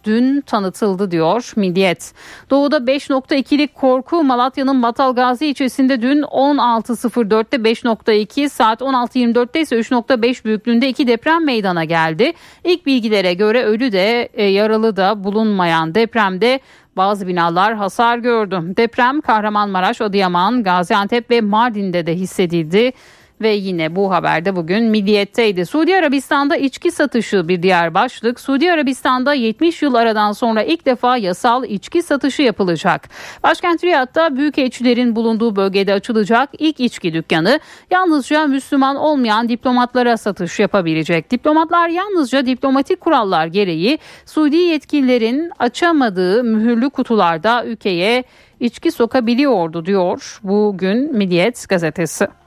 dün 0.05 0.41
tanıtıldı 0.41 1.11
diyor 1.11 1.53
Milliyet. 1.57 2.13
Doğuda 2.51 2.77
5.2'lik 2.77 3.75
korku 3.75 4.25
Malatya'nın 4.25 4.83
Batalgazi 4.83 5.47
ilçesinde 5.47 6.03
dün 6.03 6.23
16.04'te 6.23 7.57
5.2 7.57 8.49
saat 8.49 8.81
16.24'te 8.81 9.61
ise 9.61 9.77
3.5 9.77 10.45
büyüklüğünde 10.45 10.89
iki 10.89 11.07
deprem 11.07 11.45
meydana 11.45 11.85
geldi. 11.85 12.33
İlk 12.65 12.87
bilgilere 12.87 13.35
göre 13.35 13.65
ölü 13.65 13.93
de 13.93 14.29
e, 14.35 14.45
yaralı 14.45 14.97
da 14.97 15.25
bulunmayan 15.25 15.95
depremde 15.95 16.61
bazı 16.97 17.27
binalar 17.27 17.75
hasar 17.75 18.19
gördü. 18.19 18.61
Deprem 18.77 19.21
Kahramanmaraş, 19.21 20.01
Adıyaman, 20.01 20.63
Gaziantep 20.63 21.31
ve 21.31 21.41
Mardin'de 21.41 22.07
de 22.07 22.15
hissedildi. 22.15 22.93
Ve 23.41 23.49
yine 23.49 23.97
bu 23.97 24.11
haberde 24.11 24.57
bugün 24.57 24.85
Milliyet'teydi. 24.85 25.67
Suudi 25.67 25.97
Arabistan'da 25.97 26.57
içki 26.57 26.91
satışı 26.91 27.49
bir 27.49 27.63
diğer 27.63 27.95
başlık. 27.95 28.41
Suudi 28.41 28.73
Arabistan'da 28.73 29.35
70 29.35 29.83
yıl 29.83 29.95
aradan 29.95 30.33
sonra 30.33 30.63
ilk 30.63 30.87
defa 30.87 31.17
yasal 31.17 31.65
içki 31.65 32.03
satışı 32.03 32.43
yapılacak. 32.43 33.09
Başkent 33.43 33.85
Riyad'da 33.85 34.37
büyükelçilerin 34.37 35.17
bulunduğu 35.17 35.57
bölgede 35.57 35.93
açılacak 35.93 36.51
ilk 36.59 36.81
içki 36.81 37.13
dükkanı 37.13 37.61
yalnızca 37.91 38.47
Müslüman 38.47 38.97
olmayan 38.97 39.49
diplomatlara 39.49 40.17
satış 40.17 40.61
yapabilecek. 40.61 41.31
Diplomatlar 41.31 41.89
yalnızca 41.89 42.47
diplomatik 42.47 43.01
kurallar 43.01 43.47
gereği 43.47 43.99
Suudi 44.27 44.57
yetkililerin 44.57 45.53
açamadığı 45.59 46.45
mühürlü 46.45 46.91
kutularda 46.91 47.65
ülkeye 47.65 48.25
içki 48.61 48.91
sokabiliyordu 48.91 49.87
diyor 49.87 50.41
bugün 50.43 51.17
Milliyet 51.17 51.69
gazetesi. 51.69 52.40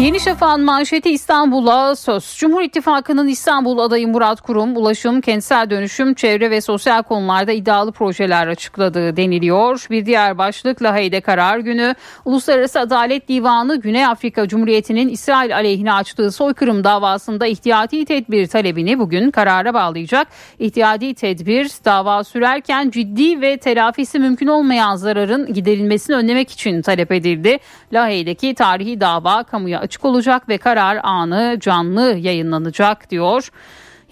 Yeni 0.00 0.20
Şafak'ın 0.20 0.64
manşeti 0.64 1.10
İstanbul'a 1.10 1.96
söz. 1.96 2.36
Cumhur 2.38 2.62
İttifakı'nın 2.62 3.28
İstanbul 3.28 3.78
adayı 3.78 4.08
Murat 4.08 4.40
Kurum, 4.40 4.76
ulaşım, 4.76 5.20
kentsel 5.20 5.70
dönüşüm, 5.70 6.14
çevre 6.14 6.50
ve 6.50 6.60
sosyal 6.60 7.02
konularda 7.02 7.52
iddialı 7.52 7.92
projeler 7.92 8.46
açıkladığı 8.46 9.16
deniliyor. 9.16 9.86
Bir 9.90 10.06
diğer 10.06 10.38
başlık 10.38 10.82
Lahey'de 10.82 11.20
karar 11.20 11.58
günü. 11.58 11.94
Uluslararası 12.24 12.80
Adalet 12.80 13.28
Divanı 13.28 13.80
Güney 13.80 14.06
Afrika 14.06 14.48
Cumhuriyeti'nin 14.48 15.08
İsrail 15.08 15.56
aleyhine 15.56 15.92
açtığı 15.92 16.32
soykırım 16.32 16.84
davasında 16.84 17.46
ihtiyati 17.46 18.04
tedbir 18.04 18.46
talebini 18.46 18.98
bugün 18.98 19.30
karara 19.30 19.74
bağlayacak. 19.74 20.28
İhtiyati 20.58 21.14
tedbir 21.14 21.70
dava 21.84 22.24
sürerken 22.24 22.90
ciddi 22.90 23.40
ve 23.40 23.56
telafisi 23.56 24.18
mümkün 24.18 24.46
olmayan 24.46 24.96
zararın 24.96 25.54
giderilmesini 25.54 26.16
önlemek 26.16 26.50
için 26.50 26.82
talep 26.82 27.12
edildi. 27.12 27.58
Lahey'deki 27.92 28.54
tarihi 28.54 29.00
dava 29.00 29.42
kamuya 29.42 29.80
açık 29.80 29.91
olacak 30.04 30.48
ve 30.48 30.58
karar 30.58 31.00
anı 31.02 31.56
canlı 31.60 32.16
yayınlanacak 32.18 33.10
diyor. 33.10 33.50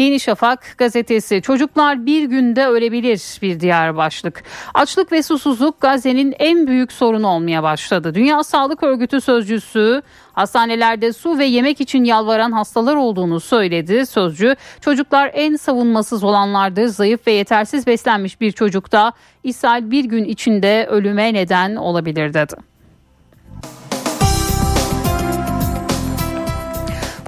Yeni 0.01 0.21
Şafak 0.21 0.75
gazetesi 0.79 1.43
çocuklar 1.43 2.07
bir 2.07 2.25
günde 2.25 2.67
ölebilir 2.67 3.39
bir 3.43 3.61
diğer 3.61 3.97
başlık. 3.97 4.43
Açlık 4.75 5.13
ve 5.13 5.23
susuzluk 5.23 5.81
Gazze'nin 5.81 6.35
en 6.39 6.67
büyük 6.67 6.93
sorunu 6.93 7.27
olmaya 7.27 7.63
başladı. 7.63 8.15
Dünya 8.15 8.45
Sağlık 8.45 8.83
Örgütü 8.83 9.21
sözcüsü 9.21 10.03
hastanelerde 10.33 11.13
su 11.13 11.39
ve 11.39 11.45
yemek 11.45 11.81
için 11.81 12.05
yalvaran 12.05 12.53
hastalar 12.53 12.97
olduğunu 12.97 13.41
söyledi. 13.41 14.07
Sözcü 14.07 14.57
çocuklar 14.81 15.31
en 15.35 15.57
savunmasız 15.57 16.25
olanlardır. 16.25 16.87
Zayıf 16.87 17.27
ve 17.27 17.33
yetersiz 17.33 17.87
beslenmiş 17.87 18.41
bir 18.41 18.53
çocukta 18.53 19.13
ishal 19.45 19.91
bir 19.91 20.05
gün 20.05 20.25
içinde 20.25 20.87
ölüme 20.91 21.35
neden 21.35 21.77
olabilir 21.77 22.35
dedi. 22.35 22.70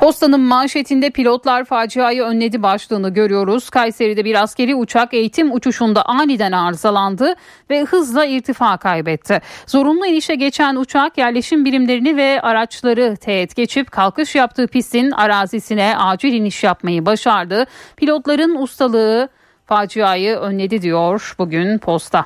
Postanın 0.02 0.40
manşetinde 0.40 1.10
pilotlar 1.10 1.64
faciayı 1.64 2.22
önledi 2.22 2.62
başlığını 2.62 3.08
görüyoruz. 3.08 3.70
Kayseri'de 3.70 4.24
bir 4.24 4.42
askeri 4.42 4.74
uçak 4.74 5.14
eğitim 5.14 5.52
uçuşunda 5.52 6.06
aniden 6.06 6.52
arızalandı 6.52 7.34
ve 7.70 7.84
hızla 7.84 8.24
irtifa 8.24 8.76
kaybetti. 8.76 9.40
Zorunlu 9.66 10.06
inişe 10.06 10.34
geçen 10.34 10.76
uçak 10.76 11.18
yerleşim 11.18 11.64
birimlerini 11.64 12.16
ve 12.16 12.40
araçları 12.40 13.16
teğet 13.16 13.56
geçip 13.56 13.90
kalkış 13.90 14.34
yaptığı 14.34 14.66
pistin 14.66 15.10
arazisine 15.10 15.96
acil 15.98 16.32
iniş 16.32 16.64
yapmayı 16.64 17.06
başardı. 17.06 17.66
Pilotların 17.96 18.62
ustalığı 18.62 19.28
faciayı 19.66 20.36
önledi 20.36 20.82
diyor 20.82 21.34
bugün 21.38 21.78
posta. 21.78 22.24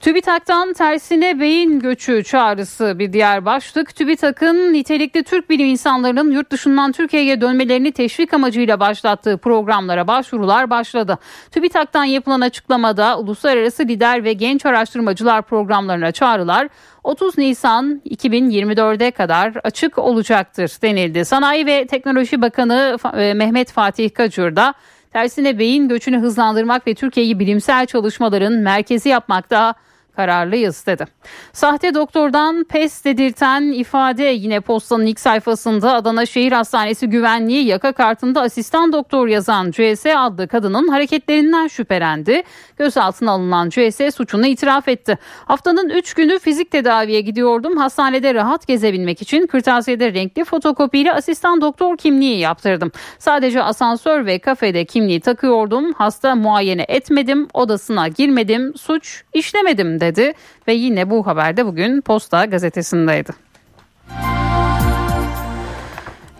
TÜBİTAK'tan 0.00 0.72
tersine 0.72 1.40
beyin 1.40 1.80
göçü 1.80 2.24
çağrısı 2.24 2.98
bir 2.98 3.12
diğer 3.12 3.44
başlık. 3.44 3.96
TÜBİTAK'ın 3.96 4.72
nitelikli 4.72 5.22
Türk 5.22 5.50
bilim 5.50 5.66
insanlarının 5.66 6.30
yurt 6.30 6.50
dışından 6.50 6.92
Türkiye'ye 6.92 7.40
dönmelerini 7.40 7.92
teşvik 7.92 8.34
amacıyla 8.34 8.80
başlattığı 8.80 9.38
programlara 9.38 10.06
başvurular 10.08 10.70
başladı. 10.70 11.18
TÜBİTAK'tan 11.50 12.04
yapılan 12.04 12.40
açıklamada 12.40 13.18
uluslararası 13.18 13.82
lider 13.82 14.24
ve 14.24 14.32
genç 14.32 14.66
araştırmacılar 14.66 15.42
programlarına 15.42 16.12
çağrılar 16.12 16.68
30 17.04 17.38
Nisan 17.38 18.02
2024'e 18.10 19.10
kadar 19.10 19.52
açık 19.64 19.98
olacaktır 19.98 20.70
denildi. 20.82 21.24
Sanayi 21.24 21.66
ve 21.66 21.86
Teknoloji 21.86 22.42
Bakanı 22.42 22.96
e, 23.16 23.34
Mehmet 23.34 23.72
Fatih 23.72 24.10
Kacur 24.14 24.56
da 24.56 24.74
tersine 25.12 25.58
beyin 25.58 25.88
göçünü 25.88 26.18
hızlandırmak 26.18 26.86
ve 26.86 26.94
Türkiye'yi 26.94 27.38
bilimsel 27.38 27.86
çalışmaların 27.86 28.52
merkezi 28.52 29.08
yapmakta 29.08 29.74
kararlıyız 30.18 30.86
dedi. 30.86 31.06
Sahte 31.52 31.94
doktordan 31.94 32.64
pes 32.64 33.04
dedirten 33.04 33.62
ifade 33.62 34.24
yine 34.24 34.60
postanın 34.60 35.06
ilk 35.06 35.20
sayfasında 35.20 35.94
Adana 35.94 36.26
Şehir 36.26 36.52
Hastanesi 36.52 37.06
güvenliği 37.06 37.66
yaka 37.66 37.92
kartında 37.92 38.40
asistan 38.40 38.92
doktor 38.92 39.28
yazan 39.28 39.70
CS 39.70 40.06
adlı 40.16 40.48
kadının 40.48 40.88
hareketlerinden 40.88 41.66
şüphelendi. 41.66 42.42
Gözaltına 42.76 43.30
alınan 43.30 43.70
CS 43.70 44.14
suçunu 44.16 44.46
itiraf 44.46 44.88
etti. 44.88 45.18
Haftanın 45.44 45.88
3 45.88 46.14
günü 46.14 46.38
fizik 46.38 46.70
tedaviye 46.70 47.20
gidiyordum. 47.20 47.76
Hastanede 47.76 48.34
rahat 48.34 48.66
gezebilmek 48.66 49.22
için 49.22 49.46
kırtasiyede 49.46 50.14
renkli 50.14 50.44
fotokopiyle 50.44 51.12
asistan 51.12 51.60
doktor 51.60 51.96
kimliği 51.96 52.38
yaptırdım. 52.38 52.92
Sadece 53.18 53.62
asansör 53.62 54.26
ve 54.26 54.38
kafede 54.38 54.84
kimliği 54.84 55.20
takıyordum. 55.20 55.92
Hasta 55.92 56.34
muayene 56.34 56.84
etmedim, 56.88 57.48
odasına 57.54 58.08
girmedim, 58.08 58.74
suç 58.76 59.22
işlemedim 59.34 60.00
dedi 60.00 60.07
dedi 60.08 60.32
ve 60.68 60.72
yine 60.72 61.10
bu 61.10 61.26
haberde 61.26 61.66
bugün 61.66 62.00
Posta 62.00 62.44
gazetesindeydi. 62.44 63.48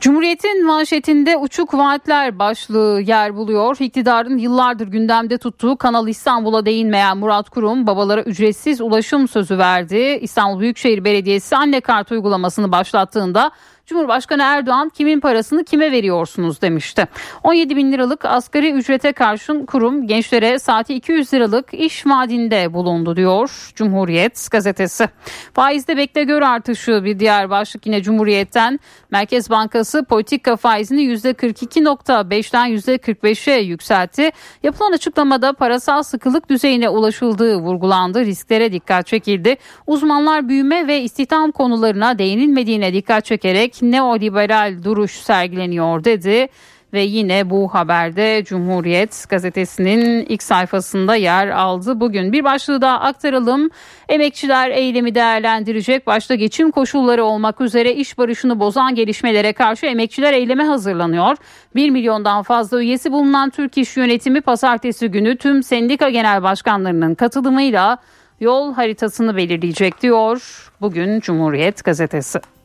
Cumhuriyet'in 0.01 0.66
manşetinde 0.66 1.37
uçuk 1.37 1.75
vaatler 1.75 2.39
başlığı 2.39 3.01
yer 3.01 3.37
buluyor. 3.37 3.77
İktidarın 3.81 4.39
yıllardır 4.39 4.87
gündemde 4.89 5.39
tuttuğu 5.39 5.77
Kanal 5.77 6.09
İstanbul'a 6.09 6.66
değinmeyen 6.66 7.19
Murat 7.19 7.51
Kurum 7.51 7.87
babalara 7.87 8.23
ücretsiz 8.23 8.81
ulaşım 8.81 9.29
sözü 9.29 9.59
verdi. 9.59 10.19
İstanbul 10.21 10.61
Büyükşehir 10.61 11.05
Belediyesi 11.05 11.57
anne 11.57 11.81
kart 11.81 12.12
uygulamasını 12.12 12.73
başlattığında 12.73 13.51
Cumhurbaşkanı 13.89 14.43
Erdoğan 14.43 14.89
kimin 14.89 15.20
parasını 15.20 15.64
kime 15.64 15.93
veriyorsunuz 15.93 16.62
demişti. 16.62 17.07
17 17.45 17.76
bin 17.76 17.93
liralık 17.93 18.24
asgari 18.24 18.72
ücrete 18.72 19.12
karşın 19.12 19.66
kurum 19.66 20.07
gençlere 20.07 20.59
saati 20.59 20.95
200 20.95 21.34
liralık 21.34 21.74
iş 21.74 22.07
vaadinde 22.07 22.74
bulundu 22.74 23.16
diyor 23.16 23.70
Cumhuriyet 23.74 24.49
gazetesi. 24.51 25.09
Faizde 25.53 25.97
bekle 25.97 26.24
gör 26.24 26.43
artışı 26.43 27.05
bir 27.05 27.18
diğer 27.18 27.51
başlık 27.51 27.86
yine 27.86 28.03
Cumhuriyet'ten. 28.03 28.80
Merkez 29.11 29.51
Bankası 29.51 30.05
politika 30.05 30.57
faizini 30.57 31.03
%42.5'ten 31.03 32.70
%45'e 32.70 33.61
yükseltti. 33.61 34.30
Yapılan 34.62 34.93
açıklamada 34.93 35.53
parasal 35.53 36.03
sıkılık 36.03 36.51
düzeyine 36.51 36.89
ulaşıldığı 36.89 37.57
vurgulandı. 37.57 38.24
Risklere 38.24 38.72
dikkat 38.72 39.07
çekildi. 39.07 39.57
Uzmanlar 39.86 40.49
büyüme 40.49 40.86
ve 40.86 41.01
istihdam 41.01 41.53
konularına 41.53 42.18
değinilmediğine 42.18 42.93
dikkat 42.93 43.24
çekerek 43.24 43.78
neoliberal 43.83 44.85
duruş 44.85 45.12
sergileniyor 45.12 46.05
dedi 46.05 46.49
ve 46.93 47.01
yine 47.01 47.51
bu 47.51 47.74
haberde 47.74 48.45
Cumhuriyet 48.45 49.24
gazetesinin 49.29 50.26
ilk 50.29 50.43
sayfasında 50.43 51.14
yer 51.14 51.49
aldı. 51.49 52.01
Bugün 52.01 52.33
bir 52.33 52.45
başlığı 52.45 52.81
daha 52.81 53.01
aktaralım. 53.01 53.70
Emekçiler 54.09 54.70
eylemi 54.70 55.14
değerlendirecek. 55.14 56.07
Başta 56.07 56.35
geçim 56.35 56.70
koşulları 56.70 57.24
olmak 57.24 57.61
üzere 57.61 57.95
iş 57.95 58.18
barışını 58.18 58.61
bozan 58.61 58.95
gelişmelere 58.95 59.53
karşı 59.53 59.87
emekçiler 59.87 60.33
eyleme 60.33 60.64
hazırlanıyor. 60.64 61.37
1 61.74 61.91
milyondan 61.91 62.43
fazla 62.43 62.83
üyesi 62.83 63.12
bulunan 63.12 63.51
Türk 63.51 63.79
İş 63.79 63.97
Yönetimi 63.97 64.41
pazartesi 64.41 65.09
günü 65.09 65.37
tüm 65.37 65.62
sendika 65.62 66.11
genel 66.11 66.43
başkanlarının 66.43 67.14
katılımıyla 67.14 67.99
yol 68.41 68.74
haritasını 68.74 69.37
belirleyecek 69.37 70.03
diyor 70.03 70.70
bugün 70.81 71.20
Cumhuriyet 71.20 71.85
gazetesi. 71.85 72.58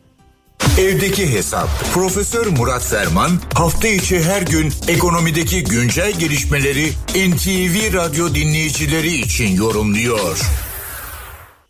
Evdeki 0.63 1.25
Hesap. 1.35 1.69
Profesör 1.95 2.45
Murat 2.57 2.85
Ferman 2.91 3.31
hafta 3.61 3.87
içi 3.87 4.17
her 4.29 4.43
gün 4.53 4.67
ekonomideki 4.95 5.57
güncel 5.73 6.11
gelişmeleri 6.23 6.87
NTV 7.29 7.75
Radyo 7.99 8.25
dinleyicileri 8.39 9.13
için 9.25 9.49
yorumluyor. 9.63 10.35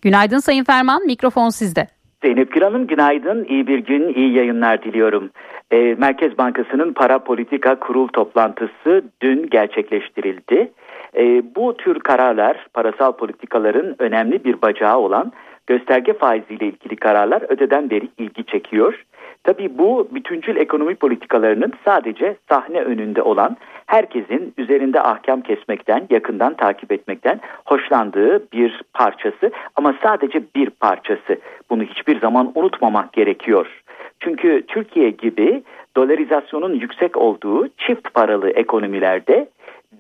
Günaydın 0.01 0.39
Sayın 0.39 0.63
Ferman, 0.63 1.05
mikrofon 1.05 1.49
sizde. 1.49 1.87
Zeynep 2.23 2.51
Gül 2.51 2.87
günaydın, 2.87 3.45
iyi 3.49 3.67
bir 3.67 3.79
gün, 3.79 4.13
iyi 4.13 4.33
yayınlar 4.33 4.83
diliyorum. 4.83 5.29
E, 5.71 5.77
Merkez 5.77 6.37
Bankası'nın 6.37 6.93
para 6.93 7.19
politika 7.19 7.79
kurul 7.79 8.07
toplantısı 8.07 9.03
dün 9.21 9.49
gerçekleştirildi. 9.49 10.71
E, 11.17 11.23
bu 11.55 11.77
tür 11.77 11.99
kararlar 11.99 12.67
parasal 12.73 13.11
politikaların 13.11 13.95
önemli 13.99 14.43
bir 14.43 14.61
bacağı 14.61 14.97
olan 14.97 15.31
gösterge 15.67 16.13
faiziyle 16.13 16.65
ilgili 16.65 16.95
kararlar 16.95 17.43
öteden 17.49 17.89
beri 17.89 18.09
ilgi 18.17 18.43
çekiyor. 18.43 19.05
Tabii 19.43 19.77
bu 19.77 20.07
bütüncül 20.11 20.55
ekonomi 20.55 20.95
politikalarının 20.95 21.73
sadece 21.85 22.35
sahne 22.49 22.81
önünde 22.81 23.21
olan 23.21 23.57
herkesin 23.85 24.53
üzerinde 24.57 25.01
ahkam 25.01 25.41
kesmekten, 25.41 26.07
yakından 26.09 26.53
takip 26.53 26.91
etmekten 26.91 27.39
hoşlandığı 27.65 28.51
bir 28.51 28.81
parçası 28.93 29.51
ama 29.75 29.95
sadece 30.03 30.43
bir 30.55 30.69
parçası. 30.69 31.37
Bunu 31.69 31.83
hiçbir 31.83 32.19
zaman 32.19 32.51
unutmamak 32.55 33.13
gerekiyor. 33.13 33.83
Çünkü 34.19 34.63
Türkiye 34.67 35.09
gibi 35.09 35.63
dolarizasyonun 35.97 36.73
yüksek 36.73 37.17
olduğu 37.17 37.67
çift 37.67 38.13
paralı 38.13 38.49
ekonomilerde 38.49 39.47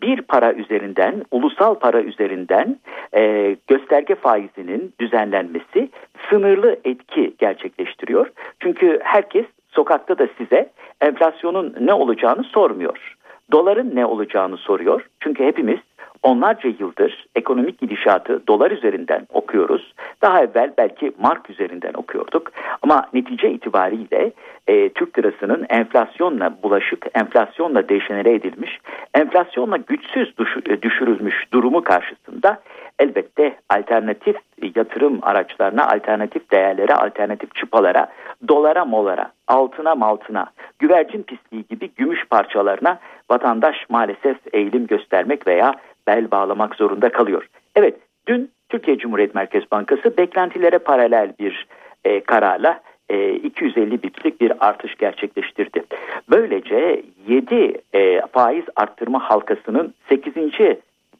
bir 0.03 0.21
para 0.21 0.53
üzerinden, 0.53 1.23
ulusal 1.31 1.75
para 1.75 2.01
üzerinden 2.01 2.77
e, 3.15 3.55
gösterge 3.67 4.15
faizinin 4.15 4.93
düzenlenmesi 4.99 5.89
sınırlı 6.29 6.79
etki 6.85 7.33
gerçekleştiriyor. 7.39 8.31
Çünkü 8.59 8.99
herkes 9.03 9.45
sokakta 9.71 10.17
da 10.17 10.27
size 10.37 10.69
enflasyonun 11.01 11.75
ne 11.79 11.93
olacağını 11.93 12.43
sormuyor. 12.43 13.15
Doların 13.51 13.95
ne 13.95 14.05
olacağını 14.05 14.57
soruyor. 14.57 15.07
Çünkü 15.19 15.43
hepimiz 15.43 15.79
onlarca 16.23 16.69
yıldır 16.79 17.25
ekonomik 17.35 17.79
gidişatı 17.79 18.47
dolar 18.47 18.71
üzerinden 18.71 19.27
okuyoruz. 19.33 19.93
Daha 20.21 20.43
evvel 20.43 20.73
belki 20.77 21.11
mark 21.19 21.49
üzerinden 21.49 21.93
okuyorduk. 21.93 22.51
Ama 22.81 23.05
netice 23.13 23.51
itibariyle 23.51 24.31
e, 24.67 24.89
Türk 24.89 25.19
lirasının 25.19 25.65
enflasyonla 25.69 26.57
bulaşık, 26.63 27.05
enflasyonla 27.13 27.89
dejenere 27.89 28.33
edilmiş, 28.33 28.79
enflasyonla 29.13 29.77
güçsüz 29.77 30.33
e, 30.69 30.81
düşürülmüş 30.81 31.45
durumu 31.53 31.83
karşısında 31.83 32.61
elbette 32.99 33.57
alternatif 33.69 34.35
yatırım 34.75 35.19
araçlarına, 35.21 35.87
alternatif 35.87 36.51
değerlere, 36.51 36.95
alternatif 36.95 37.55
çıpalara, 37.55 38.07
dolara 38.47 38.85
molara, 38.85 39.31
altına 39.47 39.95
maltına, 39.95 40.45
güvercin 40.79 41.23
pisliği 41.23 41.65
gibi 41.69 41.89
gümüş 41.97 42.25
parçalarına 42.29 42.99
vatandaş 43.29 43.75
maalesef 43.89 44.37
eğilim 44.53 44.87
göstermek 44.87 45.47
veya 45.47 45.75
bel 46.07 46.31
bağlamak 46.31 46.75
zorunda 46.75 47.09
kalıyor. 47.09 47.47
Evet 47.75 47.95
dün 48.27 48.51
Türkiye 48.69 48.97
Cumhuriyet 48.97 49.35
Merkez 49.35 49.71
Bankası 49.71 50.17
beklentilere 50.17 50.77
paralel 50.77 51.33
bir 51.39 51.67
e, 52.03 52.21
kararla 52.21 52.81
e, 53.09 53.33
250 53.33 54.03
biplik 54.03 54.41
bir 54.41 54.67
artış 54.67 54.95
gerçekleştirdi. 54.95 55.83
Böylece 56.29 57.03
7 57.27 57.81
e, 57.93 58.21
faiz 58.21 58.65
arttırma 58.75 59.19
halkasının 59.19 59.93
8. 60.09 60.33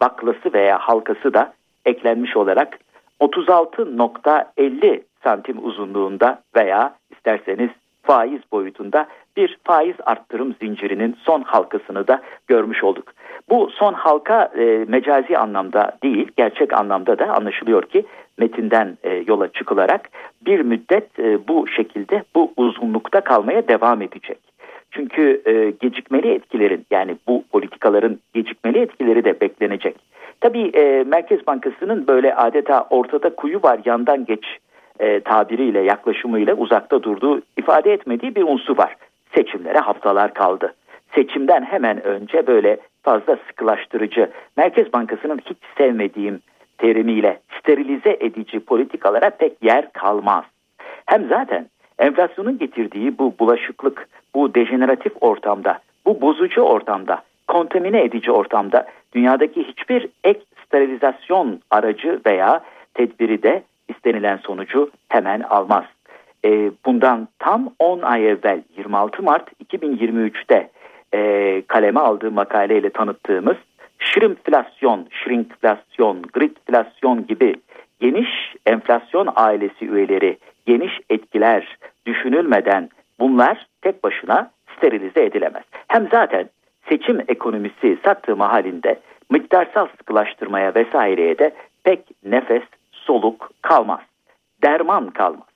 baklası 0.01 0.53
veya 0.53 0.77
halkası 0.77 1.33
da 1.33 1.53
eklenmiş 1.85 2.37
olarak 2.37 2.79
36.50 3.21 5.01
santim 5.23 5.65
uzunluğunda 5.65 6.41
veya 6.55 6.95
isterseniz 7.11 7.69
faiz 8.03 8.41
boyutunda 8.51 9.07
bir 9.37 9.57
faiz 9.63 9.95
arttırım 10.05 10.55
zincirinin 10.61 11.15
son 11.23 11.41
halkasını 11.41 12.07
da 12.07 12.21
görmüş 12.47 12.83
olduk. 12.83 13.13
Bu 13.49 13.69
son 13.69 13.93
halka 13.93 14.51
e, 14.57 14.85
mecazi 14.87 15.37
anlamda 15.37 15.97
değil, 16.03 16.27
gerçek 16.37 16.73
anlamda 16.73 17.19
da 17.19 17.25
anlaşılıyor 17.25 17.83
ki 17.83 18.05
metinden 18.37 18.97
e, 19.03 19.23
yola 19.27 19.47
çıkılarak 19.47 20.09
bir 20.45 20.59
müddet 20.59 21.19
e, 21.19 21.47
bu 21.47 21.67
şekilde 21.67 22.23
bu 22.35 22.53
uzunlukta 22.57 23.21
kalmaya 23.21 23.67
devam 23.67 24.01
edecek. 24.01 24.37
Çünkü 24.91 25.41
e, 25.45 25.73
gecikmeli 25.79 26.33
etkilerin 26.33 26.85
yani 26.91 27.17
bu 27.27 27.43
politikaların 27.51 28.19
gecikmeli 28.33 28.79
etkileri 28.79 29.25
de 29.25 29.41
beklenecek. 29.41 29.95
Tabii 30.41 30.71
e, 30.73 31.03
Merkez 31.03 31.47
Bankası'nın 31.47 32.07
böyle 32.07 32.35
adeta 32.35 32.87
ortada 32.89 33.35
kuyu 33.35 33.59
var 33.63 33.79
yandan 33.85 34.25
geç 34.25 34.45
e, 35.03 35.19
tabiriyle 35.19 35.79
yaklaşımıyla 35.79 36.53
uzakta 36.53 37.03
durduğu 37.03 37.41
ifade 37.57 37.93
etmediği 37.93 38.35
bir 38.35 38.43
unsur 38.43 38.77
var. 38.77 38.95
Seçimlere 39.35 39.79
haftalar 39.79 40.33
kaldı. 40.33 40.73
Seçimden 41.15 41.63
hemen 41.63 42.03
önce 42.03 42.47
böyle 42.47 42.77
fazla 43.03 43.37
sıkılaştırıcı, 43.47 44.29
Merkez 44.57 44.93
Bankası'nın 44.93 45.37
hiç 45.37 45.57
sevmediğim 45.77 46.39
terimiyle 46.77 47.39
sterilize 47.59 48.17
edici 48.19 48.59
politikalara 48.59 49.29
pek 49.29 49.63
yer 49.63 49.91
kalmaz. 49.91 50.43
Hem 51.05 51.27
zaten 51.29 51.67
enflasyonun 51.99 52.57
getirdiği 52.57 53.17
bu 53.17 53.33
bulaşıklık, 53.39 54.07
bu 54.35 54.55
dejeneratif 54.55 55.13
ortamda, 55.21 55.79
bu 56.05 56.21
bozucu 56.21 56.61
ortamda, 56.61 57.21
kontamine 57.47 58.03
edici 58.03 58.31
ortamda 58.31 58.87
dünyadaki 59.15 59.63
hiçbir 59.63 60.07
ek 60.23 60.39
sterilizasyon 60.65 61.59
aracı 61.71 62.19
veya 62.25 62.61
tedbiri 62.93 63.43
de 63.43 63.63
istenilen 63.87 64.37
sonucu 64.37 64.91
hemen 65.09 65.39
almaz. 65.39 65.85
E, 66.45 66.71
bundan 66.85 67.27
tam 67.39 67.73
10 67.79 68.01
ay 68.01 68.29
evvel 68.29 68.61
26 68.77 69.23
Mart 69.23 69.49
2023'te 69.73 70.69
e, 71.13 71.61
kaleme 71.67 71.99
aldığı 71.99 72.31
makaleyle 72.31 72.89
tanıttığımız 72.89 73.57
şirinflasyon, 73.99 75.07
şirinkflasyon, 75.23 76.21
gridflasyon 76.33 77.27
gibi 77.27 77.55
geniş 77.99 78.29
enflasyon 78.65 79.29
ailesi 79.35 79.85
üyeleri, 79.89 80.37
geniş 80.65 80.99
etkiler 81.09 81.77
düşünülmeden 82.05 82.89
bunlar 83.19 83.67
tek 83.81 84.03
başına 84.03 84.51
sterilize 84.77 85.25
edilemez. 85.25 85.63
Hem 85.87 86.07
zaten 86.11 86.49
seçim 86.89 87.19
ekonomisi 87.27 87.97
sattığım 88.05 88.39
halinde 88.39 88.99
miktarsal 89.31 89.87
sıkılaştırmaya 89.97 90.75
vesaireye 90.75 91.39
de 91.39 91.51
pek 91.83 91.99
nefes, 92.25 92.63
soluk 93.05 93.51
kalmaz. 93.61 94.01
Derman 94.63 95.09
kalmaz. 95.09 95.47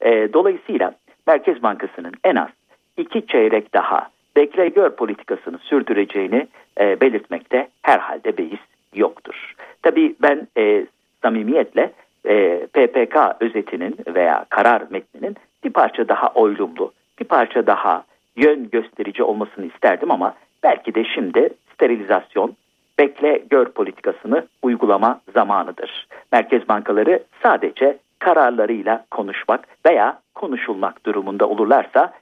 E, 0.00 0.32
dolayısıyla 0.32 0.94
Merkez 1.26 1.62
Bankası'nın 1.62 2.14
en 2.24 2.36
az 2.36 2.48
iki 2.96 3.26
çeyrek 3.26 3.74
daha 3.74 4.08
bekle 4.36 4.68
gör 4.68 4.90
politikasını 4.90 5.58
sürdüreceğini 5.58 6.46
e, 6.80 7.00
belirtmekte 7.00 7.68
herhalde 7.82 8.38
beis 8.38 8.60
yoktur. 8.94 9.54
Tabii 9.82 10.14
ben 10.22 10.48
e, 10.58 10.86
samimiyetle 11.22 11.92
e, 12.24 12.66
PPK 12.66 13.16
özetinin 13.40 13.96
veya 14.14 14.46
karar 14.48 14.82
metninin 14.90 15.36
bir 15.64 15.70
parça 15.70 16.08
daha 16.08 16.28
oylumlu, 16.28 16.92
bir 17.20 17.24
parça 17.24 17.66
daha 17.66 18.04
yön 18.36 18.70
gösterici 18.70 19.22
olmasını 19.22 19.66
isterdim 19.66 20.10
ama 20.10 20.34
belki 20.62 20.94
de 20.94 21.04
şimdi 21.04 21.48
sterilizasyon, 21.74 22.56
bekle 23.00 23.42
gör 23.50 23.66
politikasını 23.66 24.46
uygulama 24.62 25.20
zamanıdır. 25.34 26.06
Merkez 26.32 26.68
bankaları 26.68 27.22
sadece 27.42 27.98
kararlarıyla 28.18 29.04
konuşmak 29.10 29.68
veya 29.86 30.20
konuşulmak 30.34 31.06
durumunda 31.06 31.48
olurlarsa 31.48 32.12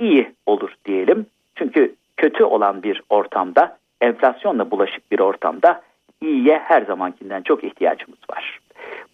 iyi 0.00 0.32
olur 0.46 0.74
diyelim. 0.84 1.26
Çünkü 1.54 1.94
kötü 2.16 2.44
olan 2.44 2.82
bir 2.82 3.02
ortamda, 3.10 3.76
enflasyonla 4.00 4.70
bulaşık 4.70 5.10
bir 5.10 5.18
ortamda 5.18 5.82
iyiye 6.20 6.58
her 6.58 6.82
zamankinden 6.82 7.42
çok 7.42 7.64
ihtiyacımız 7.64 8.18
var. 8.30 8.60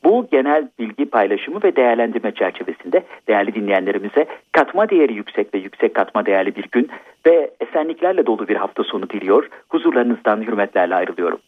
Bu 0.04 0.28
genel 0.32 0.68
bilgi 0.78 1.04
paylaşımı 1.04 1.60
ve 1.64 1.76
değerlendirme 1.76 2.34
çerçevesinde 2.34 3.04
değerli 3.28 3.54
dinleyenlerimize 3.54 4.26
katma 4.52 4.90
değeri 4.90 5.14
yüksek 5.14 5.54
ve 5.54 5.58
yüksek 5.58 5.94
katma 5.94 6.26
değerli 6.26 6.56
bir 6.56 6.68
gün 6.72 6.90
ve 7.26 7.50
esenliklerle 7.60 8.26
dolu 8.26 8.48
bir 8.48 8.56
hafta 8.56 8.84
sonu 8.84 9.10
diliyor. 9.10 9.48
Huzurlarınızdan 9.68 10.42
hürmetlerle 10.42 10.94
ayrılıyorum. 10.94 11.38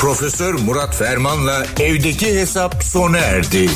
Profesör 0.00 0.54
Murat 0.66 0.98
Ferman'la 0.98 1.62
evdeki 1.80 2.40
hesap 2.40 2.74
sona 2.74 3.18
erdi. 3.18 3.66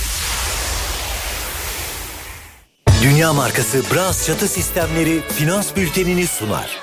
Dünya 3.05 3.33
markası 3.33 3.95
Bras 3.95 4.27
çatı 4.27 4.47
sistemleri 4.47 5.21
finans 5.21 5.75
bültenini 5.75 6.27
sunar. 6.27 6.79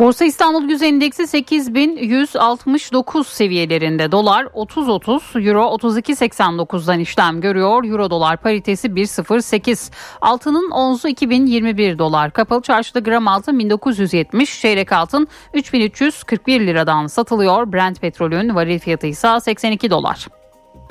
Borsa 0.00 0.24
İstanbul 0.24 0.68
Güz 0.68 0.82
Endeksi 0.82 1.26
8169 1.26 3.28
seviyelerinde. 3.28 4.12
Dolar 4.12 4.44
30.30, 4.44 5.48
Euro 5.48 5.76
32.89'dan 5.76 6.98
işlem 6.98 7.40
görüyor. 7.40 7.84
Euro 7.84 8.10
dolar 8.10 8.36
paritesi 8.36 8.88
1.08. 8.88 9.92
Altının 10.20 10.70
onzu 10.70 11.08
2021 11.08 11.98
dolar. 11.98 12.30
Kapalı 12.30 12.62
çarşıda 12.62 12.98
gram 12.98 13.28
altın 13.28 13.58
1970, 13.58 14.60
çeyrek 14.60 14.92
altın 14.92 15.28
3341 15.54 16.60
liradan 16.60 17.06
satılıyor. 17.06 17.72
Brent 17.72 18.00
petrolün 18.00 18.54
varil 18.54 18.78
fiyatı 18.78 19.06
ise 19.06 19.40
82 19.40 19.90
dolar. 19.90 20.26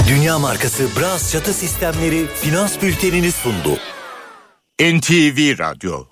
Dünya 0.09 0.39
markası 0.39 0.83
Bras 0.99 1.31
çatı 1.31 1.53
sistemleri 1.53 2.25
finans 2.35 2.81
bültenini 2.81 3.31
sundu. 3.31 3.77
NTV 4.81 5.59
Radyo 5.59 6.03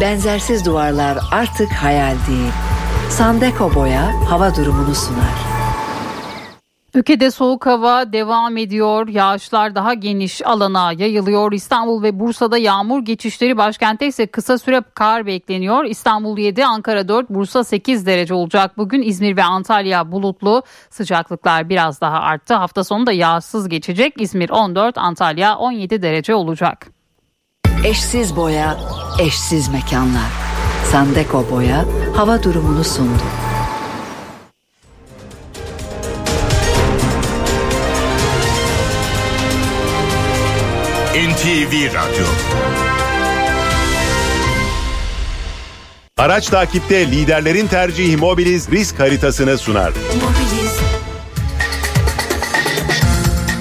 Benzersiz 0.00 0.64
duvarlar 0.64 1.18
artık 1.30 1.72
hayal 1.72 2.14
değil. 2.28 2.52
Sandeko 3.10 3.74
Boya 3.74 4.30
hava 4.30 4.56
durumunu 4.56 4.94
sunar. 4.94 5.55
Ülkede 6.96 7.30
soğuk 7.30 7.66
hava 7.66 8.12
devam 8.12 8.56
ediyor. 8.56 9.08
Yağışlar 9.08 9.74
daha 9.74 9.94
geniş 9.94 10.46
alana 10.46 10.92
yayılıyor. 10.92 11.52
İstanbul 11.52 12.02
ve 12.02 12.20
Bursa'da 12.20 12.58
yağmur 12.58 13.04
geçişleri 13.04 13.56
başkentte 13.56 14.06
ise 14.06 14.26
kısa 14.26 14.58
süre 14.58 14.82
kar 14.94 15.26
bekleniyor. 15.26 15.84
İstanbul 15.84 16.38
7, 16.38 16.64
Ankara 16.64 17.08
4, 17.08 17.30
Bursa 17.30 17.64
8 17.64 18.06
derece 18.06 18.34
olacak. 18.34 18.78
Bugün 18.78 19.02
İzmir 19.02 19.36
ve 19.36 19.44
Antalya 19.44 20.12
bulutlu. 20.12 20.62
Sıcaklıklar 20.90 21.68
biraz 21.68 22.00
daha 22.00 22.20
arttı. 22.20 22.54
Hafta 22.54 22.84
sonu 22.84 23.06
da 23.06 23.12
yağsız 23.12 23.68
geçecek. 23.68 24.14
İzmir 24.18 24.50
14, 24.50 24.98
Antalya 24.98 25.56
17 25.56 26.02
derece 26.02 26.34
olacak. 26.34 26.86
Eşsiz 27.84 28.36
boya, 28.36 28.76
eşsiz 29.20 29.68
mekanlar. 29.68 30.30
Sandeko 30.84 31.44
Boya 31.50 31.84
hava 32.16 32.42
durumunu 32.42 32.84
sundu. 32.84 33.45
NTV 41.16 41.94
Radyo 41.94 42.26
Araç 46.16 46.48
takipte 46.48 47.10
liderlerin 47.10 47.66
tercihi 47.66 48.16
Mobiliz 48.16 48.70
risk 48.70 49.00
haritasını 49.00 49.58
sunar. 49.58 49.92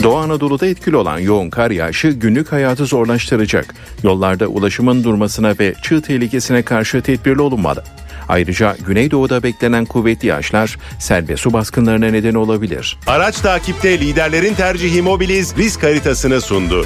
Doğu 0.03 0.17
Anadolu'da 0.17 0.67
etkili 0.67 0.95
olan 0.97 1.19
yoğun 1.19 1.49
kar 1.49 1.71
yağışı 1.71 2.07
günlük 2.07 2.51
hayatı 2.51 2.85
zorlaştıracak. 2.85 3.75
Yollarda 4.03 4.47
ulaşımın 4.47 5.03
durmasına 5.03 5.53
ve 5.59 5.73
çığ 5.81 6.01
tehlikesine 6.01 6.63
karşı 6.63 7.01
tedbirli 7.01 7.41
olunmalı. 7.41 7.83
Ayrıca 8.29 8.75
Güneydoğu'da 8.87 9.43
beklenen 9.43 9.85
kuvvetli 9.85 10.27
yağışlar 10.27 10.77
sel 10.99 11.27
ve 11.27 11.37
su 11.37 11.53
baskınlarına 11.53 12.07
neden 12.07 12.33
olabilir. 12.33 12.97
Araç 13.07 13.41
takipte 13.41 13.99
liderlerin 13.99 14.53
tercihi 14.53 15.01
Mobiliz 15.01 15.57
risk 15.57 15.83
haritasını 15.83 16.41
sundu. 16.41 16.85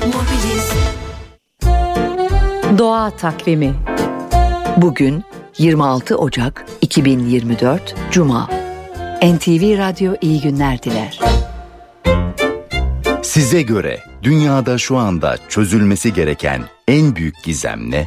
Doğa 2.78 3.10
takvimi. 3.10 3.74
Bugün 4.78 5.24
26 5.58 6.18
Ocak 6.18 6.66
2024 6.82 7.96
Cuma. 8.12 8.50
NTV 9.24 9.78
Radyo 9.78 10.14
iyi 10.22 10.42
günler 10.42 10.84
diler. 10.84 11.20
Size 13.24 13.62
göre 13.62 14.00
dünyada 14.24 14.78
şu 14.78 14.98
anda 14.98 15.38
çözülmesi 15.50 16.14
gereken 16.14 16.62
en 16.88 17.16
büyük 17.16 17.44
gizem 17.44 17.92
ne? 17.92 18.06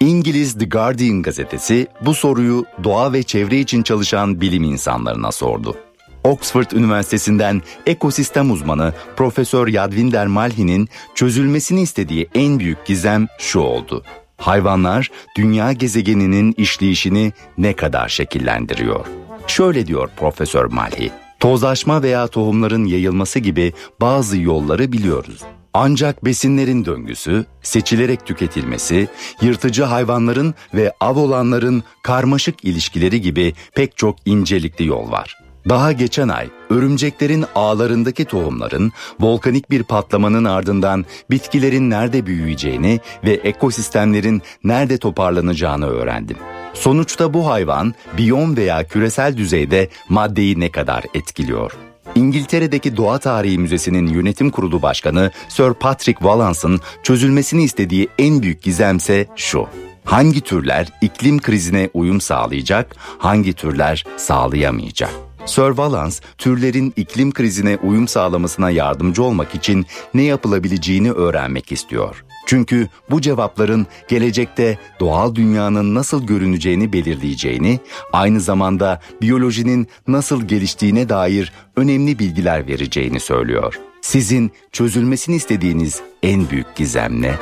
İngiliz 0.00 0.58
The 0.58 0.64
Guardian 0.64 1.22
gazetesi 1.22 1.86
bu 2.00 2.14
soruyu 2.14 2.64
doğa 2.84 3.12
ve 3.12 3.22
çevre 3.22 3.60
için 3.60 3.82
çalışan 3.82 4.40
bilim 4.40 4.64
insanlarına 4.64 5.32
sordu. 5.32 5.76
Oxford 6.24 6.70
Üniversitesi'nden 6.70 7.62
ekosistem 7.86 8.50
uzmanı 8.50 8.92
Profesör 9.16 9.68
Yadvinder 9.68 10.26
Malhi'nin 10.26 10.88
çözülmesini 11.14 11.82
istediği 11.82 12.28
en 12.34 12.58
büyük 12.58 12.86
gizem 12.86 13.26
şu 13.38 13.60
oldu. 13.60 14.04
Hayvanlar 14.36 15.10
dünya 15.36 15.72
gezegeninin 15.72 16.54
işleyişini 16.56 17.32
ne 17.58 17.76
kadar 17.76 18.08
şekillendiriyor? 18.08 19.06
Şöyle 19.46 19.86
diyor 19.86 20.10
Profesör 20.16 20.64
Malhi. 20.64 21.10
Tozlaşma 21.40 22.02
veya 22.02 22.26
tohumların 22.26 22.84
yayılması 22.84 23.38
gibi 23.38 23.72
bazı 24.00 24.38
yolları 24.38 24.92
biliyoruz. 24.92 25.40
Ancak 25.74 26.24
besinlerin 26.24 26.84
döngüsü, 26.84 27.44
seçilerek 27.62 28.26
tüketilmesi, 28.26 29.08
yırtıcı 29.40 29.82
hayvanların 29.82 30.54
ve 30.74 30.92
av 31.00 31.16
olanların 31.16 31.82
karmaşık 32.02 32.64
ilişkileri 32.64 33.20
gibi 33.20 33.52
pek 33.74 33.96
çok 33.96 34.16
incelikli 34.24 34.86
yol 34.86 35.10
var. 35.10 35.38
Daha 35.68 35.92
geçen 35.92 36.28
ay 36.28 36.48
örümceklerin 36.70 37.44
ağlarındaki 37.54 38.24
tohumların 38.24 38.92
volkanik 39.20 39.70
bir 39.70 39.82
patlamanın 39.82 40.44
ardından 40.44 41.04
bitkilerin 41.30 41.90
nerede 41.90 42.26
büyüyeceğini 42.26 43.00
ve 43.24 43.32
ekosistemlerin 43.32 44.42
nerede 44.64 44.98
toparlanacağını 44.98 45.86
öğrendim. 45.86 46.36
Sonuçta 46.74 47.34
bu 47.34 47.46
hayvan 47.50 47.94
biyom 48.18 48.56
veya 48.56 48.88
küresel 48.88 49.36
düzeyde 49.36 49.88
maddeyi 50.08 50.60
ne 50.60 50.70
kadar 50.70 51.04
etkiliyor? 51.14 51.72
İngiltere'deki 52.14 52.96
Doğa 52.96 53.18
Tarihi 53.18 53.58
Müzesi'nin 53.58 54.06
yönetim 54.06 54.50
kurulu 54.50 54.82
başkanı 54.82 55.30
Sir 55.48 55.72
Patrick 55.72 56.18
Wallace'ın 56.18 56.80
çözülmesini 57.02 57.64
istediği 57.64 58.08
en 58.18 58.42
büyük 58.42 58.62
gizemse 58.62 59.26
şu. 59.36 59.66
Hangi 60.04 60.40
türler 60.40 60.88
iklim 61.00 61.40
krizine 61.40 61.90
uyum 61.94 62.20
sağlayacak, 62.20 62.96
hangi 63.18 63.52
türler 63.52 64.04
sağlayamayacak? 64.16 65.10
Sir 65.46 65.68
Wallace, 65.68 66.16
türlerin 66.38 66.92
iklim 66.96 67.32
krizine 67.32 67.76
uyum 67.82 68.08
sağlamasına 68.08 68.70
yardımcı 68.70 69.22
olmak 69.22 69.54
için 69.54 69.86
ne 70.14 70.22
yapılabileceğini 70.22 71.12
öğrenmek 71.12 71.72
istiyor. 71.72 72.24
Çünkü 72.46 72.88
bu 73.10 73.20
cevapların 73.20 73.86
gelecekte 74.08 74.78
doğal 75.00 75.34
dünyanın 75.34 75.94
nasıl 75.94 76.26
görüneceğini 76.26 76.92
belirleyeceğini, 76.92 77.80
aynı 78.12 78.40
zamanda 78.40 79.00
biyolojinin 79.22 79.88
nasıl 80.08 80.42
geliştiğine 80.42 81.08
dair 81.08 81.52
önemli 81.76 82.18
bilgiler 82.18 82.66
vereceğini 82.66 83.20
söylüyor. 83.20 83.80
Sizin 84.02 84.52
çözülmesini 84.72 85.36
istediğiniz 85.36 86.00
en 86.22 86.50
büyük 86.50 86.76
gizem 86.76 87.22
ne? 87.22 87.34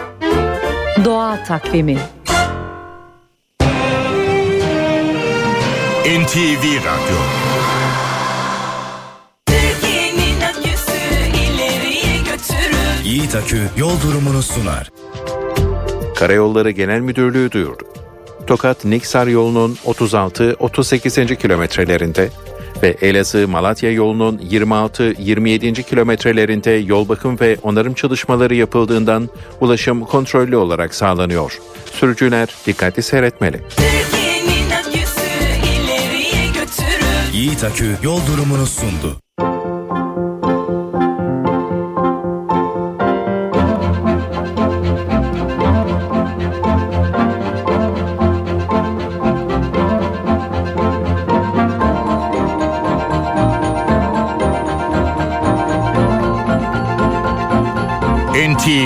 Doğa 1.04 1.44
takvimi 1.44 1.98
NTV 6.06 6.64
Radyo 6.64 7.41
Yiğit 13.12 13.34
Akü 13.34 13.60
yol 13.76 14.02
durumunu 14.02 14.42
sunar. 14.42 14.90
Karayolları 16.16 16.70
Genel 16.70 17.00
Müdürlüğü 17.00 17.52
duyurdu. 17.52 17.82
Tokat 18.46 18.84
Niksar 18.84 19.26
yolunun 19.26 19.78
36-38. 19.86 21.36
kilometrelerinde 21.36 22.30
ve 22.82 22.90
Elazığ-Malatya 22.90 23.92
yolunun 23.92 24.38
26-27. 24.38 25.82
kilometrelerinde 25.82 26.70
yol 26.70 27.08
bakım 27.08 27.40
ve 27.40 27.56
onarım 27.62 27.94
çalışmaları 27.94 28.54
yapıldığından 28.54 29.28
ulaşım 29.60 30.04
kontrollü 30.04 30.56
olarak 30.56 30.94
sağlanıyor. 30.94 31.58
Sürücüler 31.92 32.48
dikkatli 32.66 33.02
seyretmeli. 33.02 33.60
Yiğit 37.32 37.64
Akü 37.64 37.96
yol 38.02 38.20
durumunu 38.26 38.66
sundu. 38.66 39.16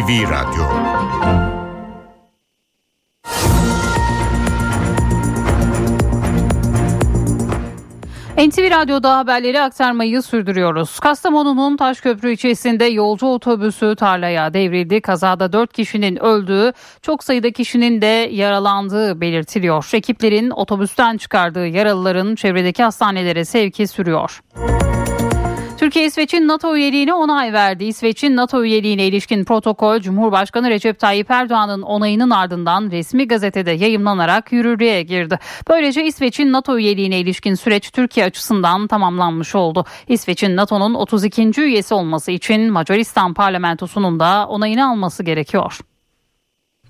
NTV 0.06 0.30
Radyo 0.30 0.64
NTV 8.48 8.70
Radyo'da 8.70 9.18
haberleri 9.18 9.60
aktarmayı 9.60 10.22
sürdürüyoruz. 10.22 11.00
Kastamonu'nun 11.00 11.76
Taşköprü 11.76 12.32
ilçesinde 12.32 12.84
yolcu 12.84 13.26
otobüsü 13.26 13.96
tarlaya 13.96 14.54
devrildi. 14.54 15.00
Kazada 15.00 15.52
4 15.52 15.72
kişinin 15.72 16.16
öldüğü, 16.16 16.72
çok 17.02 17.24
sayıda 17.24 17.50
kişinin 17.52 18.02
de 18.02 18.28
yaralandığı 18.32 19.20
belirtiliyor. 19.20 19.90
Ekiplerin 19.92 20.50
otobüsten 20.50 21.16
çıkardığı 21.16 21.66
yaralıların 21.66 22.34
çevredeki 22.34 22.82
hastanelere 22.82 23.44
sevki 23.44 23.86
sürüyor. 23.86 24.40
Türkiye 25.86 26.06
İsveç'in 26.06 26.48
NATO 26.48 26.76
üyeliğine 26.76 27.14
onay 27.14 27.52
verdi. 27.52 27.84
İsveç'in 27.84 28.36
NATO 28.36 28.64
üyeliğine 28.64 29.06
ilişkin 29.06 29.44
protokol 29.44 30.00
Cumhurbaşkanı 30.00 30.70
Recep 30.70 30.98
Tayyip 30.98 31.30
Erdoğan'ın 31.30 31.82
onayının 31.82 32.30
ardından 32.30 32.90
resmi 32.90 33.28
gazetede 33.28 33.70
yayımlanarak 33.70 34.52
yürürlüğe 34.52 35.02
girdi. 35.02 35.38
Böylece 35.68 36.04
İsveç'in 36.04 36.52
NATO 36.52 36.78
üyeliğine 36.78 37.18
ilişkin 37.20 37.54
süreç 37.54 37.90
Türkiye 37.90 38.26
açısından 38.26 38.86
tamamlanmış 38.86 39.54
oldu. 39.54 39.84
İsveç'in 40.08 40.56
NATO'nun 40.56 40.94
32. 40.94 41.60
üyesi 41.60 41.94
olması 41.94 42.30
için 42.30 42.72
Macaristan 42.72 43.34
parlamentosunun 43.34 44.20
da 44.20 44.46
onayını 44.48 44.90
alması 44.90 45.22
gerekiyor. 45.22 45.78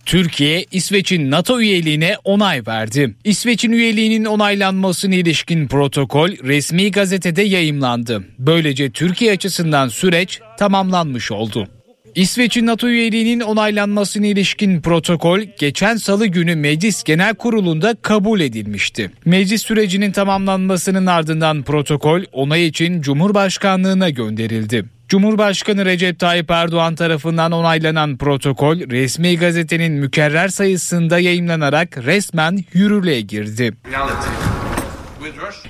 Türkiye, 0.07 0.65
İsveç'in 0.73 1.31
NATO 1.31 1.61
üyeliğine 1.61 2.17
onay 2.25 2.63
verdi. 2.67 3.15
İsveç'in 3.25 3.73
üyeliğinin 3.73 4.25
onaylanmasına 4.25 5.15
ilişkin 5.15 5.69
protokol 5.69 6.31
resmi 6.31 6.91
gazetede 6.91 7.43
yayımlandı. 7.43 8.25
Böylece 8.39 8.91
Türkiye 8.91 9.33
açısından 9.33 9.89
süreç 9.89 10.41
tamamlanmış 10.59 11.33
oldu. 11.33 11.69
İsveç'in 12.15 12.67
NATO 12.67 12.89
üyeliğinin 12.89 13.41
onaylanmasına 13.41 14.27
ilişkin 14.27 14.81
protokol 14.81 15.41
geçen 15.59 15.97
salı 15.97 16.27
günü 16.27 16.57
Meclis 16.57 17.05
Genel 17.05 17.35
Kurulu'nda 17.35 17.95
kabul 18.03 18.41
edilmişti. 18.41 19.11
Meclis 19.25 19.63
sürecinin 19.63 20.13
tamamlanmasının 20.13 21.07
ardından 21.07 21.63
protokol 21.63 22.23
onay 22.33 22.67
için 22.67 23.03
Cumhurbaşkanlığına 23.03 24.11
gönderildi. 24.11 24.96
Cumhurbaşkanı 25.09 25.85
Recep 25.85 26.19
Tayyip 26.19 26.51
Erdoğan 26.51 26.95
tarafından 26.95 27.53
onaylanan 27.53 28.17
protokol 28.17 28.77
resmi 28.79 29.39
gazetenin 29.39 29.93
mükerrer 29.93 30.49
sayısında 30.49 31.19
yayımlanarak 31.19 31.99
resmen 31.99 32.65
yürürlüğe 32.73 33.21
girdi. 33.21 33.73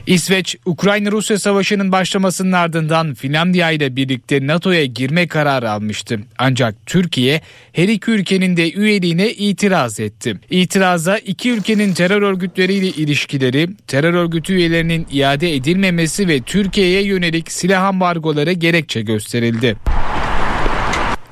İsveç, 0.06 0.56
Ukrayna-Rusya 0.66 1.38
savaşının 1.38 1.92
başlamasının 1.92 2.52
ardından 2.52 3.14
Finlandiya 3.14 3.70
ile 3.70 3.96
birlikte 3.96 4.46
NATO'ya 4.46 4.84
girme 4.84 5.28
kararı 5.28 5.70
almıştı. 5.70 6.20
Ancak 6.38 6.74
Türkiye 6.86 7.40
her 7.72 7.88
iki 7.88 8.10
ülkenin 8.10 8.56
de 8.56 8.72
üyeliğine 8.72 9.30
itiraz 9.30 10.00
etti. 10.00 10.36
İtiraza 10.50 11.18
iki 11.18 11.50
ülkenin 11.50 11.94
terör 11.94 12.22
örgütleriyle 12.22 12.86
ilişkileri, 12.86 13.68
terör 13.86 14.14
örgütü 14.14 14.54
üyelerinin 14.54 15.06
iade 15.12 15.54
edilmemesi 15.54 16.28
ve 16.28 16.40
Türkiye'ye 16.40 17.02
yönelik 17.02 17.52
silah 17.52 17.82
ambargoları 17.82 18.52
gerekçe 18.52 19.02
gösterildi. 19.02 19.76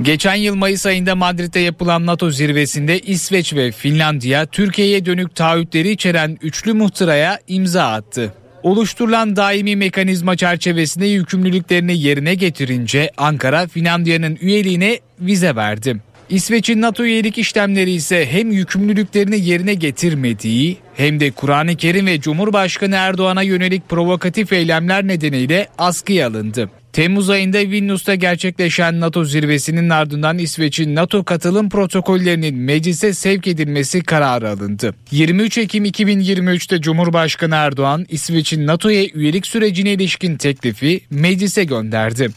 Geçen 0.03 0.35
yıl 0.35 0.55
Mayıs 0.55 0.87
ayında 0.87 1.15
Madrid'de 1.15 1.61
yapılan 1.61 2.07
NATO 2.07 2.31
zirvesinde 2.31 3.01
İsveç 3.01 3.55
ve 3.55 3.73
Finlandiya 3.73 4.47
Türkiye'ye 4.47 5.07
dönük 5.07 5.35
taahhütleri 5.35 5.91
içeren 5.91 6.39
üçlü 6.43 6.73
muhtıraya 6.73 7.39
imza 7.49 7.93
attı. 7.93 8.35
Oluşturulan 8.63 9.37
daimi 9.37 9.77
mekanizma 9.77 10.37
çerçevesinde 10.37 11.07
yükümlülüklerini 11.07 11.99
yerine 11.99 12.35
getirince 12.35 13.11
Ankara 13.17 13.67
Finlandiya'nın 13.67 14.39
üyeliğine 14.41 14.99
vize 15.21 15.57
verdi. 15.57 15.97
İsveç'in 16.29 16.81
NATO 16.81 17.05
üyelik 17.05 17.39
işlemleri 17.39 17.91
ise 17.91 18.27
hem 18.31 18.51
yükümlülüklerini 18.51 19.41
yerine 19.41 19.75
getirmediği 19.75 20.77
hem 20.97 21.21
de 21.21 21.31
Kur'an-ı 21.31 21.77
Kerim 21.77 22.07
ve 22.07 22.21
Cumhurbaşkanı 22.21 22.95
Erdoğan'a 22.95 23.43
yönelik 23.43 23.89
provokatif 23.89 24.53
eylemler 24.53 25.07
nedeniyle 25.07 25.69
askıya 25.79 26.29
alındı. 26.29 26.71
Temmuz 26.93 27.31
ayında 27.31 27.59
Vilnius'ta 27.59 28.15
gerçekleşen 28.15 29.01
NATO 29.01 29.25
zirvesinin 29.25 29.91
ardından 29.91 30.39
İsveç'in 30.39 30.95
NATO 30.95 31.25
katılım 31.25 31.69
protokollerinin 31.69 32.57
meclise 32.57 33.15
sevk 33.15 33.47
edilmesi 33.47 34.03
kararı 34.03 34.51
alındı. 34.51 34.95
23 35.11 35.59
Ekim 35.59 35.85
2023'te 35.85 36.81
Cumhurbaşkanı 36.81 37.55
Erdoğan 37.55 38.07
İsveç'in 38.09 38.67
NATO'ya 38.67 39.05
üyelik 39.15 39.47
sürecine 39.47 39.93
ilişkin 39.93 40.37
teklifi 40.37 41.01
meclise 41.11 41.65
gönderdi. 41.65 42.31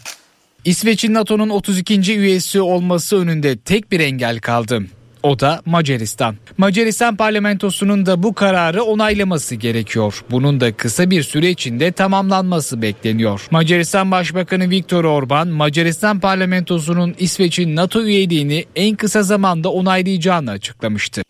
İsveç'in 0.67 1.13
NATO'nun 1.13 1.49
32. 1.49 2.17
üyesi 2.17 2.61
olması 2.61 3.17
önünde 3.17 3.57
tek 3.57 3.91
bir 3.91 3.99
engel 3.99 4.39
kaldı. 4.39 4.83
O 5.23 5.39
da 5.39 5.61
Macaristan. 5.65 6.35
Macaristan 6.57 7.15
parlamentosunun 7.15 8.05
da 8.05 8.23
bu 8.23 8.33
kararı 8.33 8.83
onaylaması 8.83 9.55
gerekiyor. 9.55 10.23
Bunun 10.31 10.59
da 10.59 10.73
kısa 10.73 11.09
bir 11.09 11.23
süre 11.23 11.49
içinde 11.49 11.91
tamamlanması 11.91 12.81
bekleniyor. 12.81 13.47
Macaristan 13.51 14.11
Başbakanı 14.11 14.69
Viktor 14.69 15.03
Orban, 15.03 15.47
Macaristan 15.47 16.19
parlamentosunun 16.19 17.15
İsveç'in 17.19 17.75
NATO 17.75 18.03
üyeliğini 18.03 18.65
en 18.75 18.95
kısa 18.95 19.23
zamanda 19.23 19.71
onaylayacağını 19.71 20.51
açıklamıştı. 20.51 21.21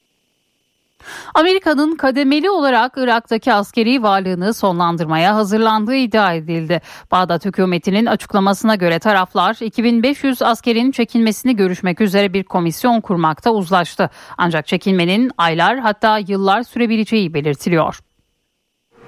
Amerika'nın 1.34 1.96
kademeli 1.96 2.50
olarak 2.50 2.94
Irak'taki 2.98 3.54
askeri 3.54 4.04
varlığını 4.04 4.54
sonlandırmaya 4.54 5.36
hazırlandığı 5.36 5.96
iddia 5.96 6.34
edildi. 6.34 6.82
Bağdat 7.12 7.46
hükümetinin 7.46 8.06
açıklamasına 8.06 8.76
göre 8.76 9.00
taraflar 9.00 9.58
2500 9.62 10.42
askerin 10.42 10.92
çekilmesini 10.92 11.56
görüşmek 11.56 12.02
üzere 12.02 12.34
bir 12.34 12.44
komisyon 12.44 13.02
kurmakta 13.02 13.52
uzlaştı. 13.52 14.10
Ancak 14.38 14.68
çekilmenin 14.68 15.32
aylar 15.38 15.80
hatta 15.80 16.18
yıllar 16.18 16.64
sürebileceği 16.64 17.34
belirtiliyor. 17.34 18.00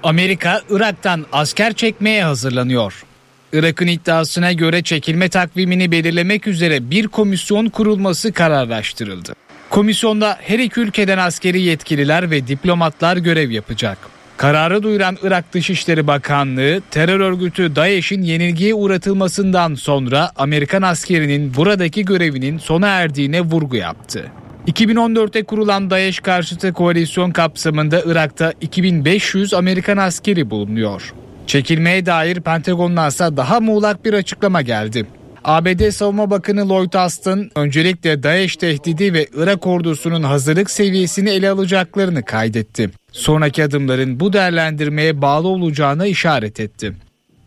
Amerika 0.02 0.60
Irak'tan 0.70 1.26
asker 1.32 1.72
çekmeye 1.72 2.24
hazırlanıyor. 2.24 3.04
Irak'ın 3.52 3.86
iddiasına 3.86 4.52
göre 4.52 4.82
çekilme 4.82 5.28
takvimini 5.28 5.92
belirlemek 5.92 6.46
üzere 6.46 6.90
bir 6.90 7.08
komisyon 7.08 7.68
kurulması 7.68 8.32
kararlaştırıldı. 8.32 9.34
Komisyonda 9.70 10.36
her 10.40 10.58
iki 10.58 10.80
ülkeden 10.80 11.18
askeri 11.18 11.62
yetkililer 11.62 12.30
ve 12.30 12.46
diplomatlar 12.46 13.16
görev 13.16 13.50
yapacak. 13.50 13.98
Kararı 14.36 14.82
duyuran 14.82 15.16
Irak 15.22 15.52
Dışişleri 15.52 16.06
Bakanlığı 16.06 16.80
terör 16.90 17.20
örgütü 17.20 17.76
DAEŞ'in 17.76 18.22
yenilgiye 18.22 18.74
uğratılmasından 18.74 19.74
sonra 19.74 20.30
Amerikan 20.36 20.82
askerinin 20.82 21.54
buradaki 21.54 22.04
görevinin 22.04 22.58
sona 22.58 22.88
erdiğine 22.88 23.40
vurgu 23.40 23.76
yaptı. 23.76 24.32
2014'te 24.66 25.42
kurulan 25.42 25.90
DAEŞ 25.90 26.20
karşıtı 26.20 26.72
koalisyon 26.72 27.30
kapsamında 27.30 28.02
Irak'ta 28.06 28.52
2500 28.60 29.54
Amerikan 29.54 29.96
askeri 29.96 30.50
bulunuyor. 30.50 31.14
Çekilmeye 31.46 32.06
dair 32.06 32.40
Pentagon'dansa 32.40 33.36
daha 33.36 33.60
muğlak 33.60 34.04
bir 34.04 34.14
açıklama 34.14 34.62
geldi. 34.62 35.06
ABD 35.44 35.90
Savunma 35.90 36.30
Bakanı 36.30 36.68
Lloyd 36.68 36.92
Austin 36.92 37.50
öncelikle 37.56 38.22
DAEŞ 38.22 38.56
tehdidi 38.56 39.12
ve 39.14 39.26
Irak 39.34 39.66
ordusunun 39.66 40.22
hazırlık 40.22 40.70
seviyesini 40.70 41.30
ele 41.30 41.50
alacaklarını 41.50 42.24
kaydetti. 42.24 42.90
Sonraki 43.12 43.64
adımların 43.64 44.20
bu 44.20 44.32
değerlendirmeye 44.32 45.22
bağlı 45.22 45.48
olacağına 45.48 46.06
işaret 46.06 46.60
etti. 46.60 46.92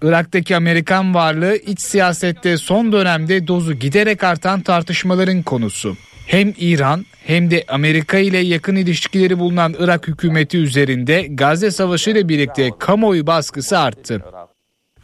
Irak'taki 0.01 0.55
Amerikan 0.55 1.13
varlığı 1.13 1.55
iç 1.55 1.79
siyasette 1.81 2.57
son 2.57 2.91
dönemde 2.91 3.47
dozu 3.47 3.73
giderek 3.73 4.23
artan 4.23 4.61
tartışmaların 4.61 5.43
konusu. 5.43 5.97
Hem 6.27 6.53
İran 6.57 7.05
hem 7.25 7.51
de 7.51 7.63
Amerika 7.67 8.17
ile 8.17 8.37
yakın 8.37 8.75
ilişkileri 8.75 9.39
bulunan 9.39 9.75
Irak 9.79 10.07
hükümeti 10.07 10.57
üzerinde 10.57 11.27
Gazze 11.29 11.71
Savaşı 11.71 12.09
ile 12.09 12.29
birlikte 12.29 12.69
kamuoyu 12.79 13.27
baskısı 13.27 13.79
arttı. 13.79 14.21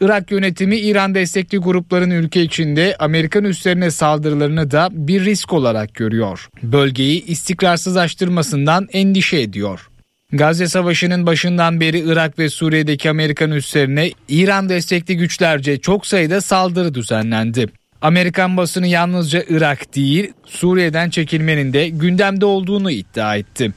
Irak 0.00 0.30
yönetimi 0.30 0.76
İran 0.76 1.14
destekli 1.14 1.58
grupların 1.58 2.10
ülke 2.10 2.42
içinde 2.42 2.96
Amerikan 2.98 3.44
üslerine 3.44 3.90
saldırılarını 3.90 4.70
da 4.70 4.88
bir 4.92 5.24
risk 5.24 5.52
olarak 5.52 5.94
görüyor. 5.94 6.48
Bölgeyi 6.62 7.24
istikrarsızlaştırmasından 7.24 8.88
endişe 8.92 9.40
ediyor. 9.40 9.90
Gazze 10.32 10.68
Savaşı'nın 10.68 11.26
başından 11.26 11.80
beri 11.80 11.98
Irak 11.98 12.38
ve 12.38 12.48
Suriye'deki 12.48 13.10
Amerikan 13.10 13.50
üslerine 13.50 14.10
İran 14.28 14.68
destekli 14.68 15.16
güçlerce 15.16 15.80
çok 15.80 16.06
sayıda 16.06 16.40
saldırı 16.40 16.94
düzenlendi. 16.94 17.66
Amerikan 18.02 18.56
basını 18.56 18.86
yalnızca 18.86 19.44
Irak 19.48 19.96
değil, 19.96 20.32
Suriye'den 20.46 21.10
çekilmenin 21.10 21.72
de 21.72 21.88
gündemde 21.88 22.44
olduğunu 22.44 22.90
iddia 22.90 23.36
etti. 23.36 23.72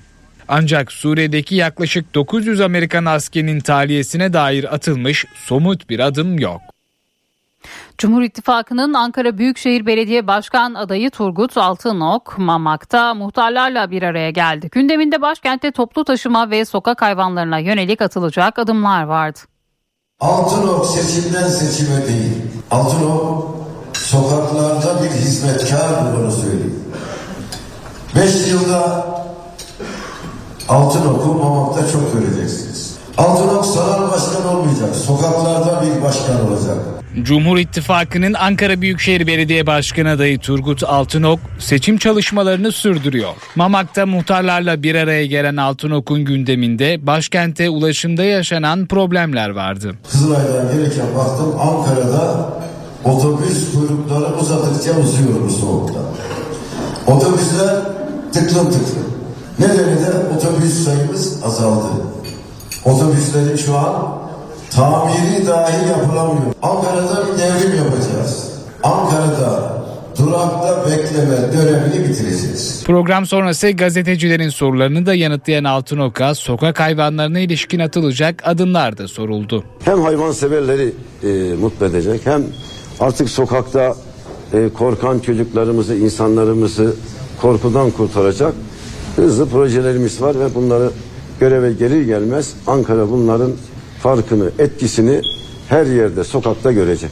Ancak 0.48 0.92
Suriye'deki 0.92 1.56
yaklaşık 1.56 2.16
900 2.16 2.62
Amerikan 2.62 3.06
askerinin 3.06 3.60
tahliyesine 3.60 4.34
dair 4.34 4.74
atılmış 4.74 5.26
somut 5.36 5.90
bir 5.90 6.00
adım 6.00 6.40
yok. 6.40 6.62
Cumhur 7.98 8.22
İttifakı'nın 8.22 8.94
Ankara 8.94 9.38
Büyükşehir 9.38 9.86
Belediye 9.86 10.28
Başkan 10.28 10.74
adayı 10.74 11.10
Turgut 11.10 11.58
Altınok, 11.58 12.38
Mamak'ta 12.38 13.14
muhtarlarla 13.14 13.92
bir 13.92 14.04
araya 14.04 14.30
geldi. 14.30 14.70
Gündeminde 14.72 15.22
başkentte 15.22 15.72
toplu 15.72 16.04
taşıma 16.04 16.50
ve 16.50 16.66
sokak 16.66 17.02
hayvanlarına 17.02 17.60
yönelik 17.60 18.02
atılacak 18.02 18.60
adımlar 18.60 19.04
vardı. 19.04 19.40
Altınok 20.20 20.86
seçimden 20.86 21.48
seçime 21.48 22.08
değil. 22.08 22.42
Altınok 22.72 23.58
sokaklarda 23.94 25.04
bir 25.04 25.10
hizmetkar 25.10 26.16
bunu 26.18 26.32
söyleyeyim. 26.32 26.84
Beş 28.16 28.48
yılda 28.48 29.06
Altınok'u 30.70 31.34
Mamak'ta 31.34 31.92
çok 31.92 32.14
göreceksiniz. 32.14 32.98
Altınok 33.18 33.66
saray 33.66 34.12
başkan 34.12 34.56
olmayacak. 34.56 34.96
Sokaklarda 34.96 35.82
bir 35.82 36.02
başkan 36.02 36.48
olacak. 36.48 36.78
Cumhur 37.22 37.58
İttifakı'nın 37.58 38.34
Ankara 38.34 38.82
Büyükşehir 38.82 39.28
Belediye 39.28 39.68
Başkanı 39.68 40.10
adayı 40.10 40.40
Turgut 40.40 40.84
Altınok 40.84 41.40
seçim 41.60 41.98
çalışmalarını 41.98 42.72
sürdürüyor. 42.72 43.30
Mamak'ta 43.56 44.06
muhtarlarla 44.06 44.84
bir 44.84 44.96
araya 44.96 45.26
gelen 45.26 45.56
Altınok'un 45.58 46.26
gündeminde 46.26 47.08
başkente 47.08 47.70
ulaşımda 47.70 48.24
yaşanan 48.24 48.86
problemler 48.86 49.50
vardı. 49.50 49.96
Kızılay'dan 50.12 50.72
gelirken 50.72 51.06
baktım 51.18 51.54
Ankara'da 51.60 52.50
otobüs 53.04 53.74
kuyrukları 53.74 54.36
uzadıkça 54.42 54.92
uzuyor 54.92 55.42
bu 55.46 55.50
soğukta. 55.50 56.00
Otobüsler 57.08 57.76
tıklım 58.34 58.72
tıklım. 58.72 59.13
Nedeni 59.60 59.78
de 60.02 60.36
otobüs 60.38 60.74
sayımız 60.74 61.44
azaldı. 61.44 61.88
Otobüslerin 62.86 63.58
şu 63.58 63.78
an 63.78 64.18
tamiri 64.72 65.48
dahi 65.48 65.88
yapılamıyor. 65.90 66.54
Ankara'da 66.62 67.28
bir 67.28 67.38
devrim 67.38 67.78
yapacağız. 67.78 68.52
Ankara'da 68.84 69.84
durakta 70.20 70.86
bekleme 70.90 71.54
dönemini 71.54 72.10
bitireceğiz. 72.10 72.84
Program 72.86 73.26
sonrası 73.26 73.72
gazetecilerin 73.72 74.50
sorularını 74.50 75.06
da 75.06 75.14
yanıtlayan 75.16 75.64
Altınok'a 75.64 76.36
sokak 76.36 76.80
hayvanlarına 76.80 77.40
ilişkin 77.40 77.80
atılacak 77.80 78.42
adımlar 78.46 78.98
da 78.98 79.08
soruldu. 79.08 79.64
Hem 79.86 80.02
hayvan 80.02 80.32
severleri 80.32 80.94
e, 81.24 81.56
mutlu 81.56 81.86
edecek 81.86 82.22
hem 82.24 82.44
artık 83.00 83.30
sokakta 83.30 83.96
e, 84.54 84.70
korkan 84.78 85.20
çocuklarımızı, 85.20 85.96
insanlarımızı 85.96 86.96
korkudan 87.42 87.92
kurtaracak 87.92 88.54
hızlı 89.16 89.50
projelerimiz 89.50 90.22
var 90.22 90.40
ve 90.40 90.56
bunları 90.56 90.92
göreve 91.40 91.74
gelir 91.74 92.02
gelmez 92.02 92.56
Ankara 92.68 93.10
bunların 93.10 93.52
farkını, 94.00 94.52
etkisini 94.60 95.22
her 95.70 95.86
yerde 95.86 96.24
sokakta 96.24 96.72
görecek. 96.72 97.12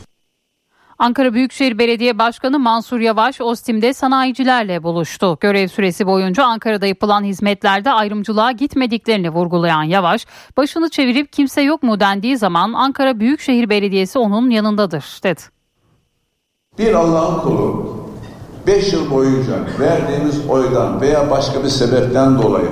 Ankara 0.99 1.34
Büyükşehir 1.34 1.78
Belediye 1.78 2.19
Başkanı 2.19 2.60
Mansur 2.60 2.99
Yavaş 2.99 3.41
Ostim'de 3.41 3.94
sanayicilerle 3.94 4.84
buluştu. 4.84 5.38
Görev 5.40 5.68
süresi 5.68 6.07
boyunca 6.07 6.45
Ankara'da 6.45 6.88
yapılan 6.88 7.23
hizmetlerde 7.23 7.91
ayrımcılığa 7.91 8.52
gitmediklerini 8.52 9.30
vurgulayan 9.30 9.84
Yavaş, 9.84 10.26
başını 10.57 10.90
çevirip 10.90 11.34
kimse 11.34 11.61
yok 11.61 11.84
mu 11.84 11.99
dendiği 11.99 12.38
zaman 12.38 12.73
Ankara 12.73 13.19
Büyükşehir 13.19 13.69
Belediyesi 13.69 14.19
onun 14.19 14.49
yanındadır 14.49 15.19
dedi. 15.23 15.41
Bir 16.78 16.94
Allah'ın 16.94 17.40
kulu 17.40 18.01
5 18.67 18.93
yıl 18.93 19.11
boyunca 19.11 19.53
verdiğimiz 19.79 20.35
oydan 20.49 21.01
veya 21.01 21.31
başka 21.31 21.63
bir 21.63 21.69
sebepten 21.69 22.41
dolayı 22.41 22.69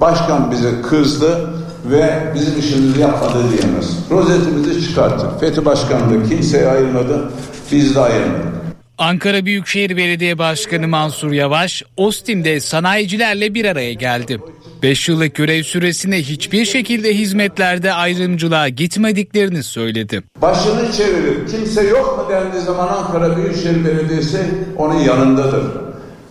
başkan 0.00 0.50
bize 0.50 0.82
kızdı 0.82 1.50
ve 1.90 2.32
bizim 2.34 2.58
işimizi 2.58 3.00
yapmadı 3.00 3.38
diyemez. 3.52 3.98
Rozetimizi 4.10 4.88
çıkarttık. 4.88 5.40
Fethi 5.40 5.64
Başkan 5.64 6.00
da 6.00 6.28
kimseye 6.28 6.68
ayırmadı, 6.68 7.30
biz 7.72 7.94
de 7.94 8.00
ayırmadık. 8.00 8.63
Ankara 8.98 9.44
Büyükşehir 9.44 9.96
Belediye 9.96 10.38
Başkanı 10.38 10.88
Mansur 10.88 11.32
Yavaş, 11.32 11.82
Ostim'de 11.96 12.60
sanayicilerle 12.60 13.54
bir 13.54 13.64
araya 13.64 13.92
geldi. 13.92 14.40
5 14.82 15.08
yıllık 15.08 15.34
görev 15.34 15.62
süresinde 15.62 16.22
hiçbir 16.22 16.64
şekilde 16.64 17.14
hizmetlerde 17.14 17.92
ayrımcılığa 17.92 18.68
gitmediklerini 18.68 19.62
söyledi. 19.62 20.22
Başını 20.42 20.92
çevirip 20.92 21.50
kimse 21.50 21.82
yok 21.82 22.18
mu 22.18 22.34
dendiği 22.34 22.62
zaman 22.62 22.88
Ankara 22.88 23.36
Büyükşehir 23.36 23.84
Belediyesi 23.84 24.38
onun 24.76 25.00
yanındadır. 25.00 25.64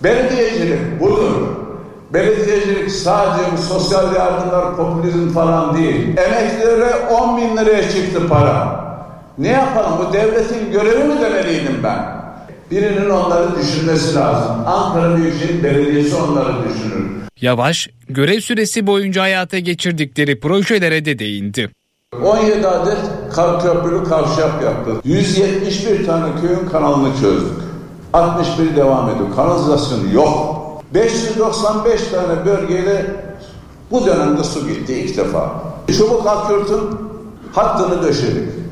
Belediyecilik 0.04 1.00
budur. 1.00 1.48
Belediyecilik 2.14 2.92
sadece 2.92 3.52
bu 3.58 3.62
sosyal 3.62 4.16
yardımlar, 4.16 4.76
popülizm 4.76 5.30
falan 5.30 5.78
değil. 5.78 6.18
Emeklilere 6.18 6.96
10 6.96 7.38
bin 7.38 7.58
liraya 7.58 7.92
çıktı 7.92 8.28
para. 8.30 8.84
Ne 9.38 9.50
yapalım 9.50 10.00
bu 10.00 10.14
devletin 10.14 10.72
görevi 10.72 11.04
mi 11.04 11.22
demeliydim 11.22 11.84
ben? 11.84 12.23
Birinin 12.74 13.10
onları 13.10 13.56
düşünmesi 13.56 14.16
lazım. 14.16 14.56
Ankara 14.66 15.18
Büyükşehir 15.18 15.64
Belediyesi 15.64 16.16
onları 16.16 16.54
düşünür. 16.70 17.12
Yavaş, 17.42 17.90
görev 18.10 18.40
süresi 18.40 18.88
boyunca 18.88 19.22
hayata 19.22 19.60
geçirdikleri 19.60 20.40
projelere 20.40 21.06
de 21.06 21.20
değindi. 21.20 21.70
17 22.24 22.68
adet 22.68 22.98
kar 23.34 23.62
köprülü 23.62 24.04
kavşak 24.04 24.64
yaptık. 24.64 24.96
171 25.06 26.06
tane 26.06 26.26
köyün 26.42 26.70
kanalını 26.72 27.10
çözdük. 27.22 27.64
61 28.14 28.76
devam 28.76 29.10
ediyor. 29.10 29.36
Kanalizasyon 29.36 30.12
yok. 30.12 30.56
595 30.94 32.02
tane 32.02 32.46
bölgeyle 32.46 33.06
bu 33.92 34.06
dönemde 34.06 34.44
su 34.44 34.68
gitti 34.68 34.94
ilk 34.94 35.18
defa. 35.18 35.52
Çubuk 35.98 36.28
Akyurt'un 36.28 37.12
hattını 37.54 38.04
döşedik. 38.04 38.63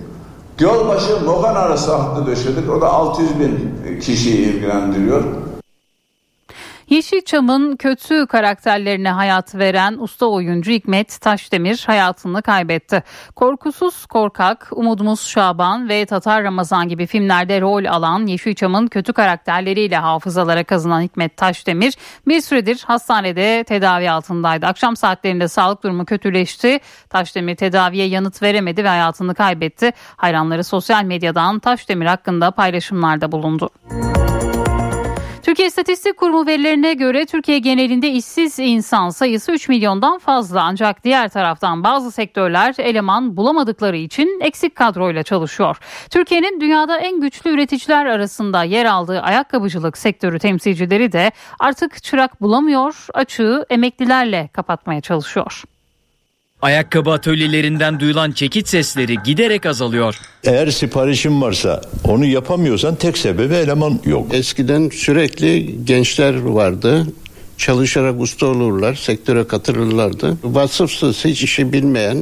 Gölbaşı 0.61 1.25
Mogan 1.25 1.55
arası 1.55 1.95
hattı 1.95 2.25
döşedik. 2.25 2.69
O 2.69 2.81
da 2.81 2.93
600 2.93 3.39
bin 3.39 3.73
kişiyi 4.01 4.37
ilgilendiriyor. 4.37 5.23
Yeşilçam'ın 6.91 7.75
kötü 7.75 8.27
karakterlerine 8.27 9.11
hayat 9.11 9.55
veren 9.55 9.97
usta 9.99 10.25
oyuncu 10.25 10.71
Hikmet 10.71 11.21
Taşdemir 11.21 11.83
hayatını 11.87 12.41
kaybetti. 12.41 13.03
Korkusuz 13.35 14.05
Korkak, 14.05 14.69
Umudumuz 14.71 15.21
Şaban 15.21 15.89
ve 15.89 16.05
Tatar 16.05 16.43
Ramazan 16.43 16.89
gibi 16.89 17.05
filmlerde 17.05 17.61
rol 17.61 17.85
alan 17.85 18.25
Yeşilçam'ın 18.25 18.87
kötü 18.87 19.13
karakterleriyle 19.13 19.97
hafızalara 19.97 20.63
kazınan 20.63 21.01
Hikmet 21.01 21.37
Taşdemir 21.37 21.93
bir 22.27 22.41
süredir 22.41 22.83
hastanede 22.87 23.63
tedavi 23.63 24.11
altındaydı. 24.11 24.65
Akşam 24.65 24.95
saatlerinde 24.95 25.47
sağlık 25.47 25.83
durumu 25.83 26.05
kötüleşti. 26.05 26.79
Taşdemir 27.09 27.55
tedaviye 27.55 28.07
yanıt 28.07 28.41
veremedi 28.41 28.83
ve 28.83 28.87
hayatını 28.87 29.35
kaybetti. 29.35 29.91
Hayranları 30.15 30.63
sosyal 30.63 31.03
medyadan 31.03 31.59
Taşdemir 31.59 32.05
hakkında 32.05 32.51
paylaşımlarda 32.51 33.31
bulundu. 33.31 33.69
Türkiye 35.41 35.67
İstatistik 35.67 36.17
Kurumu 36.17 36.47
verilerine 36.47 36.93
göre 36.93 37.25
Türkiye 37.25 37.59
genelinde 37.59 38.09
işsiz 38.11 38.59
insan 38.59 39.09
sayısı 39.09 39.51
3 39.51 39.69
milyondan 39.69 40.19
fazla 40.19 40.63
ancak 40.63 41.03
diğer 41.03 41.29
taraftan 41.29 41.83
bazı 41.83 42.11
sektörler 42.11 42.75
eleman 42.77 43.37
bulamadıkları 43.37 43.97
için 43.97 44.39
eksik 44.43 44.75
kadroyla 44.75 45.23
çalışıyor. 45.23 45.77
Türkiye'nin 46.09 46.61
dünyada 46.61 46.97
en 46.97 47.21
güçlü 47.21 47.49
üreticiler 47.49 48.05
arasında 48.05 48.63
yer 48.63 48.85
aldığı 48.85 49.21
ayakkabıcılık 49.21 49.97
sektörü 49.97 50.39
temsilcileri 50.39 51.11
de 51.11 51.31
artık 51.59 52.03
çırak 52.03 52.41
bulamıyor, 52.41 53.05
açığı 53.13 53.65
emeklilerle 53.69 54.49
kapatmaya 54.53 55.01
çalışıyor. 55.01 55.63
Ayakkabı 56.61 57.11
atölyelerinden 57.11 57.99
duyulan 57.99 58.31
çekit 58.31 58.67
sesleri 58.67 59.17
giderek 59.25 59.65
azalıyor. 59.65 60.15
Eğer 60.43 60.67
siparişin 60.67 61.41
varsa 61.41 61.81
onu 62.03 62.25
yapamıyorsan 62.25 62.95
tek 62.95 63.17
sebebi 63.17 63.53
eleman 63.53 63.99
yok. 64.05 64.33
Eskiden 64.33 64.89
sürekli 64.89 65.75
gençler 65.85 66.41
vardı. 66.41 67.07
Çalışarak 67.57 68.21
usta 68.21 68.45
olurlar, 68.45 68.95
sektöre 68.95 69.47
katılırlardı. 69.47 70.37
Vasıfsız 70.43 71.25
hiç 71.25 71.43
işi 71.43 71.73
bilmeyen 71.73 72.17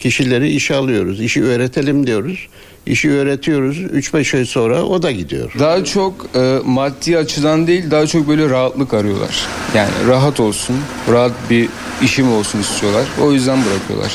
kişileri 0.00 0.50
işe 0.50 0.74
alıyoruz. 0.74 1.20
İşi 1.20 1.44
öğretelim 1.44 2.06
diyoruz. 2.06 2.48
İşi 2.88 3.10
öğretiyoruz. 3.10 3.78
3-5 3.78 4.36
ay 4.36 4.44
sonra 4.44 4.82
o 4.82 5.02
da 5.02 5.10
gidiyor. 5.10 5.52
Daha 5.58 5.84
çok 5.84 6.26
e, 6.34 6.58
maddi 6.64 7.18
açıdan 7.18 7.66
değil 7.66 7.90
daha 7.90 8.06
çok 8.06 8.28
böyle 8.28 8.50
rahatlık 8.50 8.94
arıyorlar. 8.94 9.46
Yani 9.74 9.90
rahat 10.08 10.40
olsun, 10.40 10.76
rahat 11.10 11.32
bir 11.50 11.68
işim 12.02 12.32
olsun 12.32 12.60
istiyorlar. 12.60 13.04
O 13.22 13.32
yüzden 13.32 13.58
bırakıyorlar. 13.64 14.12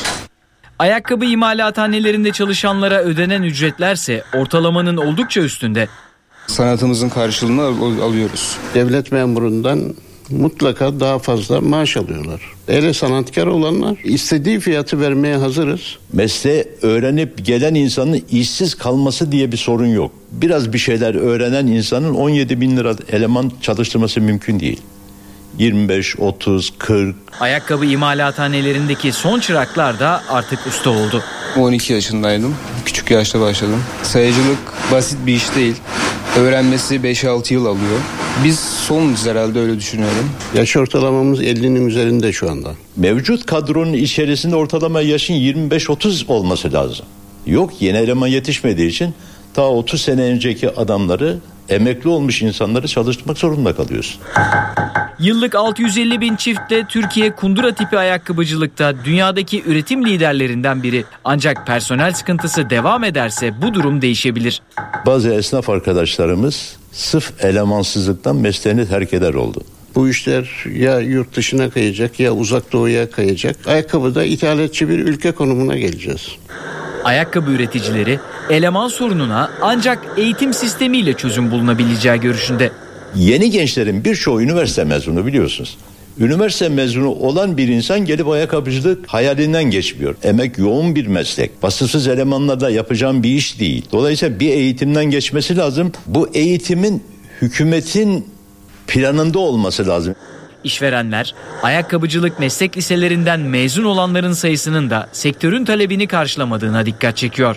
Ayakkabı 0.78 1.24
imalathanelerinde 1.24 2.32
çalışanlara 2.32 3.00
ödenen 3.02 3.42
ücretlerse 3.42 4.22
ortalamanın 4.34 4.96
oldukça 4.96 5.40
üstünde. 5.40 5.88
Sanatımızın 6.46 7.08
karşılığını 7.08 7.62
al- 7.62 8.00
alıyoruz. 8.10 8.56
Devlet 8.74 9.12
memurundan 9.12 9.94
mutlaka 10.30 11.00
daha 11.00 11.18
fazla 11.18 11.60
maaş 11.60 11.96
alıyorlar. 11.96 12.40
Ele 12.68 12.94
sanatkar 12.94 13.46
olanlar 13.46 13.98
istediği 14.04 14.60
fiyatı 14.60 15.00
vermeye 15.00 15.36
hazırız. 15.36 15.80
Mesleği 16.12 16.64
öğrenip 16.82 17.46
gelen 17.46 17.74
insanın 17.74 18.22
işsiz 18.30 18.74
kalması 18.74 19.32
diye 19.32 19.52
bir 19.52 19.56
sorun 19.56 19.86
yok. 19.86 20.12
Biraz 20.32 20.72
bir 20.72 20.78
şeyler 20.78 21.14
öğrenen 21.14 21.66
insanın 21.66 22.14
17 22.14 22.60
bin 22.60 22.76
lira 22.76 22.94
eleman 23.12 23.52
çalıştırması 23.62 24.20
mümkün 24.20 24.60
değil. 24.60 24.80
25, 25.58 26.18
30, 26.18 26.72
40. 26.78 27.16
Ayakkabı 27.40 27.86
imalathanelerindeki 27.86 29.12
son 29.12 29.40
çıraklar 29.40 30.00
da 30.00 30.22
artık 30.28 30.66
usta 30.66 30.90
oldu. 30.90 31.22
12 31.56 31.92
yaşındaydım. 31.92 32.56
Küçük 32.84 33.10
yaşta 33.10 33.40
başladım. 33.40 33.82
Sayıcılık 34.02 34.58
basit 34.92 35.18
bir 35.26 35.34
iş 35.34 35.54
değil. 35.54 35.76
Öğrenmesi 36.38 36.94
5-6 36.94 37.54
yıl 37.54 37.66
alıyor. 37.66 38.00
Biz 38.44 38.60
sonuz 38.60 39.26
herhalde 39.26 39.58
öyle 39.60 39.76
düşünüyorum. 39.76 40.30
Yaş 40.54 40.76
ortalamamız 40.76 41.42
50'nin 41.42 41.86
üzerinde 41.86 42.32
şu 42.32 42.50
anda. 42.50 42.70
Mevcut 42.96 43.46
kadronun 43.46 43.92
içerisinde 43.92 44.56
ortalama 44.56 45.00
yaşın 45.00 45.34
25-30 45.34 46.32
olması 46.32 46.72
lazım. 46.72 47.06
Yok 47.46 47.82
yeni 47.82 47.96
eleman 47.96 48.26
yetişmediği 48.26 48.88
için 48.88 49.14
ta 49.54 49.62
30 49.62 50.02
sene 50.02 50.22
önceki 50.22 50.70
adamları 50.70 51.38
emekli 51.68 52.08
olmuş 52.08 52.42
insanları 52.42 52.88
çalıştırmak 52.88 53.38
zorunda 53.38 53.76
kalıyorsun. 53.76 54.20
Yıllık 55.18 55.54
650 55.54 56.20
bin 56.20 56.36
çiftle 56.36 56.84
Türkiye 56.88 57.30
kundura 57.30 57.74
tipi 57.74 57.98
ayakkabıcılıkta 57.98 59.04
dünyadaki 59.04 59.62
üretim 59.66 60.06
liderlerinden 60.06 60.82
biri. 60.82 61.04
Ancak 61.24 61.66
personel 61.66 62.12
sıkıntısı 62.12 62.70
devam 62.70 63.04
ederse 63.04 63.62
bu 63.62 63.74
durum 63.74 64.02
değişebilir. 64.02 64.62
Bazı 65.06 65.34
esnaf 65.34 65.70
arkadaşlarımız 65.70 66.76
sırf 66.92 67.44
elemansızlıktan 67.44 68.36
mesleğini 68.36 68.88
terk 68.88 69.14
eder 69.14 69.34
oldu. 69.34 69.60
Bu 69.94 70.08
işler 70.08 70.64
ya 70.74 71.00
yurt 71.00 71.36
dışına 71.36 71.70
kayacak 71.70 72.20
ya 72.20 72.32
uzak 72.32 72.72
doğuya 72.72 73.10
kayacak. 73.10 73.56
Ayakkabıda 73.66 74.24
ithalatçı 74.24 74.88
bir 74.88 74.98
ülke 74.98 75.32
konumuna 75.32 75.76
geleceğiz. 75.78 76.28
Ayakkabı 77.04 77.50
üreticileri 77.50 78.20
eleman 78.50 78.88
sorununa 78.88 79.50
ancak 79.62 79.98
eğitim 80.16 80.54
sistemiyle 80.54 81.14
çözüm 81.14 81.50
bulunabileceği 81.50 82.20
görüşünde. 82.20 82.72
Yeni 83.16 83.50
gençlerin 83.50 84.04
birçoğu 84.04 84.42
üniversite 84.42 84.84
mezunu 84.84 85.26
biliyorsunuz. 85.26 85.78
Üniversite 86.18 86.68
mezunu 86.68 87.08
olan 87.08 87.56
bir 87.56 87.68
insan 87.68 88.04
gelip 88.04 88.28
ayakkabıcılık 88.28 89.06
hayalinden 89.06 89.64
geçmiyor. 89.64 90.14
Emek 90.22 90.58
yoğun 90.58 90.94
bir 90.94 91.06
meslek. 91.06 91.50
Vasıfsız 91.62 92.08
elemanlarla 92.08 92.70
yapacağım 92.70 93.22
bir 93.22 93.30
iş 93.30 93.60
değil. 93.60 93.86
Dolayısıyla 93.92 94.40
bir 94.40 94.50
eğitimden 94.50 95.04
geçmesi 95.04 95.56
lazım. 95.56 95.92
Bu 96.06 96.28
eğitimin 96.34 97.02
hükümetin 97.42 98.28
planında 98.86 99.38
olması 99.38 99.88
lazım. 99.88 100.14
İşverenler 100.64 101.34
ayakkabıcılık 101.62 102.38
meslek 102.38 102.76
liselerinden 102.76 103.40
mezun 103.40 103.84
olanların 103.84 104.32
sayısının 104.32 104.90
da 104.90 105.08
sektörün 105.12 105.64
talebini 105.64 106.06
karşılamadığına 106.06 106.86
dikkat 106.86 107.16
çekiyor. 107.16 107.56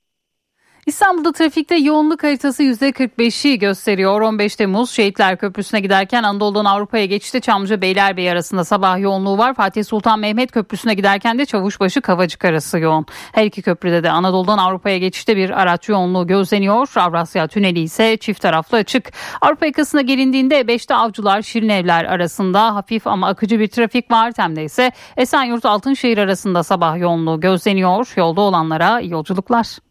İstanbul'da 0.85 1.31
trafikte 1.31 1.75
yoğunluk 1.75 2.23
haritası 2.23 2.63
%45'i 2.63 3.59
gösteriyor. 3.59 4.21
15 4.21 4.55
Temmuz 4.55 4.91
Şehitler 4.91 5.37
Köprüsü'ne 5.37 5.79
giderken 5.79 6.23
Anadolu'dan 6.23 6.65
Avrupa'ya 6.65 7.05
geçişte 7.05 7.39
Çamlıca 7.39 7.81
Beylerbeyi 7.81 8.31
arasında 8.31 8.63
sabah 8.63 8.99
yoğunluğu 8.99 9.37
var. 9.37 9.53
Fatih 9.53 9.83
Sultan 9.83 10.19
Mehmet 10.19 10.51
Köprüsü'ne 10.51 10.93
giderken 10.93 11.39
de 11.39 11.45
Çavuşbaşı 11.45 12.01
Kavacık 12.01 12.45
arası 12.45 12.79
yoğun. 12.79 13.05
Her 13.31 13.45
iki 13.45 13.61
köprüde 13.61 14.03
de 14.03 14.11
Anadolu'dan 14.11 14.57
Avrupa'ya 14.57 14.97
geçişte 14.97 15.37
bir 15.37 15.49
araç 15.61 15.89
yoğunluğu 15.89 16.27
gözleniyor. 16.27 16.87
Avrasya 16.95 17.47
Tüneli 17.47 17.79
ise 17.79 18.17
çift 18.17 18.41
taraflı 18.41 18.77
açık. 18.77 19.11
Avrupa 19.41 19.65
yakasına 19.65 20.01
gelindiğinde 20.01 20.61
E5'te 20.61 20.95
Avcılar 20.95 21.41
Şirinevler 21.41 22.05
arasında 22.05 22.75
hafif 22.75 23.07
ama 23.07 23.27
akıcı 23.27 23.59
bir 23.59 23.67
trafik 23.67 24.11
var. 24.11 24.31
Tem'de 24.31 24.63
ise 24.63 24.91
Esenyurt 25.17 25.65
Altınşehir 25.65 26.17
arasında 26.17 26.63
sabah 26.63 26.97
yoğunluğu 26.97 27.39
gözleniyor. 27.39 28.13
Yolda 28.15 28.41
olanlara 28.41 28.99
yolculuklar. 28.99 29.90